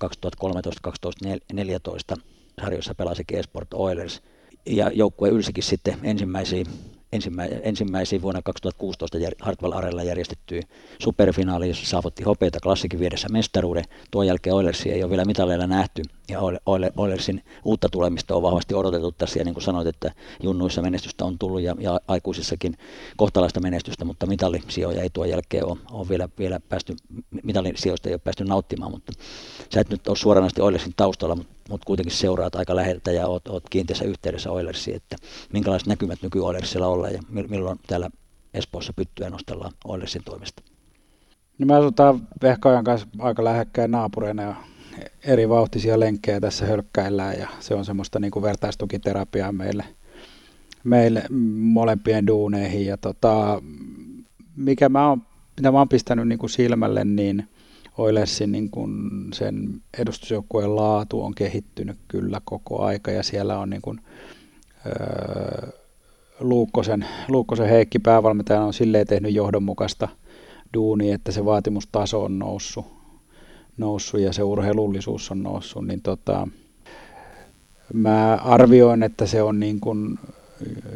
2013-2014 2.16 2.22
sarjoissa 2.62 2.96
pelasikin 2.96 3.38
Esport 3.38 3.74
Oilers. 3.74 4.22
Ja 4.66 4.92
joukkue 4.94 5.30
ylsikin 5.30 5.64
sitten 5.64 5.98
ensimmäisiin 6.04 6.68
ensimmäisiin 7.64 8.22
vuonna 8.22 8.42
2016 8.42 9.18
Hartwell 9.42 9.74
Arella 9.74 10.04
järjestettyyn 10.04 10.64
superfinaaliin, 11.00 11.70
jossa 11.70 11.86
saavutti 11.86 12.24
hopeita 12.24 12.60
klassikin 12.64 13.00
viedessä 13.00 13.30
mestaruuden. 13.30 13.84
Tuon 14.12 14.28
jälkeen 14.28 14.56
Oilersia 14.56 14.94
ei 14.94 15.04
ole 15.04 15.10
vielä 15.10 15.26
mitaleilla 15.26 15.68
nähty 15.68 16.02
ja 16.30 16.40
Oilersin 16.98 17.44
uutta 17.66 17.90
tulemista 17.90 18.36
on 18.36 18.42
vahvasti 18.42 18.74
odotettu 18.74 19.12
tässä 19.12 19.40
ja 19.40 19.46
niin 19.46 19.54
kuin 19.54 19.64
sanoit, 19.64 19.88
että 19.88 20.12
junnuissa 20.44 20.82
menestystä 20.82 21.26
on 21.26 21.40
tullut 21.40 21.62
ja, 21.62 21.76
ja 21.80 22.00
aikuisissakin 22.08 22.78
kohtalaista 23.18 23.60
menestystä, 23.60 24.06
mutta 24.06 24.26
mitallisijoja 24.26 25.02
ei 25.02 25.10
tuon 25.10 25.30
jälkeen 25.30 25.66
ole, 25.66 25.78
ole 25.92 26.10
vielä, 26.10 26.30
vielä 26.40 26.60
päästy, 26.60 26.96
mitallisijoista 27.44 28.10
ei 28.10 28.14
ole 28.14 28.22
päästy 28.24 28.44
nauttimaan, 28.44 28.92
mutta 28.92 29.14
sä 29.74 29.82
et 29.82 29.90
nyt 29.90 30.08
ole 30.08 30.18
suoranaisesti 30.18 30.62
Oilersin 30.62 30.94
taustalla, 30.98 31.36
mutta 31.36 31.55
mutta 31.70 31.86
kuitenkin 31.86 32.16
seuraat 32.16 32.56
aika 32.56 32.76
läheltä 32.76 33.12
ja 33.12 33.28
oot, 33.28 33.48
oot 33.48 33.70
kiinteässä 33.70 34.06
yhteydessä 34.06 34.52
Oilersiin, 34.52 34.98
että 34.98 35.16
minkälaiset 35.54 35.88
näkymät 35.88 36.20
nyky 36.22 36.40
Oilersilla 36.40 36.88
olla 36.88 37.10
ja 37.10 37.22
milloin 37.50 37.80
täällä 37.88 38.10
Espoossa 38.54 38.94
pyttyä 38.94 39.30
nostellaan 39.30 39.72
Oilersin 39.86 40.24
toimesta? 40.24 40.64
No 41.60 41.66
me 41.66 41.76
asutaan 41.76 42.28
Vehkaajan 42.42 42.84
kanssa 42.84 43.08
aika 43.20 43.44
lähekkäin 43.44 43.92
naapureina 43.92 44.44
ja 44.44 44.56
eri 45.24 45.50
vauhtisia 45.50 46.00
lenkkejä 46.00 46.40
tässä 46.40 46.66
hölkkäillään 46.66 47.40
ja 47.40 47.50
se 47.60 47.76
on 47.76 47.86
semmoista 47.86 48.20
niin 48.20 48.32
kuin 48.32 48.44
vertaistukiterapiaa 48.44 49.52
meille, 49.52 49.86
meille 50.84 51.24
molempien 51.58 52.28
duuneihin 52.28 52.86
ja 52.86 52.98
tota, 52.98 53.62
mikä 54.56 54.90
mä 54.90 55.10
oon, 55.10 55.22
mitä 55.58 55.72
mä 55.72 55.78
oon 55.78 55.90
pistänyt 55.90 56.28
niin 56.28 56.40
kuin 56.40 56.50
silmälle, 56.50 57.06
niin 57.06 57.48
Oilersin 57.98 58.52
niin 58.52 58.70
kuin 58.70 58.92
sen 59.34 59.82
edustusjoukkueen 60.00 60.76
laatu 60.76 61.22
on 61.22 61.36
kehittynyt 61.36 61.98
kyllä 62.08 62.42
koko 62.46 62.82
aika 62.82 63.12
ja 63.12 63.24
siellä 63.24 63.60
on 63.60 63.70
niin 63.70 63.82
kuin, 63.82 64.00
öö, 64.86 65.70
Luukkosen, 66.40 67.06
Luukkosen 67.28 67.70
Heikki 67.70 68.00
päävalmentaja 68.00 68.62
on 68.62 68.74
silleen 68.74 69.08
tehnyt 69.08 69.34
johdonmukaista 69.34 70.08
duunia, 70.74 71.16
että 71.16 71.32
se 71.32 71.46
vaatimustaso 71.46 72.24
on 72.24 72.40
noussut, 72.40 72.86
noussut 73.78 74.20
ja 74.20 74.34
se 74.34 74.44
urheilullisuus 74.44 75.32
on 75.32 75.44
noussut, 75.44 75.88
niin 75.88 76.02
tota, 76.02 76.48
mä 77.94 78.36
arvioin, 78.36 79.04
että 79.04 79.26
se 79.26 79.42
on 79.42 79.60
niin 79.60 79.80
kuin, 79.80 80.20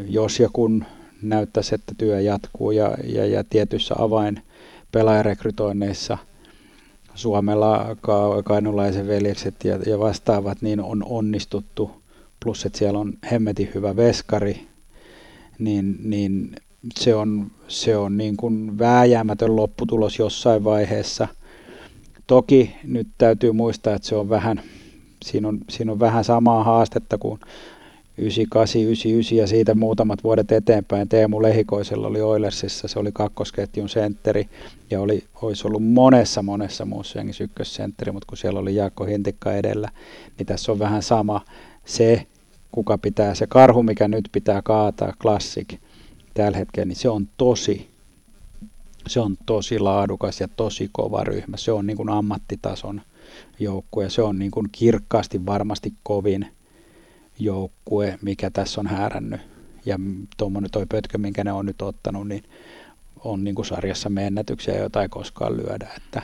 jos 0.08 0.40
ja 0.40 0.50
kun 0.54 0.86
näyttäisi, 1.22 1.76
että 1.76 1.96
työ 1.98 2.22
jatkuu 2.22 2.72
ja, 2.72 2.98
ja, 3.04 3.26
ja 3.26 3.44
tietyissä 3.44 3.96
avain 3.98 4.42
pelaajarekrytoinneissa– 4.92 6.18
Suomella 7.20 7.96
ka- 8.02 8.44
kainulaisen 8.44 9.08
veljekset 9.08 9.56
ja, 9.64 9.80
ja 9.86 10.00
vastaavat, 10.00 10.62
niin 10.62 10.82
on 10.82 11.04
onnistuttu. 11.06 11.92
Plus, 12.44 12.66
että 12.66 12.80
siellä 12.80 13.00
on 13.00 13.14
hemmetin 13.32 13.72
hyvä 13.76 13.96
veskari, 13.96 14.68
niin, 15.60 15.98
niin 16.04 16.56
se 17.00 17.16
on, 17.16 17.52
se 17.68 17.98
on 17.98 18.18
niin 18.18 18.38
kuin 18.38 18.80
vääjäämätön 18.80 19.56
lopputulos 19.56 20.20
jossain 20.20 20.64
vaiheessa. 20.64 21.28
Toki 22.28 22.76
nyt 22.84 23.08
täytyy 23.18 23.52
muistaa, 23.52 23.96
että 23.96 24.08
se 24.08 24.16
on 24.16 24.30
vähän, 24.30 24.62
siinä 25.26 25.48
on, 25.48 25.60
siinä 25.70 25.92
on 25.92 26.00
vähän 26.00 26.24
samaa 26.24 26.64
haastetta 26.64 27.18
kuin 27.18 27.40
98, 28.20 28.82
99 28.82 29.38
ja 29.38 29.48
siitä 29.48 29.76
muutamat 29.76 30.24
vuodet 30.24 30.52
eteenpäin. 30.52 31.10
Teemu 31.10 31.42
Lehikoisella 31.42 32.08
oli 32.08 32.22
Oilersissa, 32.22 32.88
se 32.88 33.00
oli 33.00 33.12
kakkosketjun 33.14 33.90
sentteri 33.90 34.50
ja 34.92 35.02
oli, 35.02 35.24
olisi 35.42 35.68
ollut 35.68 35.84
monessa 35.84 36.44
monessa 36.44 36.86
muussa 36.86 37.20
jengissä 37.20 37.44
ykkössentteri, 37.44 38.12
mutta 38.12 38.26
kun 38.30 38.38
siellä 38.38 38.60
oli 38.60 38.76
Jaakko 38.76 39.06
Hintikka 39.06 39.54
edellä, 39.54 39.90
niin 40.38 40.46
tässä 40.46 40.72
on 40.72 40.80
vähän 40.80 41.04
sama. 41.04 41.42
Se, 41.86 42.26
kuka 42.72 42.98
pitää, 42.98 43.36
se 43.36 43.48
karhu 43.48 43.84
mikä 43.84 44.08
nyt 44.08 44.30
pitää 44.32 44.62
kaataa, 44.62 45.14
Classic 45.22 45.78
tällä 46.34 46.58
hetkellä, 46.58 46.86
niin 46.86 46.96
se 46.96 47.10
on 47.10 47.28
tosi, 47.38 47.88
se 49.08 49.20
on 49.20 49.38
tosi 49.46 49.80
laadukas 49.80 50.42
ja 50.42 50.48
tosi 50.48 50.90
kova 50.92 51.24
ryhmä, 51.24 51.58
se 51.58 51.72
on 51.72 51.88
niin 51.88 51.98
kuin 51.98 52.10
ammattitason 52.10 53.02
joukkue, 53.60 54.10
se 54.10 54.22
on 54.22 54.40
niin 54.40 54.52
kuin 54.52 54.68
kirkkaasti 54.72 55.46
varmasti 55.46 55.94
kovin– 56.04 56.48
joukkue, 57.40 58.20
mikä 58.22 58.50
tässä 58.50 58.82
on 58.82 58.88
häärännyt. 58.88 59.42
Ja 59.86 60.00
tuommoinen 60.38 60.72
toi 60.72 60.86
pötkö, 60.86 61.18
minkä 61.18 61.44
ne 61.44 61.52
on 61.52 61.66
nyt 61.66 61.82
ottanut, 61.82 62.28
niin 62.28 62.44
on 63.24 63.44
niin 63.44 63.56
kuin 63.56 63.66
sarjassa 63.66 64.12
ennätyksiä, 64.22 64.78
joita 64.78 65.02
ei 65.02 65.10
koskaan 65.10 65.58
lyödä. 65.58 65.88
Että, 65.98 66.22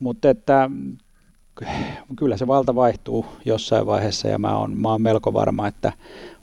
mutta 0.00 0.30
että 0.30 0.70
kyllä 2.18 2.36
se 2.36 2.46
valta 2.46 2.74
vaihtuu 2.74 3.26
jossain 3.44 3.86
vaiheessa 3.86 4.28
ja 4.28 4.38
mä 4.38 4.58
oon, 4.58 4.80
mä 4.80 4.88
oon 4.88 5.02
melko 5.02 5.32
varma, 5.32 5.68
että 5.68 5.92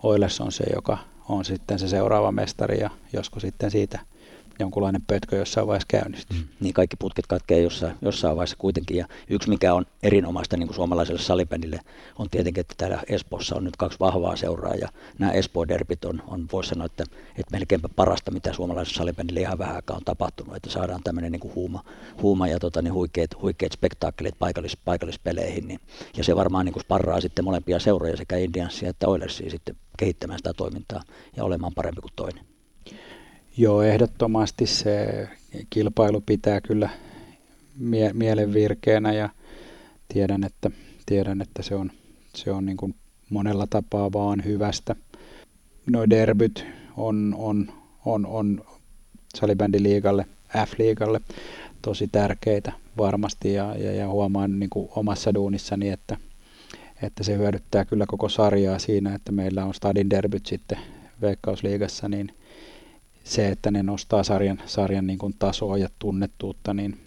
Oilers 0.04 0.42
on 0.42 0.52
se, 0.52 0.64
joka 0.76 0.98
on 1.30 1.46
sitten 1.46 1.80
se 1.80 1.88
seuraava 1.88 2.32
mestari 2.32 2.80
ja 2.80 2.90
josko 3.14 3.40
sitten 3.40 3.72
siitä– 3.72 4.00
jonkunlainen 4.60 5.02
pötkö 5.08 5.36
jossain 5.36 5.68
vaiheessa 5.68 5.88
käynnistyy. 5.88 6.40
Mm. 6.40 6.48
Niin 6.60 6.74
kaikki 6.74 6.96
putket 6.96 7.28
katkeaa 7.28 7.62
jossain, 7.62 7.96
jossain 8.02 8.36
vaiheessa 8.36 8.58
kuitenkin. 8.58 8.98
Ja 8.98 9.08
yksi 9.30 9.50
mikä 9.50 9.74
on 9.74 9.86
erinomaista 10.04 10.58
niin 10.58 10.68
kuin 10.68 10.76
suomalaiselle 10.76 11.22
salibändille 11.22 11.80
on 12.20 12.30
tietenkin, 12.30 12.62
että 12.62 12.74
täällä 12.78 13.04
Espoossa 13.08 13.56
on 13.56 13.64
nyt 13.64 13.78
kaksi 13.78 14.00
vahvaa 14.00 14.36
seuraa 14.36 14.76
ja 14.76 14.90
nämä 15.20 15.32
Espoo-derbit 15.32 16.06
on, 16.06 16.22
on 16.28 16.46
voisi 16.52 16.70
sanoa, 16.70 16.86
että, 16.86 17.04
että 17.30 17.52
melkeinpä 17.52 17.90
parasta, 17.96 18.32
mitä 18.32 18.54
suomalaiselle 18.54 18.98
salibändille 18.98 19.40
ihan 19.40 19.62
aikaa 19.62 19.98
on 19.98 20.06
tapahtunut, 20.06 20.56
että 20.56 20.70
saadaan 20.70 21.04
tämmöinen 21.04 21.32
niin 21.32 21.40
kuin 21.40 21.56
huuma, 21.56 21.84
huuma 22.22 22.48
ja 22.48 22.60
tota, 22.60 22.82
niin 22.82 22.94
huikeat, 22.94 23.42
huikeat 23.42 23.72
spektaakkelit 23.72 24.40
paikallis, 24.40 24.78
paikallispeleihin. 24.78 25.68
Niin, 25.68 25.80
ja 26.18 26.24
se 26.24 26.36
varmaan 26.36 26.66
niin 26.66 26.74
kuin 26.74 26.84
sparraa 26.84 27.22
sitten 27.22 27.46
molempia 27.46 27.80
seuroja 27.80 28.18
sekä 28.18 28.38
Indiansia 28.38 28.90
että 28.90 29.08
Oilersia 29.08 29.50
sitten 29.50 29.76
kehittämään 29.98 30.40
sitä 30.40 30.54
toimintaa 30.54 31.02
ja 31.38 31.44
olemaan 31.44 31.74
parempi 31.76 32.02
kuin 32.02 32.14
toinen. 32.16 32.55
Joo, 33.58 33.82
ehdottomasti 33.82 34.66
se 34.66 35.28
kilpailu 35.70 36.22
pitää 36.22 36.62
kyllä 36.62 36.90
mie- 37.80 38.14
mielen 38.14 38.54
virkeänä 38.54 39.14
ja 39.14 39.30
tiedän, 40.14 40.44
että, 40.44 40.72
tiedän, 41.06 41.42
että 41.42 41.64
se 41.64 41.76
on, 41.76 41.92
se 42.36 42.52
on 42.52 42.66
niin 42.66 42.78
kuin 42.78 42.96
monella 43.30 43.68
tapaa 43.68 44.12
vaan 44.14 44.44
hyvästä. 44.46 44.96
Noin 45.86 46.10
derbyt 46.10 46.66
on, 46.98 47.36
on, 47.38 47.74
on, 48.06 48.26
on 48.26 48.62
salibändiliigalle, 49.36 50.26
F-liigalle 50.58 51.22
tosi 51.82 52.08
tärkeitä 52.08 52.72
varmasti 52.98 53.54
ja, 53.54 53.76
ja, 53.78 53.92
ja 53.92 54.08
huomaan 54.08 54.60
niin 54.60 54.70
kuin 54.70 54.90
omassa 54.96 55.34
duunissani, 55.34 55.90
että, 55.90 56.18
että 57.02 57.24
se 57.24 57.38
hyödyttää 57.38 57.86
kyllä 57.86 58.06
koko 58.08 58.30
sarjaa 58.30 58.80
siinä, 58.80 59.16
että 59.16 59.32
meillä 59.32 59.66
on 59.66 59.74
stadin 59.74 60.10
derbyt 60.10 60.46
sitten 60.46 60.78
Veikkausliigassa, 61.22 62.10
niin– 62.10 62.32
se, 63.26 63.50
että 63.50 63.72
ne 63.72 63.84
nostaa 63.84 64.24
sarjan, 64.24 64.62
sarjan 64.66 65.08
niin 65.08 65.20
kuin 65.20 65.36
tasoa 65.40 65.78
ja 65.78 65.90
tunnettuutta, 66.00 66.74
niin 66.74 66.98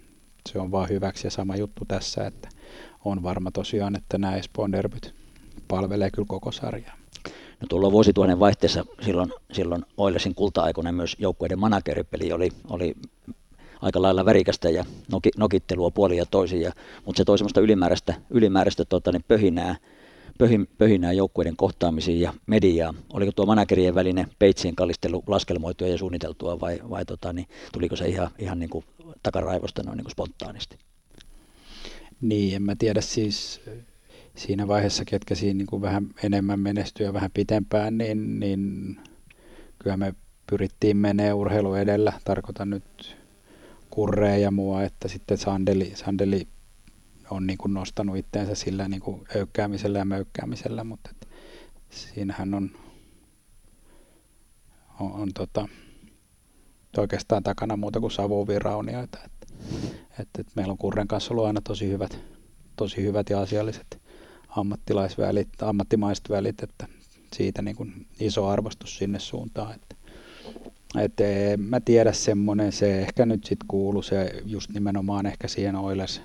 se 0.49 0.59
on 0.59 0.71
vaan 0.71 0.89
hyväksi. 0.89 1.27
Ja 1.27 1.31
sama 1.31 1.55
juttu 1.55 1.85
tässä, 1.87 2.27
että 2.27 2.49
on 3.05 3.23
varma 3.23 3.51
tosiaan, 3.51 3.95
että 3.95 4.17
nämä 4.17 4.35
Espoon 4.35 4.71
derbyt 4.71 5.13
palvelee 5.67 6.11
kyllä 6.11 6.25
koko 6.27 6.51
sarjaa. 6.51 6.97
No 7.61 7.67
tuolla 7.69 7.91
vuosituhannen 7.91 8.39
vaihteessa 8.39 8.85
silloin, 9.01 9.33
silloin 9.51 9.85
Oilesin 9.97 10.35
kulta-aikoina 10.35 10.91
myös 10.91 11.15
joukkueiden 11.19 11.59
manageripeli 11.59 12.31
oli, 12.31 12.49
oli 12.69 12.95
aika 13.81 14.01
lailla 14.01 14.25
värikästä 14.25 14.69
ja 14.69 14.85
nokittelua 15.37 15.91
puoli 15.91 16.17
ja 16.17 16.25
toisin, 16.25 16.61
ja, 16.61 16.71
mutta 17.05 17.17
se 17.17 17.25
toi 17.25 17.37
semmoista 17.37 17.61
ylimääräistä, 17.61 18.13
ylimääräistä 18.29 18.85
tota, 18.85 19.11
niin 19.11 19.25
pöhinää, 19.27 19.75
pöhin, 20.39 20.67
pöhinää 20.77 21.13
joukkueiden 21.13 21.55
kohtaamisiin 21.55 22.21
ja 22.21 22.33
mediaa. 22.47 22.93
Oliko 23.13 23.31
tuo 23.31 23.45
managerien 23.45 23.95
välinen 23.95 24.27
peitsien 24.39 24.75
kallistelu 24.75 25.23
laskelmoitua 25.27 25.87
ja 25.87 25.97
suunniteltua 25.97 26.59
vai, 26.59 26.79
vai 26.89 27.05
tota, 27.05 27.33
niin, 27.33 27.47
tuliko 27.71 27.95
se 27.95 28.07
ihan, 28.07 28.29
ihan 28.39 28.59
niin 28.59 28.69
kuin 28.69 28.85
takaraivosta 29.23 29.83
noin 29.83 29.97
niin 29.97 30.05
kuin 30.05 30.11
spontaanisti? 30.11 30.77
Niin, 32.21 32.55
en 32.55 32.63
mä 32.63 32.75
tiedä 32.75 33.01
siis 33.01 33.61
siinä 34.35 34.67
vaiheessa, 34.67 35.05
ketkä 35.05 35.35
siinä 35.35 35.57
niin 35.57 35.67
kuin 35.67 35.81
vähän 35.81 36.07
enemmän 36.23 36.59
menestyy 36.59 37.05
ja 37.05 37.13
vähän 37.13 37.31
pitempään, 37.33 37.97
niin, 37.97 38.39
niin 38.39 38.95
kyllä 39.79 39.97
me 39.97 40.13
pyrittiin 40.49 40.97
menee 40.97 41.33
urheilu 41.33 41.73
edellä. 41.73 42.13
Tarkoitan 42.23 42.69
nyt 42.69 43.17
kurreja 43.89 44.37
ja 44.37 44.51
mua, 44.51 44.83
että 44.83 45.07
sitten 45.07 45.37
Sandeli, 45.37 45.91
Sandeli 45.95 46.47
on 47.31 47.47
niin 47.47 47.57
kuin 47.57 47.73
nostanut 47.73 48.17
itteensä 48.17 48.55
sillä 48.55 48.87
niin 48.87 49.01
kuin 49.01 49.21
öykkäämisellä 49.35 49.99
ja 49.99 50.05
möykkäämisellä, 50.05 50.83
mutta 50.83 51.09
et 51.11 51.27
siinähän 51.89 52.53
on, 52.53 52.71
on, 54.99 55.11
on 55.11 55.33
tota, 55.33 55.67
oikeastaan 56.97 57.43
takana 57.43 57.77
muuta 57.77 57.99
kuin 57.99 58.11
savuviraunioita. 58.11 59.19
Että, 59.25 59.47
että, 60.19 60.41
että 60.41 60.51
meillä 60.55 60.71
on 60.71 60.77
Kurren 60.77 61.07
kanssa 61.07 61.33
ollut 61.33 61.45
aina 61.45 61.61
tosi 61.61 61.89
hyvät, 61.89 62.19
tosi 62.75 63.03
hyvät 63.03 63.29
ja 63.29 63.41
asialliset 63.41 64.01
ammattilaisvälit, 64.49 65.49
ammattimaiset 65.61 66.29
välit, 66.29 66.63
että 66.63 66.87
siitä 67.35 67.61
niin 67.61 67.75
kuin 67.75 68.07
iso 68.19 68.47
arvostus 68.47 68.97
sinne 68.97 69.19
suuntaan. 69.19 69.75
Että, 69.75 69.95
että 70.99 71.27
en 71.27 71.61
mä 71.61 71.79
tiedä 71.79 72.13
semmoinen, 72.13 72.71
se 72.71 73.01
ehkä 73.01 73.25
nyt 73.25 73.43
sitten 73.43 73.67
kuuluu 73.67 74.01
se 74.01 74.41
just 74.45 74.69
nimenomaan 74.71 75.25
ehkä 75.25 75.47
siihen 75.47 75.75
Oilers 75.75 76.21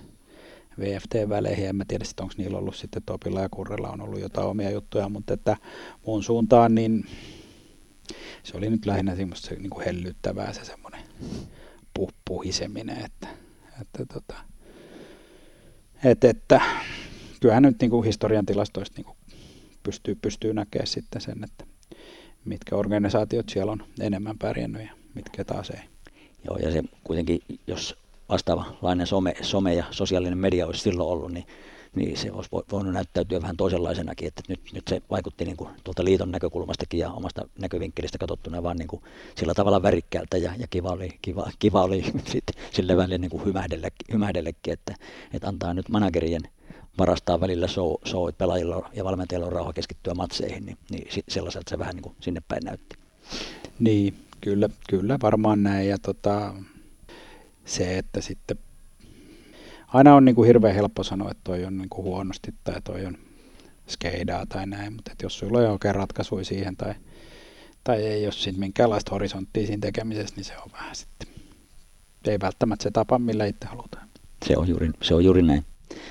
VFT-väleihin, 0.80 1.68
en 1.68 1.76
mä 1.76 1.84
tiedä 1.88 2.04
onko 2.20 2.34
niillä 2.36 2.58
ollut 2.58 2.76
sitten 2.76 3.02
Topilla 3.06 3.40
ja 3.40 3.48
Kurrella 3.48 3.90
on 3.90 4.00
ollut 4.00 4.20
jotain 4.20 4.46
omia 4.46 4.70
juttuja, 4.70 5.08
mutta 5.08 5.34
että 5.34 5.56
mun 6.06 6.22
suuntaan 6.22 6.74
niin 6.74 7.04
se 8.42 8.56
oli 8.56 8.70
nyt 8.70 8.86
lähinnä 8.86 9.16
semmoista 9.16 9.54
niin 9.54 9.70
kuin 9.70 9.84
hellyttävää 9.84 10.52
se 10.52 10.64
semmoinen 10.64 11.00
puh, 11.94 12.12
puhiseminen, 12.24 13.04
että, 13.04 13.28
että, 13.80 14.06
tota, 14.14 14.34
että, 16.04 16.30
että 16.30 16.60
kyllähän 17.40 17.62
nyt 17.62 17.80
niin 17.80 17.90
kuin 17.90 18.04
historian 18.04 18.46
tilastoista 18.46 18.94
niin 18.96 19.04
kuin 19.04 19.16
pystyy, 19.82 20.14
pystyy 20.14 20.54
näkemään 20.54 20.86
sitten 20.86 21.20
sen, 21.20 21.44
että 21.44 21.64
mitkä 22.44 22.76
organisaatiot 22.76 23.48
siellä 23.48 23.72
on 23.72 23.84
enemmän 24.00 24.38
pärjännyt 24.38 24.82
ja 24.82 24.90
mitkä 25.14 25.44
taas 25.44 25.70
ei. 25.70 25.80
Joo, 26.44 26.56
ja 26.56 26.72
se 26.72 26.82
kuitenkin, 27.04 27.40
jos 27.66 28.03
vastaavanlainen 28.28 29.06
some, 29.06 29.34
some 29.42 29.74
ja 29.74 29.84
sosiaalinen 29.90 30.38
media 30.38 30.66
olisi 30.66 30.82
silloin 30.82 31.08
ollut, 31.08 31.32
niin, 31.32 31.46
niin 31.94 32.16
se 32.16 32.32
olisi 32.32 32.50
voinut 32.72 32.92
näyttäytyä 32.92 33.42
vähän 33.42 33.56
toisenlaisenakin, 33.56 34.28
että 34.28 34.42
nyt, 34.48 34.60
nyt 34.72 34.88
se 34.88 35.02
vaikutti 35.10 35.44
niin 35.44 35.56
kuin 35.56 35.70
tuolta 35.84 36.04
liiton 36.04 36.30
näkökulmastakin 36.30 37.00
ja 37.00 37.10
omasta 37.10 37.48
näkövinkkelistä 37.58 38.18
katsottuna 38.18 38.62
vaan 38.62 38.76
niin 38.76 38.88
kuin 38.88 39.02
sillä 39.34 39.54
tavalla 39.54 39.82
värikkäältä 39.82 40.36
ja, 40.36 40.52
ja 40.58 40.66
kiva 40.66 40.88
oli, 40.88 41.08
kiva, 41.22 41.50
kiva 41.58 41.82
oli 41.82 42.04
sit 42.32 42.44
sille 42.72 42.96
välillä 42.96 43.18
niin 43.18 43.30
kuin 43.30 43.44
hymähdellekin, 43.44 44.06
hymähdellekin 44.12 44.72
että, 44.72 44.94
että 45.32 45.48
antaa 45.48 45.74
nyt 45.74 45.88
managerien 45.88 46.42
varastaa 46.98 47.40
välillä 47.40 47.68
show, 47.68 47.92
show 48.06 48.28
että 48.28 48.38
pelaajilla 48.38 48.90
ja 48.92 49.04
valmentajilla 49.04 49.46
on 49.46 49.52
rauha 49.52 49.72
keskittyä 49.72 50.14
matseihin, 50.14 50.66
niin, 50.66 50.78
niin 50.90 51.08
sellaiselta 51.28 51.70
se 51.70 51.78
vähän 51.78 51.94
niin 51.94 52.02
kuin 52.02 52.16
sinne 52.20 52.42
päin 52.48 52.62
näytti. 52.64 52.96
Niin, 53.78 54.14
kyllä, 54.40 54.68
kyllä 54.88 55.18
varmaan 55.22 55.62
näin. 55.62 55.88
Ja 55.88 55.98
tota, 55.98 56.54
se, 57.64 57.98
että 57.98 58.20
sitten 58.20 58.58
aina 59.88 60.14
on 60.14 60.24
niin 60.24 60.34
kuin 60.34 60.46
hirveän 60.46 60.74
helppo 60.74 61.02
sanoa, 61.02 61.30
että 61.30 61.40
toi 61.44 61.64
on 61.64 61.78
niin 61.78 61.88
kuin 61.88 62.04
huonosti 62.04 62.54
tai 62.64 62.80
toi 62.80 63.06
on 63.06 63.18
skeidaa 63.88 64.46
tai 64.46 64.66
näin, 64.66 64.92
mutta 64.92 65.12
että 65.12 65.24
jos 65.24 65.38
sulla 65.38 65.58
on 65.58 65.70
oikein 65.70 65.94
ratkaisuja 65.94 66.44
siihen 66.44 66.76
tai, 66.76 66.94
tai 67.84 68.02
ei 68.02 68.26
ole 68.26 68.32
sitten 68.32 68.60
minkäänlaista 68.60 69.10
horisonttia 69.10 69.66
siinä 69.66 69.80
tekemisessä, 69.80 70.34
niin 70.36 70.44
se 70.44 70.58
on 70.58 70.72
vähän 70.72 70.94
sitten, 70.94 71.28
ei 72.26 72.40
välttämättä 72.42 72.82
se 72.82 72.90
tapa, 72.90 73.18
millä 73.18 73.46
itse 73.46 73.66
halutaan. 73.66 74.08
Se 74.46 74.56
on 74.56 74.68
juuri, 74.68 74.90
se 75.02 75.14
on 75.14 75.24
juuri 75.24 75.42
näin. 75.42 75.64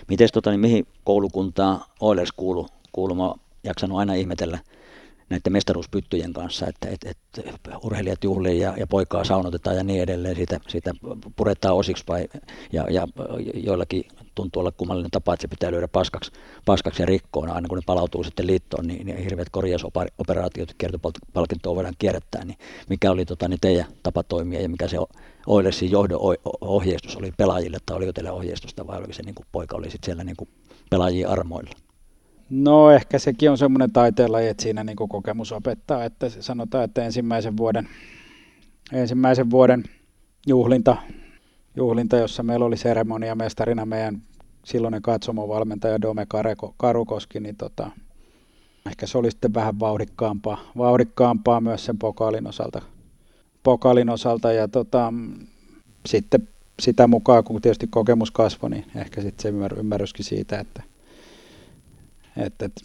Miten 0.08 0.30
tota, 0.34 0.50
niin 0.50 0.60
mihin 0.60 0.88
koulukuntaa 1.04 1.94
Oilers 2.00 2.32
kuuluu? 2.32 2.68
Kuulu, 2.92 3.16
mä 3.16 3.34
jaksanut 3.64 3.98
aina 3.98 4.14
ihmetellä 4.14 4.60
näiden 5.30 5.54
mestaruuspyttyjen 5.54 6.34
kanssa, 6.34 6.68
että, 6.68 6.88
että, 6.90 7.10
että 7.10 7.78
urheilijat 7.84 8.24
juhlii 8.24 8.60
ja, 8.60 8.74
ja 8.78 8.88
poikaa 8.88 9.24
saunotetaan 9.24 9.76
ja 9.76 9.84
niin 9.84 10.04
edelleen, 10.04 10.36
siitä, 10.36 10.60
siitä 10.68 10.94
puretaan 11.36 11.76
osiksi 11.76 12.04
vai, 12.08 12.28
ja, 12.72 12.88
ja 12.90 13.08
joillakin 13.54 14.04
tuntuu 14.36 14.60
olla 14.60 14.72
kummallinen 14.72 15.12
tapa, 15.12 15.34
että 15.34 15.42
se 15.42 15.48
pitää 15.48 15.72
lyödä 15.72 15.88
paskaksi, 15.88 16.32
paskaksi 16.66 17.02
ja 17.02 17.06
rikkoon 17.06 17.50
aina 17.50 17.68
kun 17.68 17.78
ne 17.78 17.84
palautuu 17.86 18.24
sitten 18.24 18.48
liittoon, 18.48 18.88
niin, 18.88 19.06
niin 19.06 19.18
hirveät 19.18 19.50
korjausoperaatiot 19.50 20.74
kiertopalkintoa 20.78 21.76
voidaan 21.76 21.96
kierrättää, 22.00 22.46
niin 22.46 22.58
mikä 22.90 23.12
oli 23.12 23.26
tota, 23.26 23.48
niin 23.48 23.60
teidän 23.60 23.86
tapa 24.04 24.24
toimia 24.24 24.62
ja 24.62 24.70
mikä 24.70 24.88
se 24.88 24.98
Oilersin 25.48 25.92
johdon 25.92 26.20
ohjeistus 26.62 27.16
oli 27.16 27.32
pelaajille, 27.38 27.78
tai 27.86 27.98
oliko 27.98 28.14
teillä 28.14 28.32
ohjeistusta 28.32 28.88
vai 28.88 28.98
oliko 28.98 29.14
se 29.14 29.24
niin 29.24 29.36
kuin 29.36 29.46
poika 29.52 29.78
oli 29.78 29.90
sitten 29.90 30.06
siellä 30.06 30.24
niin 30.24 30.36
kuin 30.36 30.50
pelaajien 30.90 31.30
armoilla? 31.30 31.72
No 32.56 32.92
ehkä 32.92 33.20
sekin 33.20 33.52
on 33.52 33.58
semmoinen 33.58 33.92
taiteenlaji, 33.92 34.48
että 34.48 34.64
siinä 34.64 34.84
niin 34.84 34.96
kokemus 34.96 35.52
opettaa, 35.52 36.06
että 36.06 36.30
sanotaan, 36.30 36.84
että 36.84 37.06
ensimmäisen 37.06 37.58
vuoden, 37.58 37.88
ensimmäisen 38.92 39.50
vuoden 39.50 39.84
juhlinta, 40.48 40.98
juhlinta, 41.76 42.18
jossa 42.18 42.44
meillä 42.44 42.66
oli 42.66 42.78
seremonia 42.78 43.36
mestarina 43.36 43.86
meidän 43.86 44.22
silloinen 44.66 45.02
katsomovalmentaja 45.02 46.02
Dome 46.02 46.28
Karukoski, 46.78 47.40
niin 47.40 47.56
tota, 47.56 47.92
ehkä 48.86 49.08
se 49.08 49.18
oli 49.18 49.32
sitten 49.32 49.54
vähän 49.54 49.80
vauhdikkaampaa, 49.80 50.62
vauhdikkaampaa 50.78 51.62
myös 51.62 51.86
sen 51.86 51.98
pokaalin 51.98 52.48
osalta. 52.48 52.82
Pokaalin 53.64 54.10
osalta 54.10 54.52
ja 54.52 54.68
tota, 54.68 55.14
sitten 56.06 56.48
sitä 56.80 57.08
mukaan, 57.08 57.44
kun 57.44 57.62
tietysti 57.62 57.88
kokemus 57.88 58.32
kasvoi, 58.32 58.70
niin 58.70 58.86
ehkä 58.96 59.22
sitten 59.22 59.54
se 59.60 59.76
ymmärryskin 59.80 60.26
siitä, 60.26 60.60
että 60.60 60.84
että 62.38 62.66
et, 62.66 62.84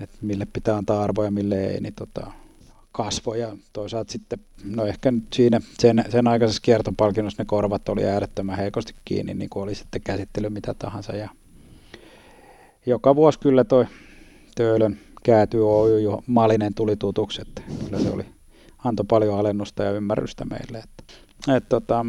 et 0.00 0.10
mille 0.22 0.46
pitää 0.52 0.76
antaa 0.76 1.02
arvoja, 1.02 1.30
mille 1.30 1.66
ei, 1.66 1.80
niin 1.80 1.94
tota, 1.94 2.32
kasvoja. 2.92 3.56
Toisaalta 3.72 4.12
sitten, 4.12 4.38
no 4.64 4.86
ehkä 4.86 5.10
nyt 5.10 5.24
siinä 5.32 5.60
sen, 5.78 6.04
sen 6.08 6.28
aikaisessa 6.28 6.62
kiertopalkinnossa 6.62 7.42
ne 7.42 7.46
korvat 7.46 7.88
oli 7.88 8.04
äärettömän 8.04 8.56
heikosti 8.56 8.94
kiinni, 9.04 9.34
niin 9.34 9.50
kuin 9.50 9.62
oli 9.62 9.74
sitten 9.74 10.00
käsittely 10.02 10.50
mitä 10.50 10.74
tahansa. 10.74 11.12
Ja 11.12 11.28
joka 12.86 13.16
vuosi 13.16 13.38
kyllä 13.38 13.64
toi 13.64 13.86
Töölön 14.54 14.98
kääty 15.22 15.58
Oy 15.58 16.02
Malinen 16.26 16.74
tuli 16.74 16.96
tutuksi, 16.96 17.42
että 17.42 17.62
kyllä 17.84 18.00
se 18.02 18.10
oli, 18.10 18.24
antoi 18.84 19.06
paljon 19.08 19.38
alennusta 19.38 19.82
ja 19.82 19.92
ymmärrystä 19.92 20.44
meille. 20.44 20.78
Että, 20.78 21.04
et, 21.56 21.68
tota, 21.68 22.06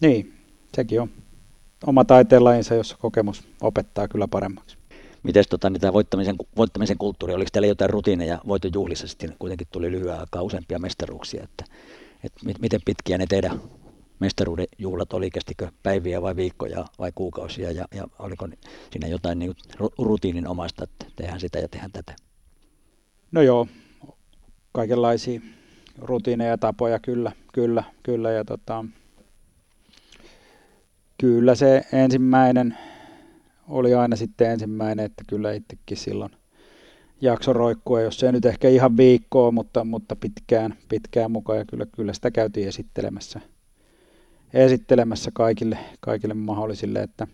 niin, 0.00 0.34
sekin 0.74 1.00
on 1.00 1.10
oma 1.86 2.04
taiteenlajinsa, 2.04 2.74
jossa 2.74 2.96
kokemus 3.00 3.44
opettaa 3.60 4.08
kyllä 4.08 4.28
paremmaksi. 4.28 4.76
Miten 5.26 5.44
tota, 5.50 5.70
niin 5.70 5.92
voittamisen, 5.92 6.36
voittamisen 6.56 6.98
kulttuuri, 6.98 7.34
oliko 7.34 7.48
teillä 7.52 7.66
jotain 7.68 7.90
rutiineja 7.90 8.38
voitojuhlissa? 8.48 9.06
Sitten 9.06 9.36
kuitenkin 9.38 9.66
tuli 9.70 9.90
lyhyen 9.90 10.20
aikaa 10.20 10.42
useampia 10.42 10.78
mestaruuksia, 10.78 11.44
että, 11.44 11.64
että 12.24 12.40
miten 12.60 12.80
pitkiä 12.84 13.18
ne 13.18 13.26
teidän 13.26 13.60
mestaruuden 14.18 14.66
juhlat 14.78 15.12
oli, 15.12 15.30
kestikö 15.30 15.68
päiviä 15.82 16.22
vai 16.22 16.36
viikkoja 16.36 16.84
vai 16.98 17.12
kuukausia? 17.14 17.70
Ja, 17.70 17.84
ja 17.94 18.06
oliko 18.18 18.48
siinä 18.90 19.08
jotain 19.08 19.38
niin 19.38 19.54
rutiininomaista, 19.98 20.84
että 20.84 21.06
tehdään 21.16 21.40
sitä 21.40 21.58
ja 21.58 21.68
tehdään 21.68 21.92
tätä? 21.92 22.16
No 23.32 23.42
joo, 23.42 23.66
kaikenlaisia 24.72 25.40
rutiineja 25.98 26.50
ja 26.50 26.58
tapoja 26.58 26.98
kyllä, 26.98 27.32
kyllä, 27.52 27.84
kyllä. 28.02 28.30
Ja 28.30 28.44
tota, 28.44 28.84
kyllä 31.18 31.54
se 31.54 31.82
ensimmäinen 31.92 32.78
oli 33.68 33.94
aina 33.94 34.16
sitten 34.16 34.50
ensimmäinen, 34.50 35.04
että 35.04 35.24
kyllä 35.26 35.52
itsekin 35.52 35.96
silloin 35.96 36.32
jakso 37.20 37.52
roikkua, 37.52 38.00
jos 38.00 38.20
se 38.20 38.32
nyt 38.32 38.44
ehkä 38.44 38.68
ihan 38.68 38.96
viikkoa, 38.96 39.50
mutta, 39.50 39.84
mutta 39.84 40.16
pitkään, 40.16 40.74
pitkään 40.88 41.30
mukaan. 41.30 41.58
Ja 41.58 41.64
kyllä, 41.64 41.86
kyllä 41.86 42.12
sitä 42.12 42.30
käytiin 42.30 42.68
esittelemässä, 42.68 43.40
esittelemässä 44.54 45.30
kaikille, 45.34 45.78
kaikille 46.00 46.34
mahdollisille, 46.34 47.02
että 47.02 47.26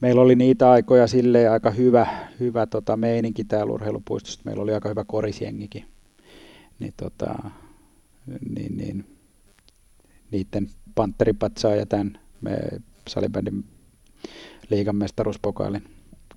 meillä 0.00 0.22
oli 0.22 0.34
niitä 0.34 0.70
aikoja 0.70 1.06
sille 1.06 1.48
aika 1.48 1.70
hyvä, 1.70 2.06
hyvä 2.40 2.66
tota, 2.66 2.96
meininki 2.96 3.44
täällä 3.44 3.72
urheilupuistossa, 3.72 4.40
meillä 4.44 4.62
oli 4.62 4.74
aika 4.74 4.88
hyvä 4.88 5.04
korisjengikin, 5.04 5.84
niin, 6.78 6.94
tota, 6.96 7.34
niin, 8.54 8.76
niin 8.76 9.04
niiden 10.30 10.68
panteripatsaa 10.94 11.74
ja 11.74 11.86
tämän 11.86 12.18
me 12.40 12.58
salibändin 13.08 13.64
liigan 14.70 14.96
mestaruuspokaalin 14.96 15.82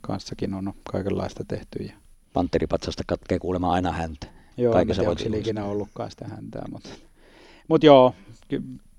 kanssakin 0.01 0.53
on 0.53 0.73
kaikenlaista 0.91 1.43
tehty. 1.43 1.83
Ja... 1.83 1.93
Panteripatsasta 2.33 3.03
katkee 3.07 3.39
kuulemma 3.39 3.71
aina 3.71 3.91
häntä. 3.91 4.27
Joo, 4.57 4.73
Kaikessa 4.73 5.03
en 5.03 5.17
tiedä, 5.17 5.37
ikinä 5.37 5.65
ollutkaan 5.65 6.11
sitä 6.11 6.27
häntää, 6.27 6.65
mutta, 6.71 6.89
mutta 7.67 7.85
joo, 7.85 8.15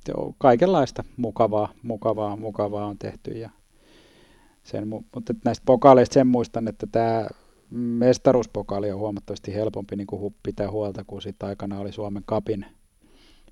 joo, 0.08 0.34
kaikenlaista 0.38 1.04
mukavaa, 1.16 1.72
mukavaa, 1.82 2.36
mukavaa 2.36 2.86
on 2.86 2.98
tehty. 2.98 3.30
Ja 3.30 3.50
sen, 4.62 4.88
mutta 4.88 5.34
näistä 5.44 5.62
pokaaleista 5.66 6.14
sen 6.14 6.26
muistan, 6.26 6.68
että 6.68 6.86
tämä 6.92 7.28
mestaruuspokaali 7.70 8.92
on 8.92 8.98
huomattavasti 8.98 9.54
helpompi 9.54 9.96
niin 9.96 10.06
kuin 10.06 10.34
pitää 10.42 10.70
huolta, 10.70 11.04
kun 11.06 11.22
sitten 11.22 11.48
aikana 11.48 11.78
oli 11.78 11.92
Suomen 11.92 12.22
kapin 12.26 12.66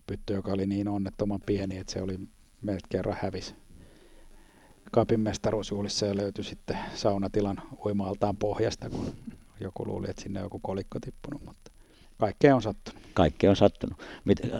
pytty, 0.06 0.34
joka 0.34 0.52
oli 0.52 0.66
niin 0.66 0.88
onnettoman 0.88 1.40
pieni, 1.46 1.76
että 1.76 1.92
se 1.92 2.02
oli 2.02 2.18
meiltä 2.62 2.86
kerran 2.88 3.16
hävisi 3.22 3.54
Kapin 4.92 5.20
mestaruusjuhlissa 5.20 6.06
ja 6.06 6.16
löytyi 6.16 6.44
sitten 6.44 6.78
saunatilan 6.94 7.62
uimaaltaan 7.86 8.36
pohjasta, 8.36 8.90
kun 8.90 9.12
joku 9.60 9.86
luuli, 9.86 10.06
että 10.10 10.22
sinne 10.22 10.40
on 10.40 10.46
joku 10.46 10.58
kolikko 10.58 10.98
tippunut, 11.00 11.44
mutta 11.44 11.70
kaikkea 12.18 12.56
on 12.56 12.62
sattunut. 12.62 13.02
Kaikkea 13.14 13.50
on 13.50 13.56
sattunut. 13.56 13.98
Mit, 14.24 14.40
äh, 14.44 14.50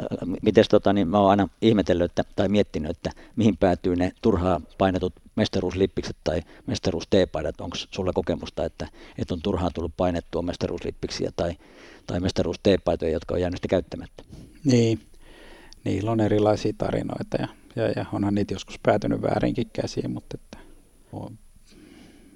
mites 0.42 0.68
tota, 0.68 0.92
niin 0.92 1.08
mä 1.08 1.18
oon 1.18 1.30
aina 1.30 1.48
ihmetellyt 1.62 2.10
että, 2.10 2.24
tai 2.36 2.48
miettinyt, 2.48 2.90
että 2.90 3.10
mihin 3.36 3.56
päätyy 3.56 3.96
ne 3.96 4.12
turhaa 4.22 4.60
painetut 4.78 5.12
mestaruuslippikset 5.36 6.16
tai 6.24 6.42
mestaruusteepaidat. 6.66 7.60
Onko 7.60 7.76
sulla 7.90 8.12
kokemusta, 8.12 8.64
että, 8.64 8.88
että 9.18 9.34
on 9.34 9.42
turhaan 9.42 9.72
tullut 9.74 9.96
painettua 9.96 10.42
mestaruuslippiksiä 10.42 11.30
tai, 11.36 11.56
tai 12.06 12.20
mestaruusteepaitoja, 12.20 13.12
jotka 13.12 13.34
on 13.34 13.40
jäänyt 13.40 13.60
käyttämättä? 13.68 14.22
Niin, 14.64 15.00
niillä 15.84 16.10
on 16.10 16.20
erilaisia 16.20 16.72
tarinoita 16.78 17.36
ja, 17.40 17.48
ja, 17.78 17.92
ja 17.96 18.06
onhan 18.12 18.34
niitä 18.34 18.54
joskus 18.54 18.78
päätynyt 18.82 19.22
väärinkin 19.22 19.70
käsiin, 19.72 20.10
mutta 20.10 20.38
että, 20.40 20.58
on, 21.12 21.38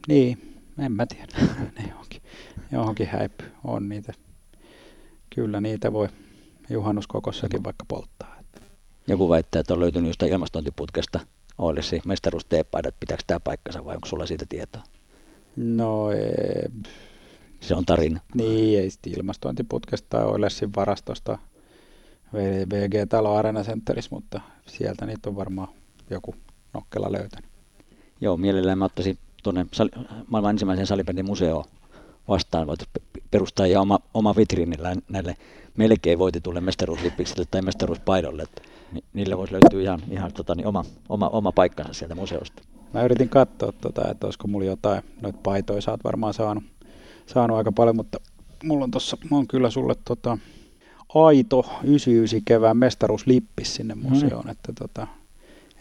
niin, 0.09 0.59
en 0.79 0.93
mä 0.93 1.07
tiedä. 1.07 1.33
ne 1.79 1.89
johonkin, 1.89 2.23
johonkin 2.73 3.07
häipy. 3.07 3.45
On 3.65 3.89
niitä 3.89 4.13
kyllä 5.35 5.61
niitä 5.61 5.93
voi 5.93 6.09
juhannuskokossakin 6.71 7.65
vaikka 7.65 7.85
polttaa. 7.89 8.37
Joku 9.07 9.29
väittää, 9.29 9.61
että 9.61 9.75
on 9.75 9.81
löytynyt 9.81 10.09
jostain 10.09 10.33
ilmastointiputkesta 10.33 11.21
Oilesi 11.59 12.01
mestaruusteepaidat. 12.07 12.95
Pitääkö 13.01 13.23
tämä 13.27 13.41
paikkansa 13.41 13.85
vai 13.85 13.95
onko 13.95 14.09
sulla 14.09 14.27
siitä 14.27 14.47
tietoa? 14.49 14.83
No 15.57 16.11
ei. 16.11 16.85
Se 17.61 17.75
on 17.75 17.87
tarina. 17.87 18.21
Niin, 18.35 18.79
ei 18.81 18.91
sitten 18.91 19.13
ilmastointiputkesta 19.19 20.07
tai 20.09 20.25
Oilersin 20.25 20.71
varastosta 20.77 21.39
VG 22.71 23.09
Talo 23.09 23.37
Arena 23.37 23.63
Centeris, 23.63 24.11
mutta 24.11 24.41
sieltä 24.67 25.07
niitä 25.07 25.31
on 25.31 25.37
varmaan 25.37 25.69
joku 26.11 26.35
nokkela 26.75 27.13
löytänyt. 27.13 27.51
Joo, 28.21 28.37
mielellään 28.37 28.79
mä 28.79 28.85
ottaisin 28.85 29.19
tuonne 29.43 29.67
maailman 30.27 30.51
ensimmäisen 30.51 30.87
salibändin 30.87 31.27
museoon 31.27 31.65
vastaan 32.29 32.67
voitaisiin 32.67 33.23
perustaa 33.31 33.67
ja 33.67 33.81
oma, 33.81 33.99
oma 34.15 34.37
vitriinillä 34.37 34.97
näille 35.09 35.37
melkein 35.77 36.19
voitetulle 36.19 36.61
mestaruuslippiksille 36.61 37.45
tai 37.51 37.63
mestaruuspaidolle. 37.63 38.43
Että 38.43 38.63
niille 39.13 39.39
voisi 39.39 39.53
löytyä 39.53 39.83
ihan, 39.83 40.01
ihan 40.11 40.33
tota, 40.33 40.55
niin 40.55 40.67
oma, 40.67 40.85
oma, 41.09 41.29
oma 41.29 41.53
paikkansa 41.53 41.93
sieltä 41.93 42.15
museosta. 42.15 42.63
Mä 42.93 43.03
yritin 43.03 43.29
katsoa, 43.29 43.73
tota, 43.73 44.11
että 44.11 44.27
olisiko 44.27 44.49
mulla 44.49 44.67
jotain, 44.67 45.03
noita 45.21 45.39
paitoja 45.43 45.81
sä 45.81 45.91
oot 45.91 46.05
varmaan 46.05 46.35
saanut, 46.35 46.65
saanut 47.27 47.57
aika 47.57 47.73
paljon, 47.73 47.97
mutta 47.97 48.21
mulla 48.65 48.85
on 48.85 48.91
tossa, 48.91 49.17
mä 49.31 49.37
on 49.37 49.49
kyllä 49.49 49.71
sulle 49.71 49.95
tota, 50.05 50.39
aito 51.15 51.61
99 51.85 52.41
kevään 52.45 52.77
mestaruuslippis 52.77 53.75
sinne 53.75 53.95
mm. 53.95 54.01
museoon, 54.09 54.45
mm. 54.45 54.51
että 54.51 54.73
tota, 54.73 55.07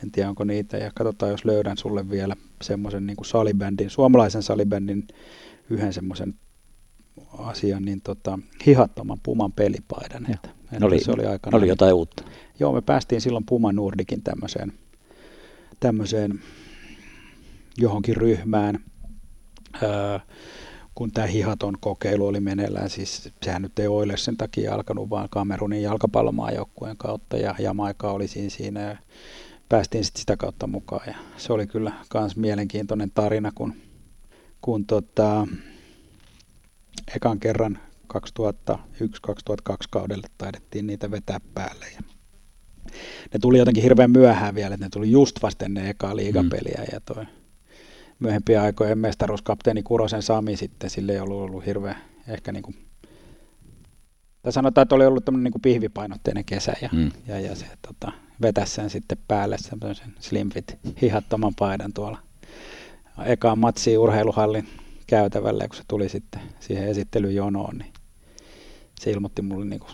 en 0.04 0.12
tiedä 0.12 0.30
onko 0.30 0.44
niitä 0.44 0.78
ja 0.78 0.92
katsotaan 0.96 1.32
jos 1.32 1.46
löydän 1.46 1.78
sulle 1.78 2.10
vielä 2.10 2.36
semmoisen 2.62 3.08
niin 3.08 3.18
salibändin, 3.26 3.90
suomalaisen 3.90 4.44
salibändin 4.44 5.08
yhden 5.70 5.94
semmoisen 5.94 6.34
asian, 7.38 7.84
niin 7.84 8.02
tota, 8.02 8.40
hihattoman 8.66 9.20
Puman 9.24 9.52
pelipaidan. 9.52 10.32
Että, 10.32 10.50
että 10.72 10.86
oli, 10.86 11.00
se 11.00 11.12
oli, 11.12 11.26
aikana, 11.26 11.58
oli 11.58 11.68
jotain 11.68 11.94
uutta. 11.94 12.24
Joo, 12.60 12.74
me 12.74 12.82
päästiin 12.82 13.22
silloin 13.22 13.46
Puma 13.46 13.72
Nordikin 13.72 14.24
tämmöiseen, 14.24 14.74
tämmöiseen 15.80 16.40
johonkin 17.78 18.18
ryhmään, 18.18 18.80
öö, 19.84 20.20
kun 20.96 21.12
tämä 21.12 21.28
hihaton 21.28 21.78
kokeilu 21.80 22.28
oli 22.28 22.40
meneillään, 22.40 22.90
siis 22.90 23.30
sehän 23.44 23.62
nyt 23.62 23.80
ei 23.80 23.88
ole 23.88 24.18
sen 24.18 24.38
takia 24.38 24.74
alkanut, 24.74 25.10
vaan 25.10 25.30
Kamerunin 25.30 25.84
jalkapallomaajoukkueen 25.84 26.98
kautta 26.98 27.38
ja 27.38 27.56
Jamaika 27.60 28.12
oli 28.12 28.28
siinä, 28.28 28.50
siinä 28.50 28.82
ja 28.82 28.98
päästiin 29.70 30.04
sitten 30.06 30.20
sitä 30.20 30.38
kautta 30.38 30.68
mukaan 30.68 31.08
ja 31.08 31.16
se 31.38 31.54
oli 31.54 31.68
kyllä 31.68 31.92
myös 32.14 32.36
mielenkiintoinen 32.36 33.12
tarina, 33.14 33.52
kun, 33.56 33.74
kun 34.62 34.86
tota, 34.86 35.48
ekan 37.16 37.40
kerran 37.40 37.80
2001-2002 38.14 39.76
kaudelle 39.90 40.28
taidettiin 40.38 40.88
niitä 40.88 41.12
vetää 41.12 41.40
päälle. 41.54 41.86
Ja 41.96 42.02
ne 43.34 43.40
tuli 43.42 43.58
jotenkin 43.58 43.84
hirveän 43.84 44.12
myöhään 44.12 44.56
vielä, 44.56 44.74
että 44.74 44.86
ne 44.86 44.90
tuli 44.90 45.12
just 45.12 45.42
vasten 45.42 45.74
ne 45.74 45.90
ekaa 45.90 46.16
liigapeliä 46.16 46.82
mm. 46.82 46.88
ja 46.92 47.00
toi 47.00 47.26
myöhempien 48.22 48.62
aikojen 48.62 49.00
mestaruuskapteeni 49.00 49.84
Kurosen 49.84 50.22
Sami 50.22 50.58
sitten, 50.58 50.90
sille 50.90 51.12
ei 51.12 51.20
ollut 51.20 51.42
ollut 51.42 51.66
hirveän 51.66 51.98
ehkä 52.28 52.52
niin 52.52 52.64
kuin, 52.64 52.76
tai 54.42 54.52
sanotaan, 54.52 54.84
että 54.84 54.96
oli 54.96 55.06
ollut 55.06 55.26
tämmöinen 55.26 55.44
niin 55.44 55.52
kuin 55.52 55.62
pihvipainotteinen 55.62 56.46
kesä 56.46 56.74
ja, 56.82 56.90
mm. 56.94 57.12
ja, 57.28 57.40
ja 57.40 57.56
se 57.56 57.66
tota, 57.88 58.12
vetäisi 58.42 58.74
sen 58.74 58.90
sitten 58.90 59.18
päälle 59.28 59.58
semmoisen 59.58 60.14
slimfit 60.20 60.78
hihattoman 61.02 61.54
paidan 61.60 61.94
tuolla 61.94 62.18
ekaan 63.26 63.60
matsiin 63.60 64.00
urheiluhallin 64.00 64.68
käytävälle, 65.08 65.68
kun 65.68 65.78
se 65.78 65.84
tuli 65.88 66.10
sitten 66.10 66.42
siihen 66.60 66.88
esittelyjonoon, 66.88 67.78
niin 67.78 67.91
se 69.02 69.12
ilmoitti 69.12 69.42
mulle 69.42 69.66
niin 69.66 69.80
kuin 69.80 69.92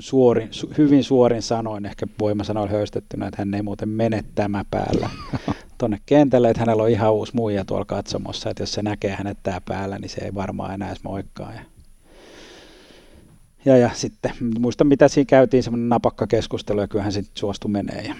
suorin, 0.00 0.48
su, 0.50 0.72
hyvin 0.78 1.04
suorin 1.04 1.42
sanoin, 1.42 1.86
ehkä 1.86 2.06
voimasanoilla 2.20 2.72
höystettynä, 2.72 3.26
että 3.26 3.40
hän 3.40 3.54
ei 3.54 3.62
muuten 3.62 3.88
mene 3.88 4.24
tämä 4.34 4.64
päällä 4.70 5.10
tuonne 5.78 6.00
kentälle, 6.06 6.50
että 6.50 6.60
hänellä 6.60 6.82
on 6.82 6.90
ihan 6.90 7.12
uusi 7.12 7.32
muija 7.34 7.64
tuolla 7.64 7.84
katsomossa, 7.84 8.50
että 8.50 8.62
jos 8.62 8.72
se 8.72 8.82
näkee 8.82 9.10
hänet 9.10 9.38
tää 9.42 9.60
päällä, 9.60 9.98
niin 9.98 10.08
se 10.08 10.24
ei 10.24 10.34
varmaan 10.34 10.74
enää 10.74 10.88
edes 10.88 11.04
moikkaa. 11.04 11.52
Ja, 11.52 11.60
ja, 13.64 13.76
ja 13.76 13.90
sitten 13.94 14.32
muista 14.58 14.84
mitä 14.84 15.08
siinä 15.08 15.26
käytiin, 15.28 15.62
semmoinen 15.62 15.88
napakka 15.88 16.26
keskustelu 16.26 16.80
ja 16.80 16.88
kyllähän 16.88 17.12
sitten 17.12 17.36
suostu 17.36 17.68
menee 17.68 18.02
ja 18.02 18.14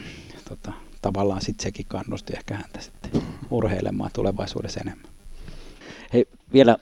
tota, 0.49 0.73
tavallaan 1.03 1.43
sitten 1.43 1.63
sekin 1.63 1.87
kannusti 1.89 2.33
ehkä 2.37 2.55
häntä 2.55 2.81
sitten 2.81 3.23
urheilemaan 3.51 4.11
tulevaisuudessa 4.13 4.81
enemmän. 4.81 5.07
Hei, 6.13 6.27
vielä 6.53 6.77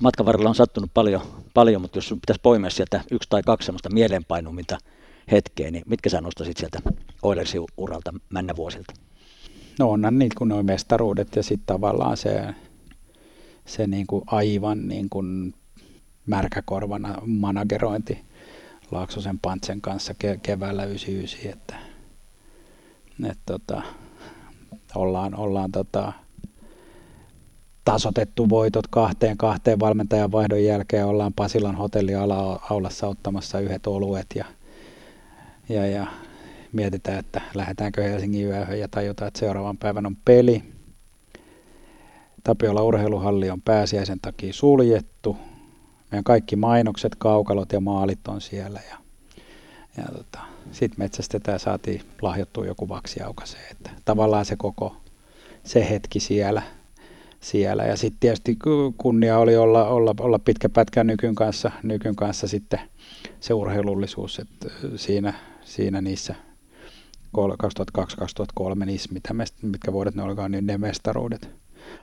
matkan 0.00 0.26
varrella 0.26 0.48
on 0.48 0.54
sattunut 0.54 0.90
paljon, 0.94 1.22
paljon 1.54 1.82
mutta 1.82 1.98
jos 1.98 2.08
sun 2.08 2.20
pitäisi 2.20 2.40
poimia 2.42 2.70
sieltä 2.70 3.00
yksi 3.10 3.28
tai 3.28 3.42
kaksi 3.42 3.66
sellaista 3.66 3.90
mieleenpainuminta 3.90 4.78
hetkeä, 5.30 5.70
niin 5.70 5.82
mitkä 5.86 6.10
sä 6.10 6.20
nostaisit 6.20 6.56
sieltä 6.56 6.80
Oilersin 7.22 7.62
uralta 7.76 8.14
männä 8.30 8.56
vuosilta? 8.56 8.94
No 9.78 9.90
onhan 9.90 10.18
niitä 10.18 10.34
kun 10.38 10.52
on 10.52 10.66
mestaruudet 10.66 11.36
ja 11.36 11.42
sitten 11.42 11.66
tavallaan 11.66 12.16
se, 12.16 12.54
se 13.66 13.86
niin 13.86 14.06
kuin 14.06 14.22
aivan 14.26 14.88
niin 14.88 15.10
kuin 15.10 15.54
märkäkorvana 16.26 17.22
managerointi 17.26 18.24
Laaksosen 18.90 19.38
Pantsen 19.38 19.80
kanssa 19.80 20.12
ke- 20.12 20.40
keväällä 20.42 20.84
99, 20.84 21.52
että, 21.52 21.76
että 23.30 23.42
tota, 23.46 23.82
ollaan, 24.94 25.34
ollaan 25.34 25.72
tota, 25.72 26.12
tasotettu 27.84 28.48
voitot 28.48 28.86
kahteen 28.86 29.36
kahteen 29.36 29.80
valmentajan 29.80 30.32
vaihdon 30.32 30.64
jälkeen. 30.64 31.06
Ollaan 31.06 31.32
Pasilan 31.32 31.76
hotelliaulassa 31.76 33.06
ottamassa 33.06 33.60
yhdet 33.60 33.86
oluet 33.86 34.26
ja, 34.34 34.44
ja, 35.68 35.86
ja 35.86 36.06
mietitään, 36.72 37.18
että 37.18 37.40
lähdetäänkö 37.54 38.02
Helsingin 38.02 38.46
yöhön 38.46 38.80
ja 38.80 38.88
tajutaan, 38.88 39.28
että 39.28 39.40
seuraavan 39.40 39.78
päivän 39.78 40.06
on 40.06 40.16
peli. 40.24 40.62
Tapiola 42.44 42.82
urheiluhalli 42.82 43.50
on 43.50 43.62
pääsiäisen 43.62 44.20
takia 44.22 44.52
suljettu. 44.52 45.36
Meidän 46.10 46.24
kaikki 46.24 46.56
mainokset, 46.56 47.14
kaukalot 47.14 47.72
ja 47.72 47.80
maalit 47.80 48.28
on 48.28 48.40
siellä. 48.40 48.80
Ja, 48.90 48.96
ja 49.96 50.04
tota, 50.04 50.38
sitten 50.72 51.00
metsästetään 51.00 51.60
saatiin 51.60 52.02
lahjottua 52.22 52.66
joku 52.66 52.88
vaksiaukaseen. 52.88 53.70
Että 53.70 53.90
tavallaan 54.04 54.44
se 54.44 54.56
koko 54.56 54.96
se 55.64 55.90
hetki 55.90 56.20
siellä– 56.20 56.62
siellä. 57.40 57.84
Ja 57.84 57.96
sitten 57.96 58.20
tietysti 58.20 58.58
kunnia 58.98 59.38
oli 59.38 59.56
olla, 59.56 59.84
olla, 59.84 60.14
olla 60.20 60.38
pitkä 60.38 60.68
pätkä 60.68 61.04
nykyn 61.04 61.34
kanssa, 61.34 61.70
nykyn 61.82 62.16
kanssa 62.16 62.48
sitten 62.48 62.80
se 63.40 63.54
urheilullisuus, 63.54 64.38
että 64.38 64.68
siinä, 64.96 65.34
siinä 65.64 66.00
niissä 66.00 66.34
2002-2003 67.36 68.84
niissä, 68.84 69.08
mitä 69.12 69.34
mest, 69.34 69.54
mitkä 69.62 69.92
vuodet 69.92 70.14
ne 70.14 70.22
olikaan, 70.22 70.50
niin 70.50 70.66
ne 70.66 70.78
mestaruudet. 70.78 71.48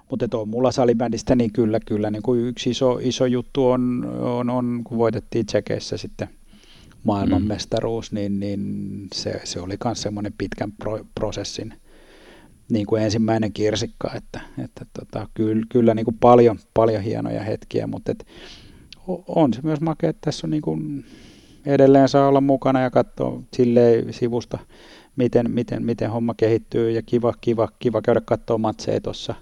Mutta 0.09 0.27
tuo 0.27 0.45
mulla 0.45 0.71
salibändistä, 0.71 1.35
niin 1.35 1.53
kyllä, 1.53 1.79
kyllä 1.85 2.11
niin 2.11 2.23
kuin 2.23 2.39
yksi 2.39 2.69
iso, 2.69 2.99
iso 3.01 3.25
juttu 3.25 3.67
on, 3.67 4.05
on, 4.21 4.49
on, 4.49 4.81
kun 4.83 4.97
voitettiin 4.97 5.45
Tsekeissä 5.45 5.97
sitten 5.97 6.29
maailmanmestaruus, 7.03 8.11
mm. 8.11 8.15
niin, 8.15 8.39
niin 8.39 8.61
se, 9.13 9.41
se 9.43 9.59
oli 9.59 9.77
myös 9.85 10.01
semmoinen 10.01 10.33
pitkän 10.37 10.71
pro, 10.71 10.99
prosessin 11.15 11.73
niin 12.69 12.85
kuin 12.85 13.03
ensimmäinen 13.03 13.53
kirsikka, 13.53 14.11
että, 14.15 14.39
että 14.63 14.85
tota, 14.99 15.27
kyllä, 15.33 15.65
kyllä 15.69 15.93
niin 15.93 16.05
kuin 16.05 16.17
paljon, 16.19 16.59
paljon 16.73 17.03
hienoja 17.03 17.43
hetkiä, 17.43 17.87
mutta 17.87 18.11
et, 18.11 18.27
on 19.27 19.53
se 19.53 19.59
myös 19.63 19.81
makea, 19.81 20.09
että 20.09 20.21
tässä 20.25 20.47
on 20.47 20.51
niin 20.51 20.61
kuin 20.61 21.05
edelleen 21.65 22.09
saa 22.09 22.27
olla 22.27 22.41
mukana 22.41 22.81
ja 22.81 22.91
katsoa 22.91 23.41
silleen 23.53 24.13
sivusta, 24.13 24.59
miten, 25.15 25.51
miten, 25.51 25.85
miten 25.85 26.11
homma 26.11 26.33
kehittyy. 26.33 26.91
Ja 26.91 27.01
kiva, 27.01 27.33
kiva, 27.41 27.67
kiva 27.79 28.01
käydä 28.01 28.21
katsoa 28.21 28.57
matseja 28.57 29.01
tuossa 29.01 29.35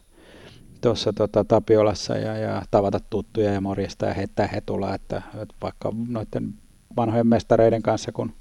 tuossa 0.81 1.13
tota, 1.13 1.43
Tapiolassa 1.43 2.17
ja, 2.17 2.37
ja 2.37 2.61
tavata 2.71 2.99
tuttuja 3.09 3.51
ja 3.51 3.61
morjesta 3.61 4.05
ja 4.05 4.13
heittää 4.13 4.47
hetula, 4.47 4.95
että, 4.95 5.21
että 5.41 5.55
vaikka 5.61 5.93
noiden 6.07 6.53
vanhojen 6.97 7.27
mestareiden 7.27 7.81
kanssa, 7.81 8.11
kun 8.11 8.33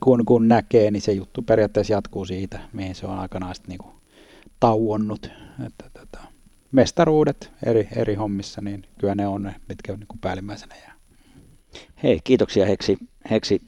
kun, 0.00 0.24
kun 0.24 0.48
näkee, 0.48 0.90
niin 0.90 1.02
se 1.02 1.12
juttu 1.12 1.42
periaatteessa 1.42 1.92
jatkuu 1.92 2.24
siitä, 2.24 2.60
mihin 2.72 2.94
se 2.94 3.06
on 3.06 3.18
aikanaan 3.18 3.54
sitten 3.54 3.76
niin 3.78 3.92
tauonnut. 4.60 5.30
Että, 5.66 5.90
tota, 6.00 6.18
mestaruudet 6.72 7.52
eri, 7.66 7.88
eri 7.96 8.14
hommissa, 8.14 8.60
niin 8.60 8.86
kyllä 8.98 9.14
ne 9.14 9.26
on 9.26 9.42
ne, 9.42 9.54
mitkä 9.68 9.92
on 9.92 9.98
niin 9.98 10.20
päällimmäisenä 10.20 10.74
jää. 10.76 10.94
Hei, 12.02 12.20
kiitoksia 12.24 12.66
Heksi. 12.66 12.98
Heksi, 13.30 13.60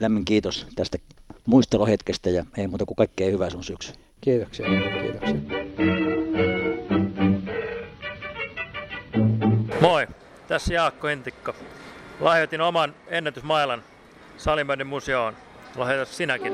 lämmin 0.00 0.24
kiitos 0.24 0.66
tästä 0.76 0.98
muistelohetkestä 1.46 2.30
ja 2.30 2.44
ei 2.56 2.68
muuta 2.68 2.84
kuin 2.84 2.96
kaikkea 2.96 3.30
hyvää 3.30 3.50
sun 3.50 3.64
syksy. 3.64 3.92
Kiitoksia, 4.20 4.66
kiitoksia. 5.02 5.36
Moi, 9.80 10.06
tässä 10.48 10.74
Jaakko 10.74 11.08
Entikko. 11.08 11.54
Lahjoitin 12.20 12.60
oman 12.60 12.94
ennätysmailan 13.06 13.82
Salimäinen 14.36 14.86
museoon. 14.86 15.34
Lahjoita 15.76 16.12
sinäkin. 16.12 16.52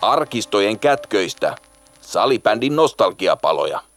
Arkistojen 0.00 0.78
kätköistä. 0.78 1.56
Salibändin 2.00 2.76
nostalgiapaloja. 2.76 3.89